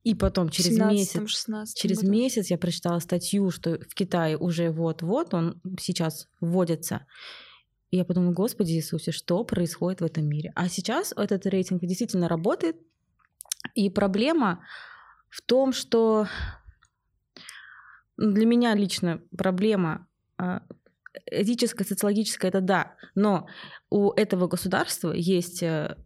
И 0.02 0.14
потом 0.14 0.48
через 0.48 0.70
17, 0.70 0.92
месяц, 0.92 1.30
16 1.30 1.78
через 1.78 2.00
году. 2.00 2.12
месяц 2.12 2.50
я 2.50 2.56
прочитала 2.56 2.98
статью, 3.00 3.50
что 3.50 3.78
в 3.78 3.94
Китае 3.94 4.38
уже 4.38 4.70
вот-вот 4.70 5.34
он 5.34 5.60
сейчас 5.78 6.28
вводится. 6.40 7.06
И 7.90 7.98
я 7.98 8.04
подумала, 8.04 8.32
Господи 8.32 8.72
Иисусе, 8.72 9.12
что 9.12 9.44
происходит 9.44 10.00
в 10.00 10.04
этом 10.04 10.26
мире? 10.26 10.52
А 10.54 10.68
сейчас 10.68 11.12
этот 11.16 11.44
рейтинг 11.46 11.82
действительно 11.82 12.28
работает. 12.28 12.76
И 13.74 13.90
проблема 13.90 14.64
в 15.28 15.42
том, 15.42 15.72
что 15.72 16.26
для 18.16 18.46
меня 18.46 18.74
лично 18.74 19.20
проблема 19.36 20.06
а, 20.38 20.62
этическая, 21.26 21.86
социологическая, 21.86 22.50
это 22.50 22.60
да, 22.60 22.94
но 23.14 23.46
у 23.90 24.12
этого 24.12 24.46
государства 24.46 25.12
есть 25.12 25.62
э, 25.62 25.96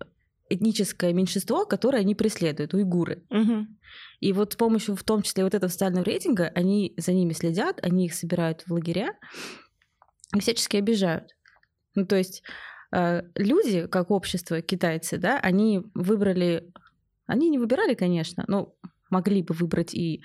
этническое 0.55 1.13
меньшинство, 1.13 1.67
которое 1.67 1.99
они 1.99 2.15
преследуют, 2.15 2.75
уйгуры. 2.75 3.25
Угу. 3.31 3.67
И 4.21 4.33
вот 4.33 4.55
с 4.55 4.57
помощью, 4.57 4.97
в 4.97 5.03
том 5.03 5.23
числе, 5.23 5.45
вот 5.45 5.55
этого 5.55 5.71
социального 5.71 6.05
рейтинга, 6.05 6.51
они 6.55 6.95
за 6.97 7.13
ними 7.13 7.33
следят, 7.33 7.81
они 7.83 8.07
их 8.07 8.15
собирают 8.15 8.63
в 8.67 8.73
лагеря 8.73 9.15
и 10.35 10.41
всячески 10.41 10.77
обижают. 10.77 11.35
Ну, 11.95 12.07
то 12.07 12.17
есть 12.17 12.43
э, 12.93 13.23
люди, 13.35 13.87
как 13.87 14.11
общество, 14.11 14.61
китайцы, 14.63 15.19
да, 15.19 15.39
они 15.39 15.83
выбрали, 15.95 16.73
они 17.27 17.51
не 17.51 17.59
выбирали, 17.59 17.95
конечно, 17.95 18.45
но 18.49 18.75
могли 19.11 19.43
бы 19.43 19.55
выбрать 19.55 19.95
и 19.95 20.23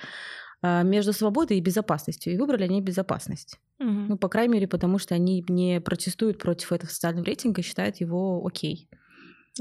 э, 0.61 0.83
между 0.83 1.13
свободой 1.13 1.57
и 1.57 1.61
безопасностью. 1.61 2.33
И 2.33 2.37
выбрали 2.37 2.63
они 2.63 2.81
безопасность. 2.81 3.59
Угу. 3.79 3.89
Ну, 3.89 4.17
по 4.17 4.29
крайней 4.29 4.53
мере, 4.53 4.67
потому 4.67 4.97
что 4.97 5.15
они 5.15 5.43
не 5.47 5.81
протестуют 5.81 6.39
против 6.39 6.71
этого 6.71 6.89
социального 6.89 7.25
рейтинга 7.25 7.61
и 7.61 7.63
считают 7.63 7.97
его 7.97 8.45
окей 8.45 8.89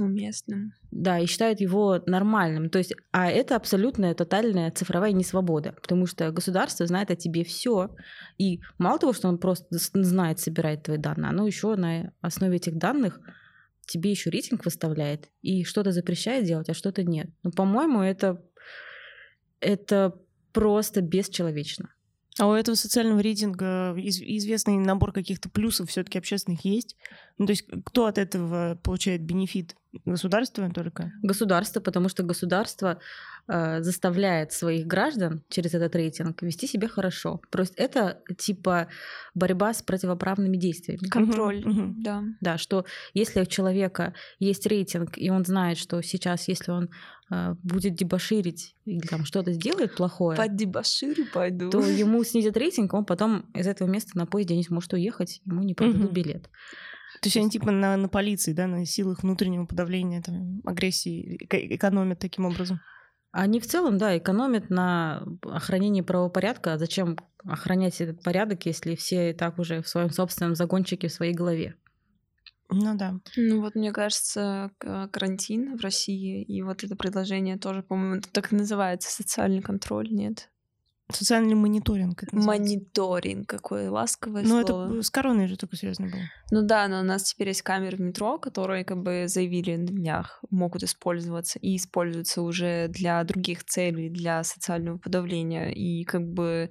уместным. 0.04 0.72
Да, 0.90 1.18
и 1.18 1.26
считают 1.26 1.60
его 1.60 2.02
нормальным. 2.06 2.70
То 2.70 2.78
есть, 2.78 2.94
а 3.12 3.30
это 3.30 3.56
абсолютная 3.56 4.14
тотальная 4.14 4.70
цифровая 4.70 5.12
несвобода, 5.12 5.72
потому 5.80 6.06
что 6.06 6.30
государство 6.30 6.86
знает 6.86 7.10
о 7.10 7.16
тебе 7.16 7.44
все. 7.44 7.94
И 8.38 8.60
мало 8.78 8.98
того, 8.98 9.12
что 9.12 9.28
он 9.28 9.38
просто 9.38 9.66
знает, 9.70 10.40
собирает 10.40 10.82
твои 10.84 10.98
данные, 10.98 11.30
оно 11.30 11.46
еще 11.46 11.76
на 11.76 12.12
основе 12.20 12.56
этих 12.56 12.76
данных 12.76 13.20
тебе 13.86 14.10
еще 14.10 14.30
рейтинг 14.30 14.64
выставляет 14.64 15.30
и 15.42 15.64
что-то 15.64 15.92
запрещает 15.92 16.44
делать, 16.44 16.68
а 16.68 16.74
что-то 16.74 17.02
нет. 17.02 17.30
Ну, 17.42 17.50
по-моему, 17.50 18.02
это, 18.02 18.44
это 19.60 20.14
просто 20.52 21.00
бесчеловечно. 21.00 21.88
А 22.38 22.46
у 22.46 22.52
этого 22.52 22.76
социального 22.76 23.20
рейтинга 23.20 23.94
известный 23.96 24.78
набор 24.78 25.12
каких-то 25.12 25.48
плюсов 25.48 25.90
все-таки 25.90 26.18
общественных 26.18 26.64
есть. 26.64 26.96
Ну, 27.36 27.46
то 27.46 27.50
есть 27.52 27.66
кто 27.84 28.06
от 28.06 28.18
этого 28.18 28.78
получает 28.82 29.22
бенефит? 29.22 29.76
Государство 30.04 30.70
только? 30.70 31.12
Государство, 31.22 31.80
потому 31.80 32.08
что 32.08 32.22
государство 32.22 32.92
э, 32.92 32.98
заставляет 33.48 34.52
своих 34.52 34.86
граждан 34.86 35.42
через 35.48 35.72
этот 35.72 35.96
рейтинг 35.96 36.42
вести 36.42 36.66
себя 36.66 36.86
хорошо. 36.86 37.40
Просто 37.50 37.82
это 37.82 38.22
типа 38.36 38.88
борьба 39.34 39.72
с 39.72 39.82
противоправными 39.82 40.58
действиями. 40.58 41.08
Контроль, 41.08 41.64
угу. 41.66 41.94
да. 41.96 42.24
Да, 42.40 42.58
что 42.58 42.84
если 43.14 43.40
у 43.40 43.46
человека 43.46 44.14
есть 44.38 44.66
рейтинг, 44.66 45.16
и 45.16 45.30
он 45.30 45.46
знает, 45.46 45.78
что 45.78 46.02
сейчас, 46.02 46.46
если 46.48 46.72
он 46.72 46.90
э, 47.30 47.54
будет 47.62 47.94
дебоширить 47.94 48.76
или 48.84 49.00
там 49.00 49.24
что-то 49.24 49.52
сделает 49.52 49.94
плохое, 49.96 50.36
под 50.36 50.54
дебоширю 50.54 51.24
пойду, 51.32 51.70
то 51.70 51.80
ему 51.86 52.22
снизят 52.24 52.56
рейтинг, 52.56 52.92
он 52.92 53.06
потом 53.06 53.46
из 53.54 53.66
этого 53.66 53.88
места 53.88 54.18
на 54.18 54.26
поезде 54.26 54.56
не 54.56 54.64
сможет 54.64 54.92
уехать, 54.92 55.40
ему 55.46 55.62
не 55.62 55.72
продадут 55.74 56.06
угу. 56.06 56.14
билет. 56.14 56.50
То 57.22 57.26
есть 57.26 57.36
они 57.36 57.50
типа 57.50 57.70
на, 57.70 57.96
на 57.96 58.08
полиции, 58.08 58.52
да, 58.52 58.66
на 58.66 58.84
силах 58.84 59.22
внутреннего 59.22 59.64
подавления, 59.64 60.22
там, 60.22 60.60
агрессии 60.64 61.38
экономят 61.48 62.18
таким 62.18 62.44
образом? 62.44 62.80
Они 63.32 63.60
в 63.60 63.66
целом, 63.66 63.98
да, 63.98 64.16
экономят 64.16 64.70
на 64.70 65.22
охранении 65.42 66.00
правопорядка. 66.00 66.72
А 66.74 66.78
зачем 66.78 67.16
охранять 67.44 68.00
этот 68.00 68.22
порядок, 68.22 68.64
если 68.66 68.94
все 68.94 69.30
и 69.30 69.34
так 69.34 69.58
уже 69.58 69.82
в 69.82 69.88
своем 69.88 70.10
собственном 70.10 70.54
загончике 70.54 71.08
в 71.08 71.12
своей 71.12 71.34
голове? 71.34 71.76
Ну 72.70 72.96
да. 72.96 73.14
Ну 73.36 73.60
вот 73.62 73.74
мне 73.74 73.92
кажется, 73.92 74.70
карантин 74.78 75.76
в 75.76 75.80
России 75.80 76.42
и 76.42 76.62
вот 76.62 76.84
это 76.84 76.96
предложение 76.96 77.58
тоже, 77.58 77.82
по-моему, 77.82 78.20
так 78.32 78.52
и 78.52 78.56
называется 78.56 79.10
социальный 79.10 79.62
контроль, 79.62 80.10
нет? 80.12 80.50
Социальный 81.10 81.54
мониторинг. 81.54 82.22
Это 82.22 82.36
мониторинг, 82.36 83.48
какое 83.48 83.90
ласковое 83.90 84.42
ну, 84.42 84.62
слово. 84.62 84.92
это 84.92 85.02
с 85.02 85.10
короной 85.10 85.46
же 85.48 85.56
только 85.56 85.76
связано 85.76 86.08
было. 86.08 86.20
Ну 86.50 86.62
да, 86.62 86.86
но 86.86 87.00
у 87.00 87.02
нас 87.02 87.22
теперь 87.22 87.48
есть 87.48 87.62
камеры 87.62 87.96
в 87.96 88.00
метро, 88.00 88.38
которые 88.38 88.84
как 88.84 89.02
бы 89.02 89.24
заявили 89.26 89.76
на 89.76 89.86
днях, 89.86 90.44
могут 90.50 90.82
использоваться 90.82 91.58
и 91.58 91.76
используются 91.76 92.42
уже 92.42 92.88
для 92.88 93.24
других 93.24 93.64
целей, 93.64 94.10
для 94.10 94.44
социального 94.44 94.98
подавления. 94.98 95.70
И 95.70 96.04
как 96.04 96.28
бы 96.28 96.70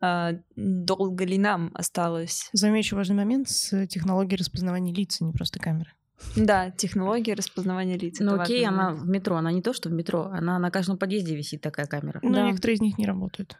а, 0.00 0.32
долго 0.54 1.24
ли 1.24 1.38
нам 1.38 1.70
осталось. 1.74 2.50
Замечу 2.52 2.94
важный 2.94 3.16
момент 3.16 3.48
с 3.48 3.86
технологией 3.86 4.38
распознавания 4.38 4.92
лиц, 4.92 5.18
а 5.20 5.24
не 5.24 5.32
просто 5.32 5.58
камеры. 5.58 5.90
Да, 6.36 6.70
технология 6.70 7.34
распознавания 7.34 7.96
лиц. 7.96 8.16
Ну 8.20 8.40
окей, 8.40 8.64
важный 8.64 8.80
она 8.82 8.92
в 8.92 9.06
метро, 9.08 9.36
она 9.36 9.52
не 9.52 9.62
то, 9.62 9.72
что 9.72 9.88
в 9.88 9.92
метро, 9.92 10.24
она 10.32 10.58
на 10.58 10.70
каждом 10.70 10.98
подъезде 10.98 11.36
висит 11.36 11.60
такая 11.60 11.86
камера. 11.86 12.20
Но 12.22 12.32
Да. 12.34 12.46
некоторые 12.46 12.74
из 12.76 12.80
них 12.80 12.98
не 12.98 13.06
работают. 13.06 13.56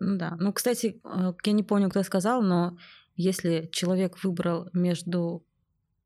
Ну 0.00 0.16
да. 0.16 0.36
Ну, 0.40 0.52
кстати, 0.52 1.00
э, 1.04 1.32
я 1.44 1.52
не 1.52 1.62
помню, 1.62 1.90
кто 1.90 2.02
сказал, 2.02 2.42
но 2.42 2.76
если 3.16 3.68
человек 3.72 4.22
выбрал 4.24 4.68
между 4.72 5.44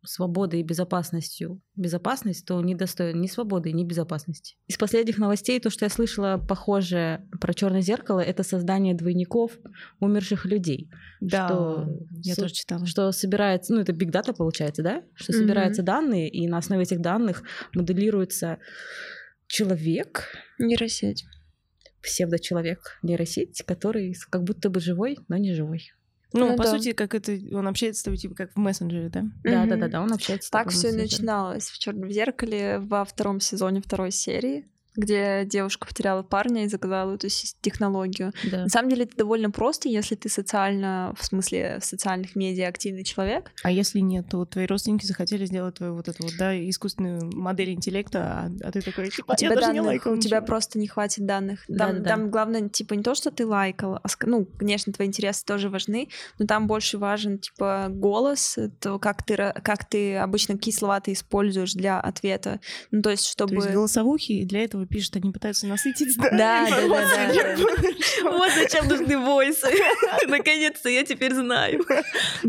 свободой 0.05 0.61
и 0.61 0.63
безопасностью 0.63 1.61
безопасность, 1.77 2.47
то 2.47 2.61
не 2.63 2.75
достоин 2.75 3.21
ни 3.21 3.27
свободы, 3.27 3.73
ни 3.73 3.85
безопасности. 3.85 4.57
Из 4.67 4.77
последних 4.77 5.19
новостей 5.19 5.59
то, 5.61 5.71
что 5.71 5.85
я 5.85 5.89
слышала 5.91 6.39
похожее 6.39 7.29
про 7.41 7.53
черное 7.55 7.81
зеркало, 7.81 8.21
это 8.21 8.43
создание 8.43 8.95
двойников 8.95 9.53
умерших 10.01 10.45
людей. 10.47 10.91
Да, 11.21 11.47
Что 11.47 11.89
я 12.23 12.35
тоже 12.35 12.55
читала. 12.55 12.87
Что 12.87 13.11
собирается, 13.13 13.75
ну 13.75 13.81
это 13.81 13.93
биг 13.93 14.11
дата 14.11 14.33
получается, 14.33 14.83
да? 14.83 15.03
Что 15.15 15.33
Мгм. 15.33 15.41
собираются 15.43 15.83
данные, 15.83 16.29
и 16.29 16.47
на 16.47 16.59
основе 16.59 16.83
этих 16.83 17.01
данных 17.01 17.43
моделируется 17.75 18.59
человек, 19.47 20.29
Нейросеть. 20.59 21.25
псевдочеловек, 22.03 22.99
нейросеть, 23.03 23.63
который 23.67 24.15
как 24.31 24.45
будто 24.45 24.69
бы 24.71 24.81
живой, 24.81 25.19
но 25.29 25.37
не 25.37 25.55
живой. 25.55 25.93
Ну, 26.35 26.51
Ну 26.51 26.57
по 26.57 26.65
да. 26.65 26.71
сути, 26.71 26.93
как 26.93 27.15
это 27.15 27.39
он 27.53 27.69
общается 27.69 28.01
с 28.01 28.05
тобой, 28.05 28.19
типа, 28.19 28.35
как 28.35 28.53
в 28.53 28.59
мессенджере, 28.59 29.09
да? 29.09 29.25
Да, 29.45 29.67
да, 29.67 29.77
да, 29.77 29.89
да, 29.89 30.03
он 30.03 30.13
общается. 30.13 30.51
Так 30.51 30.71
все 30.71 30.91
и 30.91 30.93
начиналось 30.93 31.71
в 31.71 31.79
Черном 31.79 32.11
зеркале 32.11 32.81
во 32.81 33.05
втором 33.05 33.41
сезоне 33.41 33.81
второй 33.81 34.11
серии, 34.11 34.69
где 34.97 35.45
девушка 35.45 35.87
потеряла 35.87 36.23
парня 36.23 36.65
и 36.65 36.69
заказала 36.69 37.15
эту 37.15 37.29
технологию. 37.61 38.33
Да. 38.51 38.63
На 38.65 38.69
самом 38.69 38.91
деле 38.91 39.05
это 39.05 39.17
довольно 39.17 39.51
просто, 39.51 39.89
если 39.89 40.15
ты 40.15 40.29
социально, 40.29 41.15
в 41.19 41.25
смысле 41.25 41.79
в 41.81 41.85
социальных 41.85 42.37
медиа 42.37 42.69
активный 42.69 43.05
человек. 43.05 43.53
А 43.63 43.71
если 43.71 44.01
нет, 44.01 44.27
то 44.31 44.45
твои 44.45 44.67
родственники 44.67 45.07
захотели 45.07 45.45
сделать 45.47 45.77
твою 45.77 45.95
вот 45.95 46.09
эту 46.09 46.23
вот, 46.23 46.33
да, 46.39 46.55
искусственную 46.69 47.31
модель 47.35 47.71
интеллекта, 47.71 48.21
а, 48.21 48.51
а 48.63 48.73
ты 48.73 48.81
такой, 48.81 49.11
типа, 49.11 49.33
У 49.33 49.37
тебя 49.37 49.55
даже 49.55 49.73
не 49.73 49.79
данных, 49.79 49.87
лайкал 49.87 50.13
у 50.13 50.17
тебя 50.17 50.39
ничего». 50.39 50.47
просто 50.47 50.79
не 50.79 50.87
хватит 50.87 51.27
данных. 51.27 51.67
Там, 51.67 51.77
Да-да-да. 51.77 52.09
там 52.09 52.31
главное, 52.31 52.69
типа, 52.69 52.95
не 52.95 53.03
то, 53.03 53.15
что 53.15 53.31
ты 53.31 53.47
лайкал, 53.47 53.97
а, 53.97 54.09
ну, 54.23 54.47
конечно, 54.59 54.93
твои 54.93 55.09
интересы 55.09 55.45
тоже 55.45 55.69
важны, 55.69 56.09
но 56.39 56.47
там 56.47 56.67
больше 56.67 56.99
важен, 56.99 57.39
типа, 57.39 57.87
голос, 57.91 58.59
то, 58.81 58.99
как 58.99 59.23
ты, 59.25 59.37
как 59.63 59.89
ты 59.89 60.17
обычно, 60.17 60.55
какие 60.55 60.75
слова 60.75 61.01
ты 61.01 61.13
используешь 61.13 61.75
для 61.75 62.01
ответа. 62.01 62.61
Ну, 62.91 63.03
то 63.03 63.11
есть, 63.11 63.27
чтобы... 63.27 63.57
То 63.57 63.63
есть 63.63 63.71
голосовухи, 63.71 64.33
и 64.33 64.45
для 64.45 64.65
этого 64.65 64.84
пишут, 64.87 65.17
они 65.17 65.33
пытаются 65.33 65.67
насытить, 65.67 66.17
да, 66.17 66.31
Да, 66.31 66.67
да, 66.71 66.71
да, 66.71 66.83
информацией. 66.85 68.23
да, 68.23 68.31
Вот 68.31 68.53
зачем 68.53 68.89
нужны 68.89 69.19
войсы. 69.19 69.69
Наконец-то 70.29 70.89
я 70.89 71.05
теперь 71.05 71.35
знаю. 71.35 71.85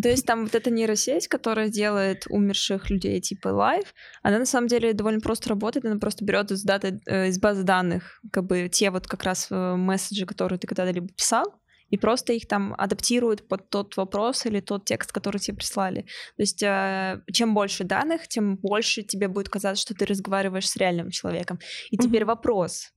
То 0.02 0.10
есть 0.10 0.26
там 0.26 0.44
вот 0.44 0.56
эта 0.56 0.70
нейросеть, 0.70 1.28
которая 1.28 1.70
делает 1.70 2.26
умерших 2.30 2.90
людей 2.90 3.20
типа 3.22 3.50
live, 3.50 3.94
она 4.24 4.40
на 4.40 4.46
самом 4.46 4.68
деле 4.68 4.94
довольно 4.94 5.20
просто 5.20 5.50
работает, 5.50 5.86
она 5.86 5.98
просто 6.00 6.24
берет 6.26 6.52
из, 6.52 6.64
даты, 6.64 7.00
э, 7.06 7.28
из 7.28 7.40
базы 7.40 7.64
данных, 7.64 8.20
как 8.32 8.46
бы 8.46 8.70
те 8.70 8.90
вот 8.92 9.08
как 9.08 9.24
раз 9.24 9.48
э, 9.52 9.76
месседжи, 9.76 10.26
которые 10.26 10.60
ты 10.60 10.68
когда-либо 10.68 11.08
писал, 11.08 11.46
и 11.90 11.98
просто 11.98 12.34
их 12.34 12.48
там 12.48 12.74
адаптирует 12.78 13.48
под 13.48 13.70
тот 13.70 13.98
вопрос 13.98 14.46
или 14.46 14.60
тот 14.60 14.86
текст, 14.86 15.12
который 15.12 15.40
тебе 15.40 15.58
прислали. 15.58 16.02
То 16.36 16.42
есть 16.42 16.64
э, 16.64 17.22
чем 17.32 17.54
больше 17.54 17.84
данных, 17.84 18.28
тем 18.28 18.56
больше 18.58 19.04
тебе 19.04 19.28
будет 19.28 19.50
казаться, 19.50 19.82
что 19.82 19.94
ты 19.94 20.06
разговариваешь 20.06 20.70
с 20.70 20.76
реальным 20.76 21.10
человеком. 21.12 21.60
И 21.92 21.98
теперь 21.98 22.24
Мгм. 22.24 22.28
вопрос. 22.28 22.92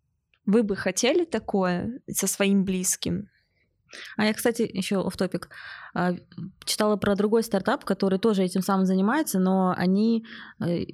Вы 0.47 0.62
бы 0.62 0.76
хотели 0.76 1.24
такое 1.24 2.01
со 2.11 2.26
своим 2.26 2.64
близким? 2.64 3.28
А 4.16 4.26
я, 4.26 4.34
кстати, 4.34 4.62
еще 4.62 5.09
в 5.09 5.16
топик 5.16 5.51
читала 6.64 6.97
про 6.97 7.14
другой 7.14 7.43
стартап, 7.43 7.84
который 7.84 8.18
тоже 8.18 8.43
этим 8.45 8.62
самым 8.62 8.86
занимается, 8.86 9.39
но 9.39 9.74
они 9.76 10.24
э, 10.61 10.84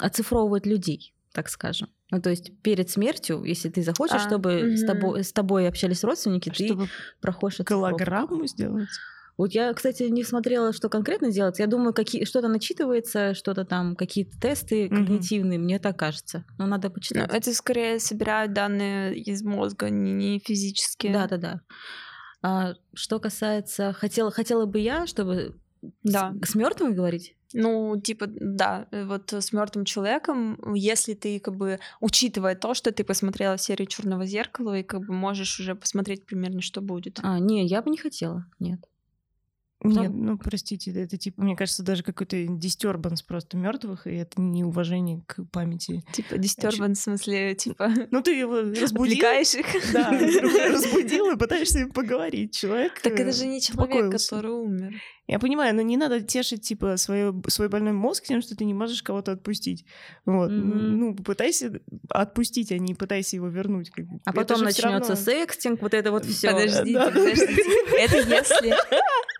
оцифровывают 0.00 0.66
людей, 0.66 1.14
так 1.32 1.48
скажем. 1.48 1.88
Ну, 2.10 2.20
то 2.20 2.30
есть 2.30 2.60
перед 2.62 2.90
смертью, 2.90 3.44
если 3.44 3.68
ты 3.68 3.82
захочешь, 3.82 4.20
А, 4.20 4.22
чтобы 4.22 4.70
с 4.74 4.82
мгм. 4.82 4.84
тобой, 4.84 5.22
с 5.24 5.32
тобой 5.32 5.68
общались 5.68 6.02
родственники, 6.04 6.50
ты 6.50 6.66
Чтобы 6.66 6.88
проходишь 7.20 7.60
оцифровку. 7.60 8.00
голограмму 8.00 8.46
сделать. 8.46 9.02
Вот 9.38 9.52
я, 9.52 9.72
кстати, 9.72 10.02
не 10.04 10.22
смотрела, 10.22 10.72
что 10.72 10.88
конкретно 10.90 11.30
делать. 11.30 11.58
Я 11.58 11.66
думаю, 11.66 11.94
какие, 11.94 12.24
что-то 12.24 12.48
начитывается, 12.48 13.34
что-то 13.34 13.64
там, 13.64 13.96
какие-то 13.96 14.38
тесты 14.38 14.90
Мгм. 14.90 14.98
когнитивные, 14.98 15.58
мне 15.58 15.78
так 15.78 15.98
кажется. 15.98 16.44
Но 16.58 16.66
надо 16.66 16.90
Ну, 16.90 16.94
почитать. 16.94 17.30
это 17.30 17.52
скорее 17.54 17.98
собирают 17.98 18.52
данные 18.52 19.16
из 19.18 19.42
мозга, 19.42 19.90
не, 19.90 20.12
не 20.12 20.38
физические. 20.38 21.12
Да, 21.12 21.26
да, 21.26 21.36
да. 21.38 21.60
А, 22.42 22.74
что 22.94 23.20
касается, 23.20 23.92
хотела, 23.92 24.30
хотела 24.30 24.66
бы 24.66 24.78
я, 24.80 25.06
чтобы 25.06 25.60
Да. 26.02 26.34
с, 26.42 26.54
мертвыми 26.54 26.94
говорить. 26.94 27.36
Ну, 27.52 28.00
типа, 28.00 28.26
да, 28.28 28.86
э, 28.90 29.04
вот 29.04 29.32
с 29.32 29.52
мертвым 29.52 29.84
человеком, 29.84 30.58
если 30.74 31.14
ты, 31.14 31.40
как 31.40 31.56
бы, 31.56 31.80
учитывая 32.00 32.54
то, 32.54 32.74
что 32.74 32.92
ты 32.92 33.02
посмотрела 33.02 33.58
серию 33.58 33.86
Черного 33.86 34.26
зеркала, 34.26 34.78
и 34.78 34.82
как 34.82 35.00
бы 35.00 35.12
можешь 35.12 35.58
уже 35.58 35.74
посмотреть 35.74 36.26
примерно, 36.26 36.60
что 36.60 36.80
будет. 36.80 37.18
А, 37.22 37.38
не, 37.38 37.66
я 37.66 37.82
бы 37.82 37.90
не 37.90 37.98
хотела, 37.98 38.46
нет. 38.58 38.80
Нет, 39.82 40.12
ну 40.12 40.36
простите, 40.36 40.92
это 40.92 41.16
типа, 41.16 41.42
мне 41.42 41.56
кажется, 41.56 41.82
даже 41.82 42.02
какой-то 42.02 42.36
дистербанс 42.46 43.22
просто 43.22 43.56
мертвых, 43.56 44.06
и 44.06 44.10
это 44.10 44.40
неуважение 44.40 45.22
к 45.26 45.42
памяти. 45.50 46.02
Типа, 46.12 46.34
disturbance, 46.34 46.94
в 46.94 47.00
смысле, 47.00 47.54
типа, 47.54 47.90
Ну 48.10 48.22
ты 48.22 48.34
его 48.34 48.60
разбудил, 48.60 49.04
отвлекаешь 49.04 49.54
их. 49.54 49.66
да, 49.92 50.10
разбудил 50.10 51.30
и 51.30 51.36
пытаешься 51.36 51.80
им 51.80 51.92
поговорить. 51.92 52.54
Человек. 52.54 53.00
Так 53.00 53.14
это 53.14 53.30
э, 53.30 53.32
же 53.32 53.46
не 53.46 53.60
человек, 53.60 54.12
который 54.12 54.50
умер. 54.50 55.00
Я 55.26 55.38
понимаю, 55.38 55.74
но 55.74 55.82
не 55.82 55.96
надо 55.96 56.20
тешить 56.20 56.62
типа 56.62 56.96
свое, 56.96 57.32
свой 57.46 57.68
больной 57.68 57.92
мозг 57.92 58.24
тем, 58.24 58.42
что 58.42 58.56
ты 58.56 58.64
не 58.64 58.74
можешь 58.74 59.02
кого-то 59.02 59.32
отпустить. 59.32 59.86
Вот. 60.26 60.50
Ну, 60.50 61.14
пытайся 61.14 61.80
отпустить, 62.08 62.72
а 62.72 62.78
не 62.78 62.94
пытайся 62.94 63.36
его 63.36 63.48
вернуть. 63.48 63.92
А 63.96 64.30
Это 64.30 64.32
потом 64.32 64.62
начнется 64.62 65.12
равно- 65.12 65.14
секстинг, 65.14 65.80
вот 65.80 65.94
это 65.94 66.10
вот 66.10 66.24
все. 66.26 66.50
Подождите, 66.50 66.98
подождите. 66.98 67.64
Это 67.98 68.16
если... 68.16 68.74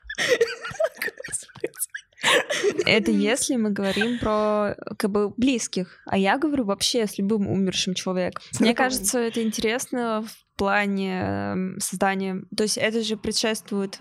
Это 2.87 3.11
если 3.11 3.57
мы 3.57 3.71
говорим 3.71 4.19
про 4.19 4.77
как 4.99 5.11
бы 5.11 5.31
близких, 5.31 6.01
а 6.07 6.19
я 6.19 6.39
говорю 6.39 6.65
вообще 6.65 7.07
с 7.07 7.19
любым 7.19 7.49
умершим 7.49 7.95
человеком. 7.95 8.43
Мне 8.59 8.75
кажется, 8.75 9.19
это 9.19 9.43
интересно 9.43 10.23
в 10.27 10.57
плане 10.57 11.21
эм, 11.21 11.81
создания. 11.81 12.43
То 12.57 12.65
есть 12.65 12.77
это 12.77 13.03
же 13.03 13.17
предшествует 13.17 14.01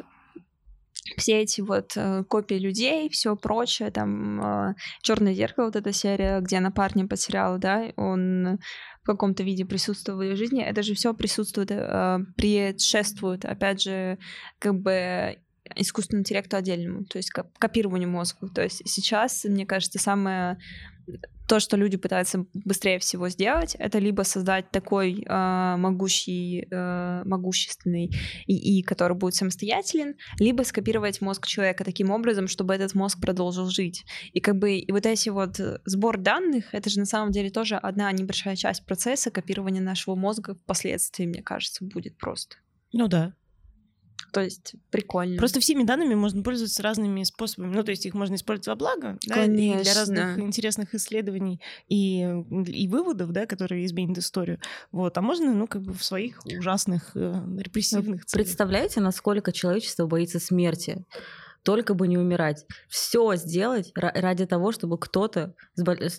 все 1.17 1.41
эти 1.41 1.61
вот 1.61 1.93
э, 1.95 2.23
копии 2.25 2.55
людей, 2.55 3.09
все 3.09 3.35
прочее, 3.35 3.91
там 3.91 4.75
Черное 5.01 5.33
зеркало, 5.33 5.65
вот 5.65 5.75
эта 5.75 5.93
серия, 5.93 6.39
где 6.41 6.57
она 6.57 6.71
парня 6.71 7.07
потеряла, 7.07 7.57
да, 7.57 7.85
он 7.95 8.59
в 9.01 9.05
каком-то 9.05 9.43
виде 9.43 9.65
присутствовал 9.65 10.19
в 10.19 10.23
ее 10.23 10.35
жизни, 10.35 10.61
это 10.61 10.83
же 10.83 10.93
все 10.93 11.13
присутствует, 11.13 11.71
э, 11.71 12.19
предшествует, 12.35 13.45
опять 13.45 13.81
же, 13.81 14.19
как 14.59 14.75
бы 14.75 15.37
искусственному 15.75 16.21
интеллекту 16.21 16.57
отдельному, 16.57 17.05
то 17.05 17.17
есть 17.17 17.31
коп- 17.31 17.57
копированию 17.57 18.09
мозга. 18.09 18.47
То 18.53 18.63
есть 18.63 18.81
сейчас, 18.85 19.43
мне 19.45 19.65
кажется, 19.65 19.99
самое 19.99 20.57
то, 21.47 21.59
что 21.59 21.77
люди 21.77 21.97
пытаются 21.97 22.45
быстрее 22.53 22.99
всего 22.99 23.27
сделать, 23.29 23.75
это 23.79 23.97
либо 23.97 24.21
создать 24.21 24.69
такой 24.69 25.25
э, 25.27 25.75
могущий, 25.77 26.67
э, 26.69 27.23
могущественный 27.25 28.11
ИИ, 28.45 28.83
который 28.83 29.17
будет 29.17 29.33
самостоятелен, 29.33 30.15
либо 30.37 30.61
скопировать 30.61 31.21
мозг 31.21 31.47
человека 31.47 31.83
таким 31.83 32.11
образом, 32.11 32.47
чтобы 32.47 32.75
этот 32.75 32.93
мозг 32.93 33.19
продолжил 33.19 33.67
жить. 33.67 34.05
И 34.31 34.41
как 34.41 34.59
бы 34.59 34.75
и 34.75 34.91
вот 34.91 35.07
эти 35.07 35.29
вот 35.29 35.59
э, 35.59 35.79
сбор 35.85 36.19
данных, 36.19 36.71
это 36.71 36.91
же 36.91 36.99
на 36.99 37.05
самом 37.05 37.31
деле 37.31 37.49
тоже 37.49 37.77
одна 37.77 38.11
небольшая 38.11 38.55
часть 38.55 38.85
процесса 38.85 39.31
копирования 39.31 39.81
нашего 39.81 40.13
мозга 40.13 40.53
впоследствии, 40.53 41.25
мне 41.25 41.41
кажется, 41.41 41.83
будет 41.83 42.15
просто. 42.19 42.57
Ну 42.93 43.07
да. 43.07 43.33
То 44.31 44.41
есть 44.41 44.75
прикольно. 44.91 45.37
Просто 45.37 45.59
всеми 45.59 45.83
данными 45.83 46.15
можно 46.15 46.43
пользоваться 46.43 46.83
разными 46.83 47.23
способами. 47.23 47.73
Ну, 47.73 47.83
то 47.83 47.91
есть 47.91 48.05
их 48.05 48.13
можно 48.13 48.35
использовать 48.35 48.67
во 48.67 48.75
благо, 48.75 49.17
да, 49.25 49.45
и 49.45 49.49
для 49.49 49.93
разных 49.93 50.39
интересных 50.39 50.93
исследований 50.95 51.61
и, 51.87 52.21
и 52.67 52.87
выводов, 52.87 53.31
да, 53.31 53.45
которые 53.45 53.85
изменят 53.85 54.17
историю. 54.17 54.59
Вот. 54.91 55.17
А 55.17 55.21
можно, 55.21 55.53
ну, 55.53 55.67
как 55.67 55.81
бы 55.81 55.93
в 55.93 56.03
своих 56.03 56.39
ужасных 56.45 57.11
э, 57.15 57.33
репрессивных 57.57 58.25
целях. 58.25 58.45
Представляете, 58.45 59.01
насколько 59.01 59.51
человечество 59.51 60.05
боится 60.05 60.39
смерти? 60.39 61.05
Только 61.63 61.93
бы 61.93 62.07
не 62.07 62.17
умирать. 62.17 62.65
Все 62.87 63.35
сделать 63.35 63.91
ра- 63.97 64.11
ради 64.13 64.45
того, 64.45 64.71
чтобы 64.71 64.97
кто-то, 64.97 65.55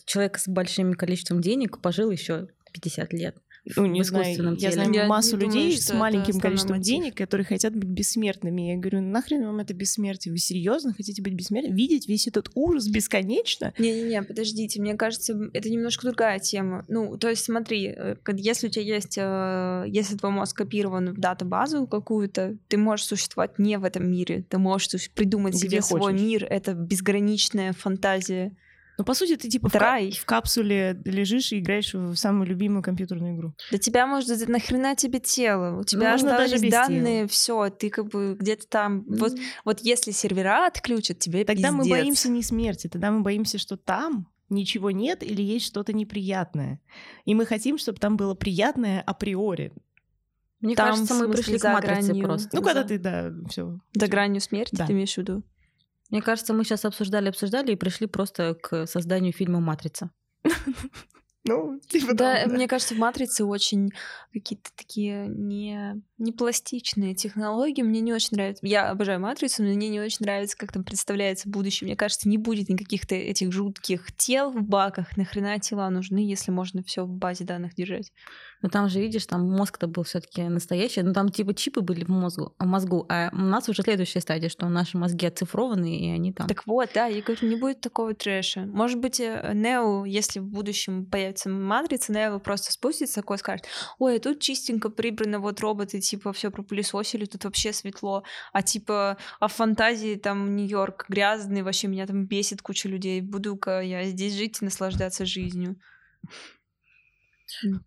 человек 0.04 0.38
с 0.38 0.46
большим 0.46 0.92
количеством 0.94 1.40
денег, 1.40 1.80
пожил 1.80 2.10
еще 2.10 2.48
50 2.72 3.12
лет. 3.14 3.36
Ну, 3.76 3.84
в 3.84 3.86
не 3.88 4.02
знаю, 4.02 4.24
искусственном 4.24 4.54
я 4.54 4.60
теле. 4.60 4.72
знаю 4.72 4.92
Я 4.92 5.06
массу 5.06 5.36
не 5.36 5.40
думаю, 5.40 5.56
людей 5.58 5.76
что 5.76 5.82
с 5.84 5.94
маленьким 5.94 6.40
количеством 6.40 6.76
мотив. 6.76 6.86
денег, 6.86 7.14
которые 7.16 7.44
хотят 7.44 7.74
быть 7.74 7.88
бессмертными. 7.88 8.72
Я 8.72 8.76
говорю, 8.78 9.00
нахрен 9.02 9.44
вам 9.44 9.58
это 9.60 9.74
бессмертие? 9.74 10.32
Вы 10.32 10.38
серьезно 10.38 10.92
хотите 10.92 11.22
быть 11.22 11.34
бессмертными? 11.34 11.76
Видеть 11.76 12.08
весь 12.08 12.26
этот 12.26 12.50
ужас 12.54 12.88
бесконечно? 12.88 13.72
Не-не-не, 13.78 14.22
подождите, 14.22 14.80
мне 14.80 14.94
кажется, 14.94 15.38
это 15.52 15.68
немножко 15.70 16.06
другая 16.06 16.38
тема. 16.38 16.84
Ну, 16.88 17.16
то 17.18 17.28
есть 17.28 17.44
смотри, 17.44 17.94
э, 17.96 18.16
если 18.34 18.68
у 18.68 18.70
тебя 18.70 18.84
есть, 18.84 19.18
э, 19.18 19.84
если 19.88 20.16
твой 20.16 20.32
мозг 20.32 20.56
копирован 20.56 21.12
в 21.14 21.18
датабазу 21.18 21.86
какую-то, 21.86 22.56
ты 22.68 22.76
можешь 22.78 23.06
существовать 23.06 23.58
не 23.58 23.78
в 23.78 23.84
этом 23.84 24.10
мире, 24.10 24.44
ты 24.48 24.58
можешь 24.58 25.10
придумать 25.12 25.54
Где 25.54 25.68
себе 25.68 25.82
свой 25.82 26.00
хочешь. 26.00 26.20
мир, 26.20 26.44
это 26.44 26.74
безграничная 26.74 27.72
фантазия. 27.72 28.52
Ну, 29.00 29.04
по 29.04 29.14
сути, 29.14 29.36
ты 29.36 29.48
типа 29.48 29.68
в, 29.68 29.72
Это 29.74 29.78
ка- 29.78 29.84
рай. 29.92 30.10
в 30.12 30.26
капсуле 30.26 31.00
лежишь 31.06 31.52
и 31.52 31.58
играешь 31.58 31.94
в 31.94 32.16
самую 32.16 32.46
любимую 32.46 32.82
компьютерную 32.82 33.34
игру. 33.34 33.54
Для 33.70 33.78
тебя 33.78 34.06
может 34.06 34.28
быть 34.28 34.46
нахрена 34.46 34.94
тебе 34.94 35.20
тело? 35.20 35.80
У 35.80 35.84
тебя 35.84 36.10
можно 36.12 36.28
даже 36.32 36.56
остались 36.56 36.62
без 36.62 36.70
данные, 36.70 37.26
все, 37.26 37.70
ты 37.70 37.88
как 37.88 38.08
бы 38.08 38.36
где-то 38.38 38.66
там. 38.68 39.04
Вот, 39.08 39.32
вот 39.64 39.80
если 39.80 40.10
сервера 40.10 40.66
отключат, 40.66 41.18
тебе 41.18 41.46
Тогда 41.46 41.72
мы 41.72 41.84
пиздец. 41.84 41.98
боимся 41.98 42.28
не 42.28 42.42
смерти, 42.42 42.88
тогда 42.88 43.10
мы 43.10 43.22
боимся, 43.22 43.56
что 43.56 43.78
там 43.78 44.26
ничего 44.50 44.90
нет 44.90 45.22
или 45.22 45.40
есть 45.40 45.64
что-то 45.64 45.94
неприятное. 45.94 46.78
И 47.24 47.34
мы 47.34 47.46
хотим, 47.46 47.78
чтобы 47.78 48.00
там 48.00 48.18
было 48.18 48.34
приятное 48.34 49.00
априори. 49.00 49.72
Мне 50.60 50.74
Там, 50.74 50.90
кажется, 50.90 51.14
мы 51.14 51.32
пришли 51.32 51.58
к 51.58 51.64
матрице 51.64 52.08
гранью. 52.08 52.24
просто. 52.26 52.48
Ну, 52.52 52.60
когда 52.62 52.82
Да. 52.82 52.88
ты, 52.88 52.98
да, 52.98 53.32
все. 53.48 53.78
До 53.94 54.08
гранью 54.08 54.42
смерти, 54.42 54.76
Да. 54.76 54.86
ты 54.86 54.92
имеешь 54.92 55.14
в 55.14 55.16
виду? 55.16 55.42
Мне 56.10 56.22
кажется, 56.22 56.52
мы 56.54 56.64
сейчас 56.64 56.84
обсуждали, 56.84 57.28
обсуждали 57.28 57.72
и 57.72 57.76
пришли 57.76 58.06
просто 58.06 58.54
к 58.54 58.86
созданию 58.86 59.32
фильма 59.32 59.60
«Матрица». 59.60 60.10
Ну, 61.44 61.80
типа 61.88 62.12
Да, 62.12 62.42
того, 62.42 62.54
мне 62.54 62.68
кажется, 62.68 62.94
в 62.94 62.98
матрице 62.98 63.44
очень 63.44 63.90
какие-то 64.30 64.70
такие 64.76 65.26
не, 65.26 66.02
не 66.18 66.32
пластичные 66.32 67.14
технологии. 67.14 67.82
Мне 67.82 68.00
не 68.00 68.12
очень 68.12 68.36
нравится. 68.36 68.66
Я 68.66 68.90
обожаю 68.90 69.20
матрицу, 69.20 69.62
но 69.62 69.70
мне 69.70 69.88
не 69.88 70.00
очень 70.00 70.18
нравится, 70.20 70.56
как 70.58 70.70
там 70.70 70.84
представляется 70.84 71.48
будущее. 71.48 71.86
Мне 71.86 71.96
кажется, 71.96 72.28
не 72.28 72.36
будет 72.36 72.68
никаких-то 72.68 73.14
этих 73.14 73.52
жутких 73.52 74.14
тел 74.16 74.50
в 74.50 74.62
баках. 74.62 75.16
Нахрена 75.16 75.58
тела 75.58 75.88
нужны, 75.88 76.18
если 76.18 76.50
можно 76.50 76.82
все 76.82 77.04
в 77.04 77.10
базе 77.10 77.44
данных 77.44 77.74
держать? 77.74 78.12
Но 78.62 78.68
там 78.68 78.88
же, 78.88 79.00
видишь, 79.00 79.26
там 79.26 79.48
мозг-то 79.48 79.86
был 79.86 80.02
все 80.02 80.20
таки 80.20 80.42
настоящий. 80.42 81.02
Ну, 81.02 81.12
там 81.12 81.30
типа 81.30 81.54
чипы 81.54 81.80
были 81.80 82.04
в 82.04 82.08
мозгу, 82.08 82.54
в 82.58 82.66
мозгу. 82.66 83.06
А 83.08 83.30
у 83.32 83.36
нас 83.36 83.68
уже 83.68 83.82
следующая 83.82 84.20
стадия, 84.20 84.48
что 84.48 84.68
наши 84.68 84.98
мозги 84.98 85.26
оцифрованы, 85.26 85.98
и 85.98 86.10
они 86.10 86.32
там... 86.32 86.46
Так 86.46 86.66
вот, 86.66 86.90
да, 86.94 87.06
я 87.06 87.22
говорю, 87.22 87.48
не 87.48 87.56
будет 87.56 87.80
такого 87.80 88.14
трэша. 88.14 88.60
Может 88.66 88.98
быть, 88.98 89.20
э, 89.20 89.52
Нео, 89.54 90.04
если 90.04 90.40
в 90.40 90.46
будущем 90.46 91.06
появится 91.06 91.48
матрица, 91.48 92.12
Нео 92.12 92.38
просто 92.38 92.72
спустится 92.72 93.16
такой 93.16 93.38
скажет, 93.38 93.66
ой, 93.98 94.16
а 94.16 94.20
тут 94.20 94.40
чистенько 94.40 94.90
прибрано, 94.90 95.40
вот 95.40 95.60
роботы, 95.60 96.00
типа, 96.00 96.32
все 96.32 96.50
пропылесосили, 96.50 97.24
тут 97.24 97.44
вообще 97.44 97.72
светло, 97.72 98.24
а 98.52 98.62
типа, 98.62 99.16
а 99.38 99.48
в 99.48 99.52
фантазии 99.52 100.16
там 100.16 100.56
Нью-Йорк 100.56 101.06
грязный, 101.08 101.62
вообще 101.62 101.88
меня 101.88 102.06
там 102.06 102.26
бесит 102.26 102.62
куча 102.62 102.88
людей, 102.88 103.20
буду-ка 103.20 103.80
я 103.80 104.04
здесь 104.04 104.34
жить 104.34 104.58
и 104.60 104.64
наслаждаться 104.64 105.24
жизнью. 105.24 105.76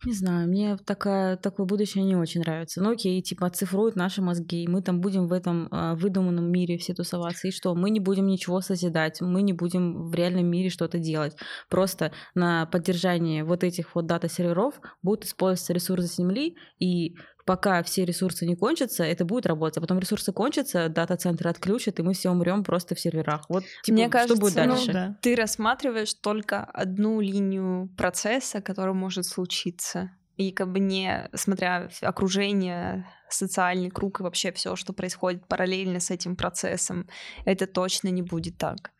Не 0.05 0.13
знаю, 0.13 0.47
мне 0.47 0.77
такая, 0.77 1.37
такое 1.37 1.65
будущее 1.65 2.03
не 2.03 2.15
очень 2.15 2.41
нравится. 2.41 2.81
Ну 2.81 2.91
окей, 2.91 3.21
типа 3.21 3.47
оцифруют 3.47 3.95
наши 3.95 4.21
мозги, 4.21 4.63
и 4.63 4.67
мы 4.67 4.81
там 4.81 5.01
будем 5.01 5.27
в 5.27 5.33
этом 5.33 5.67
а, 5.71 5.95
выдуманном 5.95 6.51
мире 6.51 6.77
все 6.77 6.93
тусоваться. 6.93 7.47
И 7.47 7.51
что? 7.51 7.75
Мы 7.75 7.89
не 7.89 7.99
будем 7.99 8.27
ничего 8.27 8.61
созидать, 8.61 9.21
мы 9.21 9.41
не 9.41 9.53
будем 9.53 10.07
в 10.07 10.13
реальном 10.13 10.45
мире 10.47 10.69
что-то 10.69 10.99
делать. 10.99 11.35
Просто 11.69 12.11
на 12.35 12.65
поддержание 12.65 13.43
вот 13.43 13.63
этих 13.63 13.95
вот 13.95 14.05
дата-серверов 14.05 14.79
будут 15.01 15.25
использоваться 15.25 15.73
ресурсы 15.73 16.07
Земли, 16.15 16.55
и 16.79 17.15
пока 17.45 17.83
все 17.83 18.05
ресурсы 18.05 18.45
не 18.45 18.55
кончатся, 18.55 19.03
это 19.03 19.25
будет 19.25 19.45
работать. 19.45 19.77
А 19.77 19.81
потом 19.81 19.99
ресурсы 19.99 20.31
кончатся, 20.31 20.89
дата-центры 20.89 21.49
отключат, 21.49 21.99
и 21.99 22.03
мы 22.03 22.13
все 22.13 22.29
умрем 22.29 22.63
просто 22.63 22.95
в 22.95 22.99
серверах. 22.99 23.45
Вот 23.49 23.63
типа, 23.83 23.93
Мне 23.93 24.03
что 24.05 24.11
кажется, 24.11 24.35
будет 24.41 24.55
ну, 24.55 24.67
дальше? 24.67 24.93
да. 24.93 25.17
Ты 25.21 25.35
рассматриваешь 25.35 26.13
только 26.13 26.63
одну 26.63 27.19
линию 27.19 27.89
процесса, 27.97 28.61
который 28.61 28.93
может 28.93 29.25
случиться. 29.25 30.11
И 30.37 30.51
как 30.51 30.71
бы 30.71 30.79
не 30.79 31.29
смотря 31.35 31.89
окружение, 32.01 33.05
социальный 33.29 33.89
круг 33.89 34.19
и 34.19 34.23
вообще 34.23 34.51
все, 34.51 34.75
что 34.75 34.93
происходит 34.93 35.47
параллельно 35.47 35.99
с 35.99 36.09
этим 36.11 36.35
процессом, 36.35 37.07
это 37.45 37.67
точно 37.67 38.07
не 38.09 38.21
будет 38.21 38.57
так. 38.57 38.91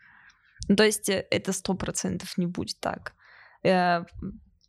Ну, 0.68 0.76
то 0.76 0.84
есть 0.84 1.10
э, 1.10 1.26
это 1.30 1.52
сто 1.52 1.74
процентов 1.74 2.38
не 2.38 2.46
будет 2.46 2.80
так. 2.80 3.14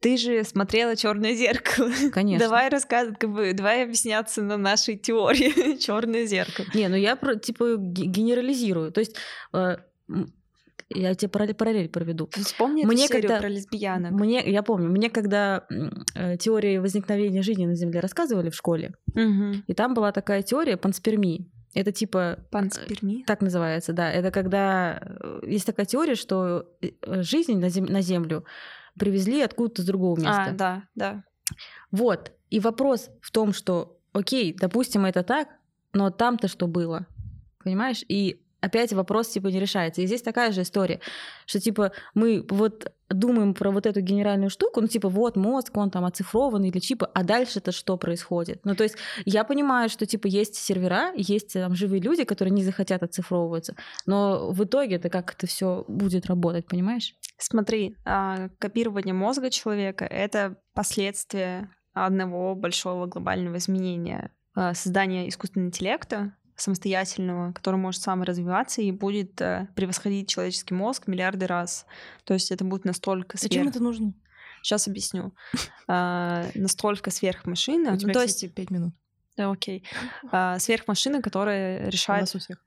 Э, 0.04 0.08
Ты 0.08 0.16
же 0.18 0.44
смотрела 0.44 0.96
Черное 0.96 1.34
зеркало. 1.34 1.90
Конечно. 2.12 2.46
Давай 2.46 2.68
рассказывай, 2.68 3.16
как 3.16 3.30
бы, 3.30 3.52
давай 3.54 3.84
объясняться 3.84 4.42
на 4.42 4.56
нашей 4.56 4.96
теории 4.96 5.76
Черное 5.78 6.26
зеркало. 6.26 6.66
Не, 6.74 6.88
ну 6.88 6.96
я 6.96 7.16
про- 7.16 7.36
типа 7.36 7.76
ге- 7.78 8.06
генерализирую. 8.06 8.92
То 8.92 9.00
есть 9.00 9.16
э, 9.52 9.76
я 10.90 11.14
тебе 11.14 11.28
параллель, 11.30 11.54
параллель 11.54 11.88
проведу. 11.88 12.28
Вспомни 12.32 12.84
Мне 12.84 13.06
эту 13.06 13.12
когда- 13.14 13.38
про 13.40 13.48
лесбиянок. 13.48 14.12
Мне, 14.12 14.42
я 14.44 14.62
помню, 14.62 14.90
мне 14.90 15.08
когда 15.10 15.64
э, 16.14 16.36
теории 16.36 16.78
возникновения 16.78 17.42
жизни 17.42 17.66
на 17.66 17.74
Земле 17.74 18.00
рассказывали 18.00 18.50
в 18.50 18.54
школе, 18.54 18.92
Мгм. 19.14 19.64
и 19.66 19.74
там 19.74 19.94
была 19.94 20.12
такая 20.12 20.42
теория 20.42 20.76
панспермии. 20.76 21.50
Это 21.76 21.90
типа 21.90 22.38
Панспермия. 22.52 23.24
так 23.26 23.40
называется, 23.40 23.92
да. 23.92 24.08
Это 24.12 24.30
когда 24.30 25.00
э, 25.02 25.40
есть 25.48 25.66
такая 25.66 25.86
теория, 25.86 26.14
что 26.14 26.66
э, 26.82 27.22
жизнь 27.22 27.58
на, 27.58 27.68
зем- 27.68 27.90
на 27.90 28.00
Землю 28.00 28.44
привезли 28.98 29.42
откуда-то 29.42 29.82
с 29.82 29.84
другого 29.84 30.16
места. 30.16 30.46
А, 30.48 30.52
да, 30.52 30.82
да. 30.94 31.24
Вот. 31.90 32.32
И 32.50 32.60
вопрос 32.60 33.10
в 33.20 33.30
том, 33.30 33.52
что, 33.52 33.98
окей, 34.12 34.54
допустим, 34.54 35.04
это 35.04 35.22
так, 35.22 35.48
но 35.92 36.10
там-то 36.10 36.48
что 36.48 36.66
было? 36.66 37.06
Понимаешь? 37.62 38.04
И 38.08 38.44
опять 38.64 38.92
вопрос 38.92 39.28
типа 39.28 39.48
не 39.48 39.60
решается. 39.60 40.00
И 40.00 40.06
здесь 40.06 40.22
такая 40.22 40.52
же 40.52 40.62
история, 40.62 41.00
что 41.46 41.60
типа 41.60 41.92
мы 42.14 42.44
вот 42.48 42.92
думаем 43.10 43.52
про 43.54 43.70
вот 43.70 43.86
эту 43.86 44.00
генеральную 44.00 44.50
штуку, 44.50 44.80
ну 44.80 44.86
типа 44.86 45.08
вот 45.08 45.36
мозг, 45.36 45.76
он 45.76 45.90
там 45.90 46.04
оцифрован 46.04 46.64
или 46.64 46.78
чипы, 46.78 47.06
а 47.12 47.22
дальше-то 47.22 47.72
что 47.72 47.96
происходит? 47.96 48.60
Ну 48.64 48.74
то 48.74 48.84
есть 48.84 48.96
я 49.26 49.44
понимаю, 49.44 49.88
что 49.90 50.06
типа 50.06 50.26
есть 50.26 50.54
сервера, 50.54 51.12
есть 51.14 51.52
там 51.52 51.74
живые 51.74 52.00
люди, 52.00 52.24
которые 52.24 52.52
не 52.52 52.64
захотят 52.64 53.02
оцифровываться, 53.02 53.76
но 54.06 54.50
в 54.50 54.64
итоге 54.64 54.96
это 54.96 55.10
как 55.10 55.34
это 55.34 55.46
все 55.46 55.84
будет 55.86 56.26
работать, 56.26 56.66
понимаешь? 56.66 57.14
Смотри, 57.46 57.94
а, 58.06 58.48
копирование 58.58 59.12
мозга 59.12 59.50
человека— 59.50 60.04
это 60.10 60.56
последствия 60.72 61.68
одного 61.92 62.54
большого 62.54 63.04
глобального 63.04 63.58
изменения. 63.58 64.30
А, 64.54 64.72
Создание 64.72 65.28
искусственного 65.28 65.68
интеллекта 65.68 66.34
самостоятельного, 66.56 67.52
который 67.52 67.76
может 67.76 68.00
саморазвиваться 68.00 68.80
и 68.80 68.92
будет 68.92 69.40
э, 69.42 69.68
превосходить 69.74 70.28
человеческий 70.28 70.72
мозг 70.72 71.06
миллиарды 71.06 71.46
раз. 71.46 71.84
То 72.22 72.32
есть 72.32 72.50
это 72.50 72.64
будет 72.64 72.86
настолько 72.86 73.36
Зачем 73.36 73.64
сверх... 73.64 73.74
это 73.74 73.82
нужно? 73.82 74.14
Сейчас 74.62 74.88
объясню. 74.88 75.34
А, 75.86 76.46
Настолько 76.54 77.10
сверхмашина. 77.10 77.90
У 77.90 77.92
Ну, 77.92 77.98
тебя, 77.98 78.14
то 78.14 78.22
есть, 78.22 78.42
минут. 78.70 78.94
да, 79.36 79.50
окей. 79.50 79.84
Сверхмашина, 80.58 81.20
которая 81.20 81.88
У 81.88 81.90
решает 81.90 82.22
нас 82.22 82.34
у 82.36 82.38
всех. 82.38 82.64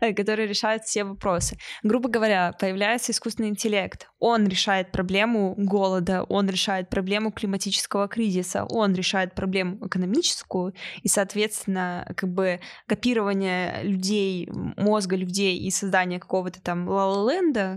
Э, 0.00 0.12
который 0.12 0.46
решает 0.46 0.84
все 0.84 1.04
вопросы. 1.04 1.56
Грубо 1.82 2.08
говоря, 2.08 2.52
появляется 2.58 3.12
искусственный 3.12 3.48
интеллект. 3.48 4.08
Он 4.24 4.46
решает 4.46 4.92
проблему 4.92 5.54
голода, 5.58 6.22
он 6.28 6.48
решает 6.48 6.88
проблему 6.88 7.32
климатического 7.32 8.06
кризиса, 8.06 8.64
он 8.64 8.94
решает 8.94 9.34
проблему 9.34 9.84
экономическую, 9.84 10.74
и, 11.02 11.08
соответственно, 11.08 12.06
как 12.16 12.32
бы 12.32 12.60
копирование 12.86 13.82
людей, 13.82 14.48
мозга 14.76 15.16
людей 15.16 15.58
и 15.58 15.72
создание 15.72 16.20
какого-то 16.20 16.62
там 16.62 16.88
ла 16.88 17.02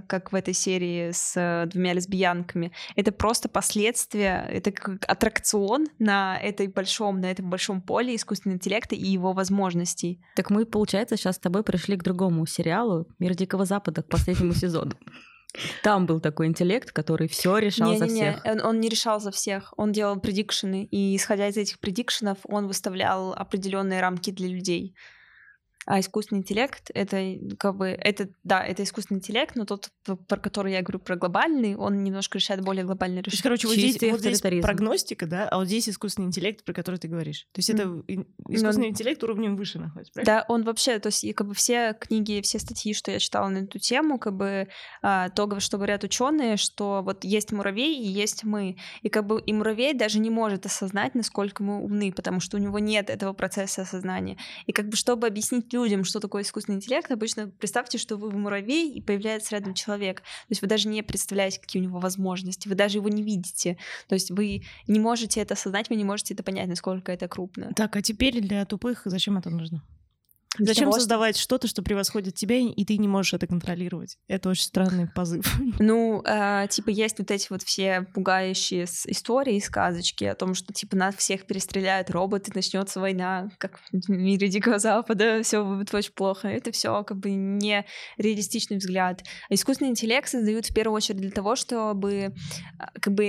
как 0.06 0.32
в 0.32 0.36
этой 0.36 0.54
серии 0.54 1.10
с 1.10 1.34
э, 1.36 1.66
двумя 1.66 1.94
лесбиянками, 1.94 2.72
это 2.96 3.12
просто 3.12 3.50
последствия, 3.50 4.48
это 4.48 4.72
как 4.72 5.04
аттракцион 5.08 5.88
на 5.98 6.38
этой 6.38 6.68
большом, 6.68 7.22
на 7.22 7.32
этом 7.32 7.50
большом 7.50 7.82
поле 7.82 8.16
искусственного 8.16 8.58
интеллекта 8.58 8.94
и 8.94 9.04
его 9.04 9.34
возможностей. 9.34 10.22
Так 10.36 10.52
мы, 10.52 10.68
получается, 10.68 11.18
сейчас 11.18 11.38
с 11.38 11.40
тобой 11.40 11.64
пришли 11.64 11.98
к 11.98 12.04
другому 12.04 12.46
сериалу 12.46 13.08
«Мир 13.18 13.34
Дикого 13.34 13.66
Запада» 13.66 14.04
к 14.04 14.10
последнему 14.10 14.54
сезону. 14.54 14.92
Там 15.84 16.06
был 16.06 16.20
такой 16.20 16.48
интеллект, 16.48 16.92
который 16.92 17.28
все 17.28 17.58
решал 17.58 17.96
за 17.96 18.06
Не-не-не, 18.06 18.34
всех. 18.34 18.46
Он, 18.46 18.66
он 18.66 18.80
не 18.80 18.90
решал 18.90 19.20
за 19.20 19.32
всех. 19.32 19.74
Он 19.78 19.92
делал 19.92 20.20
предикшены, 20.20 20.86
и 20.92 21.16
исходя 21.16 21.48
из 21.48 21.58
этих 21.58 21.80
предикшенов, 21.80 22.38
он 22.44 22.68
выставлял 22.68 23.34
определенные 23.34 24.02
рамки 24.02 24.32
для 24.32 24.48
людей. 24.48 24.96
А 25.86 26.00
искусственный 26.00 26.40
интеллект 26.40 26.90
это 26.94 27.36
как 27.60 27.76
бы 27.76 27.88
это 27.88 28.30
да, 28.44 28.64
это 28.64 28.84
искусственный 28.84 29.20
интеллект, 29.20 29.56
но 29.56 29.66
тот, 29.66 29.90
про 30.28 30.38
который 30.38 30.74
я 30.74 30.82
говорю 30.82 31.00
про 31.00 31.16
глобальный, 31.16 31.76
он 31.76 32.04
немножко 32.04 32.40
решает 32.40 32.62
более 32.62 32.84
глобальные 32.84 33.22
решения. 33.22 33.44
Короче, 33.44 33.68
вот 33.68 33.76
здесь, 33.76 34.02
вот 34.02 34.20
здесь 34.20 34.42
прогностика, 34.42 35.28
да, 35.28 35.48
а 35.48 35.58
вот 35.58 35.68
здесь 35.68 35.88
искусственный 35.88 36.28
интеллект, 36.28 36.64
про 36.64 36.74
который 36.74 36.98
ты 36.98 37.08
говоришь. 37.08 37.48
То 37.52 37.60
есть 37.60 37.70
это 37.70 38.02
искусственный 38.50 38.90
интеллект 38.90 39.24
уровнем 39.24 39.56
выше 39.56 39.78
находится, 39.80 40.14
правильно? 40.14 40.34
Да, 40.42 40.46
он 40.54 40.64
вообще, 40.64 40.98
то 41.00 41.08
есть 41.08 41.24
и 41.24 41.34
как 41.34 41.48
бы 41.48 41.54
все 41.54 41.96
книги, 42.00 42.42
все 42.42 42.58
статьи, 42.58 42.94
что 42.94 43.12
я 43.12 43.20
читала 43.20 43.48
на 43.50 43.60
эту 43.60 43.78
тему, 43.78 44.18
как 44.18 44.36
бы 44.36 44.68
а, 45.02 45.30
то, 45.30 45.60
что 45.60 45.78
говорят 45.78 46.04
ученые, 46.04 46.58
что 46.58 47.02
вот 47.04 47.24
есть 47.24 47.52
муравей 47.52 47.96
и 48.00 48.08
есть 48.08 48.44
мы, 48.44 48.78
и 49.02 49.10
как 49.10 49.28
бы 49.28 49.40
и 49.40 49.54
муравей 49.54 49.94
даже 49.94 50.20
не 50.20 50.30
может 50.30 50.66
осознать, 50.66 51.14
насколько 51.14 51.64
мы 51.64 51.84
умны, 51.84 52.12
потому 52.12 52.40
что 52.40 52.58
у 52.58 52.60
него 52.60 52.80
нет 52.80 53.10
этого 53.10 53.34
процесса 53.34 53.84
осознания. 53.84 54.38
И 54.66 54.72
как 54.72 54.90
бы 54.90 54.96
чтобы 54.96 55.28
объяснить 55.28 55.68
людям, 55.76 56.04
что 56.04 56.20
такое 56.20 56.44
искусственный 56.44 56.78
интеллект, 56.78 57.12
обычно 57.12 57.48
представьте, 57.48 57.98
что 57.98 58.18
вы 58.18 58.32
муравей, 58.32 58.92
и 58.92 59.02
появляется 59.02 59.56
рядом 59.56 59.74
человек. 59.74 60.22
То 60.22 60.50
есть 60.50 60.62
вы 60.62 60.68
даже 60.68 60.88
не 60.88 61.04
представляете, 61.04 61.60
какие 61.60 61.82
у 61.82 61.86
него 61.86 62.00
возможности, 62.00 62.68
вы 62.68 62.76
даже 62.76 62.98
его 62.98 63.10
не 63.10 63.22
видите. 63.22 63.78
То 64.08 64.16
есть 64.16 64.32
вы 64.32 64.64
не 64.88 65.00
можете 65.00 65.42
это 65.42 65.54
осознать, 65.54 65.90
вы 65.90 65.96
не 65.96 66.04
можете 66.04 66.34
это 66.34 66.44
понять, 66.44 66.68
насколько 66.68 67.12
это 67.12 67.28
крупно. 67.28 67.74
Так, 67.76 67.96
а 67.96 68.02
теперь 68.02 68.40
для 68.40 68.66
тупых 68.66 69.02
зачем 69.06 69.38
это 69.38 69.50
нужно? 69.50 69.84
Зачем 70.60 70.86
того, 70.86 71.00
создавать 71.00 71.38
что... 71.38 71.58
то 71.58 71.68
что 71.68 71.82
превосходит 71.82 72.36
тебя, 72.36 72.58
и 72.58 72.86
ты 72.86 72.98
не 72.98 73.08
можешь 73.08 73.34
это 73.34 73.48
контролировать? 73.48 74.18
Это 74.28 74.50
очень 74.50 74.64
странный 74.64 75.08
позыв. 75.08 75.46
Ну, 75.78 76.24
э, 76.26 76.68
типа, 76.70 76.90
есть 76.90 77.20
вот 77.20 77.30
эти 77.32 77.48
вот 77.50 77.62
все 77.62 78.08
пугающие 78.14 78.86
истории, 78.86 79.60
сказочки 79.60 80.24
о 80.24 80.34
том, 80.34 80.54
что, 80.54 80.74
типа, 80.74 80.96
нас 80.96 81.16
всех 81.16 81.46
перестреляют 81.46 82.10
роботы, 82.10 82.52
начнется 82.56 83.00
война, 83.00 83.52
как 83.58 83.80
в 83.92 84.10
мире 84.10 84.48
Дикого 84.48 84.80
Запада, 84.80 85.42
все 85.44 85.64
будет 85.64 85.94
очень 85.94 86.14
плохо. 86.14 86.48
Это 86.48 86.72
все 86.72 87.04
как 87.04 87.18
бы 87.18 87.32
не 87.32 87.86
реалистичный 88.18 88.78
взгляд. 88.78 89.24
А 89.50 89.54
искусственный 89.54 89.92
интеллект 89.92 90.28
создают 90.28 90.68
в 90.68 90.74
первую 90.74 90.96
очередь 90.96 91.22
для 91.22 91.32
того, 91.32 91.56
чтобы 91.56 92.34
а, 92.80 92.92
как 93.00 93.14
бы 93.14 93.26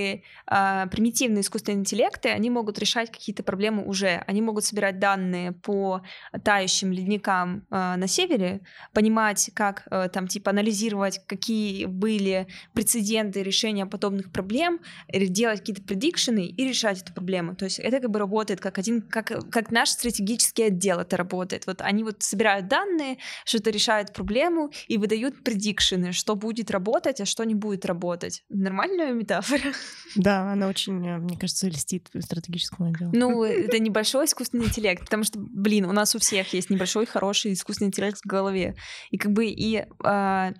э, 0.49 0.85
примитивные 0.89 1.41
искусственные 1.41 1.81
интеллекты, 1.81 2.29
они 2.29 2.49
могут 2.49 2.79
решать 2.79 3.11
какие-то 3.11 3.43
проблемы 3.43 3.85
уже. 3.85 4.23
Они 4.27 4.41
могут 4.41 4.65
собирать 4.65 4.99
данные 4.99 5.51
по 5.51 6.01
тающим 6.43 6.91
ледникам 6.91 7.16
ледникам 7.17 7.65
э, 7.69 7.95
на 7.95 8.07
севере, 8.07 8.61
понимать, 8.93 9.51
как 9.53 9.87
э, 9.89 10.09
там 10.11 10.27
типа 10.27 10.51
анализировать, 10.51 11.21
какие 11.25 11.85
были 11.85 12.47
прецеденты 12.73 13.43
решения 13.43 13.85
подобных 13.85 14.31
проблем, 14.31 14.79
делать 15.11 15.59
какие-то 15.59 15.81
предикшены 15.81 16.45
и 16.45 16.67
решать 16.67 17.01
эту 17.01 17.13
проблему. 17.13 17.55
То 17.55 17.65
есть 17.65 17.79
это 17.79 17.99
как 17.99 18.09
бы 18.09 18.19
работает 18.19 18.59
как 18.59 18.77
один, 18.77 19.01
как, 19.01 19.31
как 19.51 19.71
наш 19.71 19.89
стратегический 19.89 20.63
отдел 20.63 20.99
это 20.99 21.17
работает. 21.17 21.65
Вот 21.67 21.81
они 21.81 22.03
вот 22.03 22.23
собирают 22.23 22.67
данные, 22.67 23.17
что-то 23.45 23.69
решают 23.69 24.13
проблему 24.13 24.71
и 24.87 24.97
выдают 24.97 25.43
предикшены, 25.43 26.11
что 26.11 26.35
будет 26.35 26.71
работать, 26.71 27.21
а 27.21 27.25
что 27.25 27.43
не 27.43 27.55
будет 27.55 27.85
работать. 27.85 28.43
Нормальная 28.49 29.11
метафора? 29.11 29.73
Да, 30.15 30.51
она 30.51 30.67
очень, 30.67 31.05
э, 31.05 31.17
мне 31.17 31.37
кажется, 31.37 31.67
льстит 31.67 32.09
стратегическому 32.19 32.89
отделу. 32.89 33.11
Ну, 33.13 33.43
это 33.43 33.79
небольшой 33.79 34.25
искусственный 34.25 34.65
интеллект, 34.65 35.03
потому 35.03 35.23
что, 35.23 35.39
блин, 35.39 35.85
у 35.85 35.91
нас 35.91 36.15
у 36.15 36.19
всех 36.19 36.53
есть 36.53 36.69
небольшой 36.69 37.06
хороший 37.07 37.53
искусственный 37.53 37.87
интеллект 37.87 38.19
в 38.23 38.27
голове. 38.27 38.75
И 39.11 39.17
как 39.17 39.31
бы 39.31 39.45
и 39.45 39.77
э, 39.77 40.51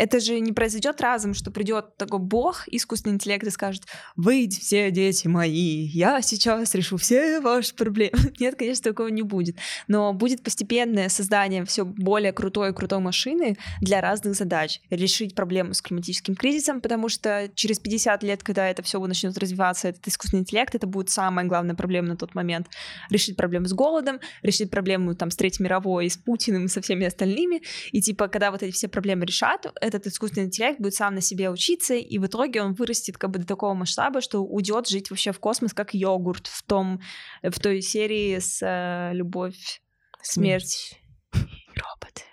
это 0.00 0.18
же 0.18 0.40
не 0.40 0.52
произойдет 0.52 0.98
разом, 1.02 1.34
что 1.34 1.50
придет 1.50 1.98
такой 1.98 2.20
бог, 2.20 2.64
искусственный 2.68 3.16
интеллект 3.16 3.46
и 3.46 3.50
скажет, 3.50 3.82
выйдите 4.16 4.62
все 4.62 4.90
дети 4.90 5.28
мои, 5.28 5.84
я 5.84 6.22
сейчас 6.22 6.74
решу 6.74 6.96
все 6.96 7.38
ваши 7.40 7.74
проблемы. 7.74 8.12
Нет, 8.40 8.54
конечно, 8.56 8.82
такого 8.92 9.08
не 9.08 9.20
будет. 9.20 9.56
Но 9.88 10.14
будет 10.14 10.42
постепенное 10.42 11.10
создание 11.10 11.66
все 11.66 11.84
более 11.84 12.32
крутой 12.32 12.70
и 12.70 12.72
крутой 12.72 13.00
машины 13.00 13.58
для 13.82 14.00
разных 14.00 14.36
задач. 14.36 14.80
Решить 14.88 15.34
проблему 15.34 15.74
с 15.74 15.82
климатическим 15.82 16.34
кризисом, 16.34 16.80
потому 16.80 17.10
что 17.10 17.50
через 17.54 17.78
50 17.78 18.22
лет, 18.22 18.42
когда 18.42 18.70
это 18.70 18.82
все 18.82 18.98
начнет 19.04 19.36
развиваться, 19.36 19.88
этот 19.88 20.08
искусственный 20.08 20.40
интеллект, 20.40 20.74
это 20.74 20.86
будет 20.86 21.10
самая 21.10 21.44
главная 21.44 21.74
проблема 21.74 22.08
на 22.08 22.16
тот 22.16 22.34
момент. 22.34 22.68
Решить 23.10 23.36
проблему 23.36 23.66
с 23.66 23.74
голодом, 23.74 24.18
решить 24.42 24.70
проблему 24.70 25.14
там 25.14 25.30
с 25.30 25.36
Третьей 25.36 25.64
мировой, 25.64 26.08
с 26.08 26.16
Путиным 26.16 26.64
и 26.64 26.68
со 26.68 26.80
всеми 26.80 27.04
остальными. 27.04 27.60
И 27.92 28.00
типа, 28.00 28.28
когда 28.28 28.50
вот 28.50 28.62
эти 28.62 28.72
все 28.72 28.88
проблемы 28.88 29.26
решат, 29.26 29.66
этот 29.94 30.12
искусственный 30.12 30.46
интеллект 30.46 30.80
будет 30.80 30.94
сам 30.94 31.14
на 31.14 31.20
себе 31.20 31.50
учиться, 31.50 31.94
и 31.94 32.18
в 32.18 32.26
итоге 32.26 32.62
он 32.62 32.74
вырастет 32.74 33.18
как 33.18 33.30
бы 33.30 33.38
до 33.38 33.46
такого 33.46 33.74
масштаба, 33.74 34.20
что 34.20 34.40
уйдет 34.40 34.88
жить 34.88 35.10
вообще 35.10 35.32
в 35.32 35.40
космос 35.40 35.72
как 35.72 35.94
йогурт 35.94 36.46
в 36.46 36.62
том 36.64 37.00
в 37.42 37.58
той 37.60 37.80
серии 37.82 38.38
с 38.38 38.60
э, 38.62 39.14
любовь, 39.14 39.82
смерть, 40.22 41.00
робот. 41.32 42.24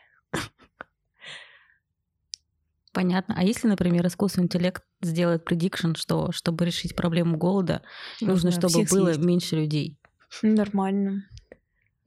Понятно. 2.94 3.36
А 3.38 3.44
если, 3.44 3.68
например, 3.68 4.08
искусственный 4.08 4.46
интеллект 4.46 4.84
сделает 5.04 5.46
предикшн, 5.46 5.94
что 5.94 6.32
чтобы 6.32 6.66
решить 6.66 6.96
проблему 6.96 7.38
голода, 7.38 7.84
нужно, 8.22 8.50
нужно 8.50 8.70
чтобы 8.70 8.86
было 8.90 9.14
съесть. 9.14 9.24
меньше 9.24 9.56
людей? 9.56 10.00
Нормально. 10.42 11.24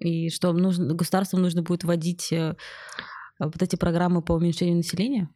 И 0.00 0.30
что 0.30 0.52
нужно, 0.52 0.94
государству 0.94 1.38
нужно 1.38 1.62
будет 1.62 1.84
вводить 1.84 2.32
э, 2.32 2.56
вот 3.46 3.62
эти 3.62 3.76
программы 3.76 4.22
по 4.22 4.32
уменьшению 4.32 4.76
населения? 4.76 5.28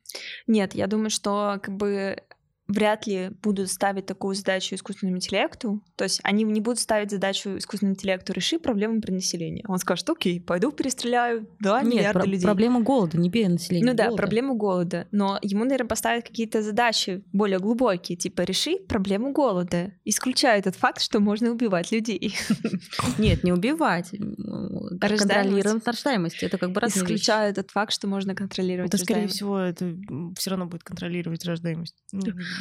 Нет, 0.47 0.75
я 0.75 0.87
думаю, 0.87 1.11
что 1.11 1.59
как 1.63 1.77
бы 1.77 2.23
вряд 2.67 3.07
ли 3.07 3.31
будут 3.43 3.71
ставить 3.71 4.07
такую 4.07 4.35
задачу 4.35 4.75
искусственному 4.75 5.19
интеллекту. 5.19 5.83
То 5.97 6.05
есть 6.05 6.21
они 6.23 6.45
не 6.45 6.61
будут 6.61 6.81
ставить 6.81 7.11
задачу 7.11 7.59
искусственному 7.59 7.95
интеллекту 7.95 8.33
«реши 8.33 8.59
проблему 8.59 9.01
перенаселения». 9.01 9.65
Он 9.69 9.79
скажет 9.79 10.09
«Окей, 10.09 10.41
пойду 10.41 10.73
перестреляю 10.73 11.49
два 11.61 11.83
Нет, 11.83 11.95
миллиарда 11.95 12.21
про- 12.21 12.29
людей». 12.29 12.45
проблема 12.45 12.81
голода, 12.81 13.19
не 13.19 13.31
перенаселения. 13.31 13.87
Ну 13.87 13.95
да, 13.95 14.11
проблему 14.13 14.55
голода. 14.55 15.07
Но 15.11 15.39
ему, 15.43 15.65
наверное, 15.65 15.89
поставят 15.89 16.25
какие-то 16.27 16.63
задачи 16.63 17.23
более 17.33 17.59
глубокие, 17.59 18.17
типа 18.17 18.43
«реши 18.43 18.79
проблему 18.89 19.33
голода». 19.33 19.93
Исключая 20.05 20.59
этот 20.59 20.77
факт, 20.77 21.01
что 21.01 21.21
можно 21.21 21.51
убивать 21.51 21.93
людей. 21.93 22.37
Нет, 23.19 23.45
не 23.45 23.53
убивать. 23.53 24.11
Контролируем 25.01 25.83
рождаемость. 25.85 26.43
Это 26.43 26.59
как 26.59 26.73
бы 26.73 26.81
разные 26.81 27.05
Исключая 27.05 27.51
этот 27.51 27.71
факт, 27.71 27.93
что 27.93 28.07
можно 28.07 28.35
контролировать 28.35 28.93
Это, 28.93 29.03
скорее 29.03 29.29
всего, 29.29 29.59
это 29.59 29.95
все 30.37 30.51
равно 30.51 30.67
будет 30.67 30.83
контролировать 30.83 31.45
рождаемость. 31.45 31.97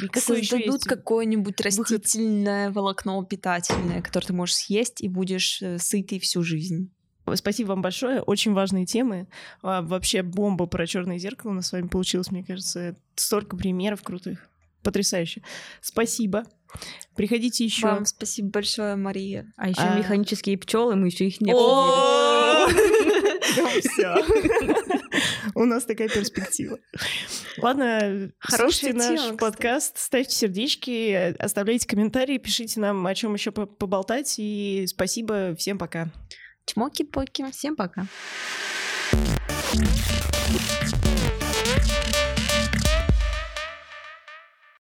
Ну, 0.02 0.20
создадут 0.20 0.84
какое-нибудь 0.84 1.60
растительное 1.60 2.70
волокно 2.70 3.22
питательное, 3.24 4.02
которое 4.02 4.26
ты 4.26 4.32
можешь 4.32 4.56
съесть 4.56 5.00
и 5.00 5.08
будешь 5.08 5.62
э, 5.62 5.78
сытый 5.78 6.18
всю 6.18 6.42
жизнь. 6.42 6.90
Спасибо 7.34 7.68
вам 7.68 7.82
большое. 7.82 8.20
Очень 8.20 8.52
важные 8.52 8.84
темы. 8.84 9.28
А, 9.62 9.80
вообще 9.82 10.22
бомба 10.22 10.66
про 10.66 10.86
черное 10.86 11.18
зеркало 11.18 11.52
у 11.52 11.54
нас 11.54 11.68
с 11.68 11.72
вами 11.72 11.88
получилось, 11.88 12.30
мне 12.30 12.44
кажется. 12.44 12.96
Столько 13.14 13.56
примеров 13.56 14.02
крутых. 14.02 14.46
Потрясающе. 14.82 15.42
Спасибо. 15.80 16.44
Приходите 17.16 17.64
еще. 17.64 17.86
Вам 17.86 18.04
спасибо 18.04 18.50
большое, 18.50 18.96
Мария. 18.96 19.50
А 19.56 19.70
еще 19.70 19.80
а... 19.80 19.98
механические 19.98 20.58
пчелы, 20.58 20.96
мы 20.96 21.06
еще 21.06 21.26
их 21.26 21.40
не 21.40 21.52
Все. 23.80 24.14
У 25.56 25.64
нас 25.64 25.84
такая 25.84 26.08
перспектива. 26.08 26.78
Ладно, 27.58 28.32
слушайте 28.48 28.92
наш 28.92 29.36
подкаст, 29.36 29.98
ставьте 29.98 30.34
сердечки, 30.34 31.34
оставляйте 31.38 31.86
комментарии, 31.86 32.38
пишите 32.38 32.80
нам, 32.80 33.06
о 33.06 33.14
чем 33.14 33.34
еще 33.34 33.52
поболтать. 33.52 34.34
И 34.38 34.84
спасибо, 34.88 35.54
всем 35.56 35.78
пока. 35.78 36.08
Чмоки-поки, 36.66 37.50
всем 37.50 37.76
пока. 37.76 38.06
Thank 40.56 40.92
you 40.92 41.03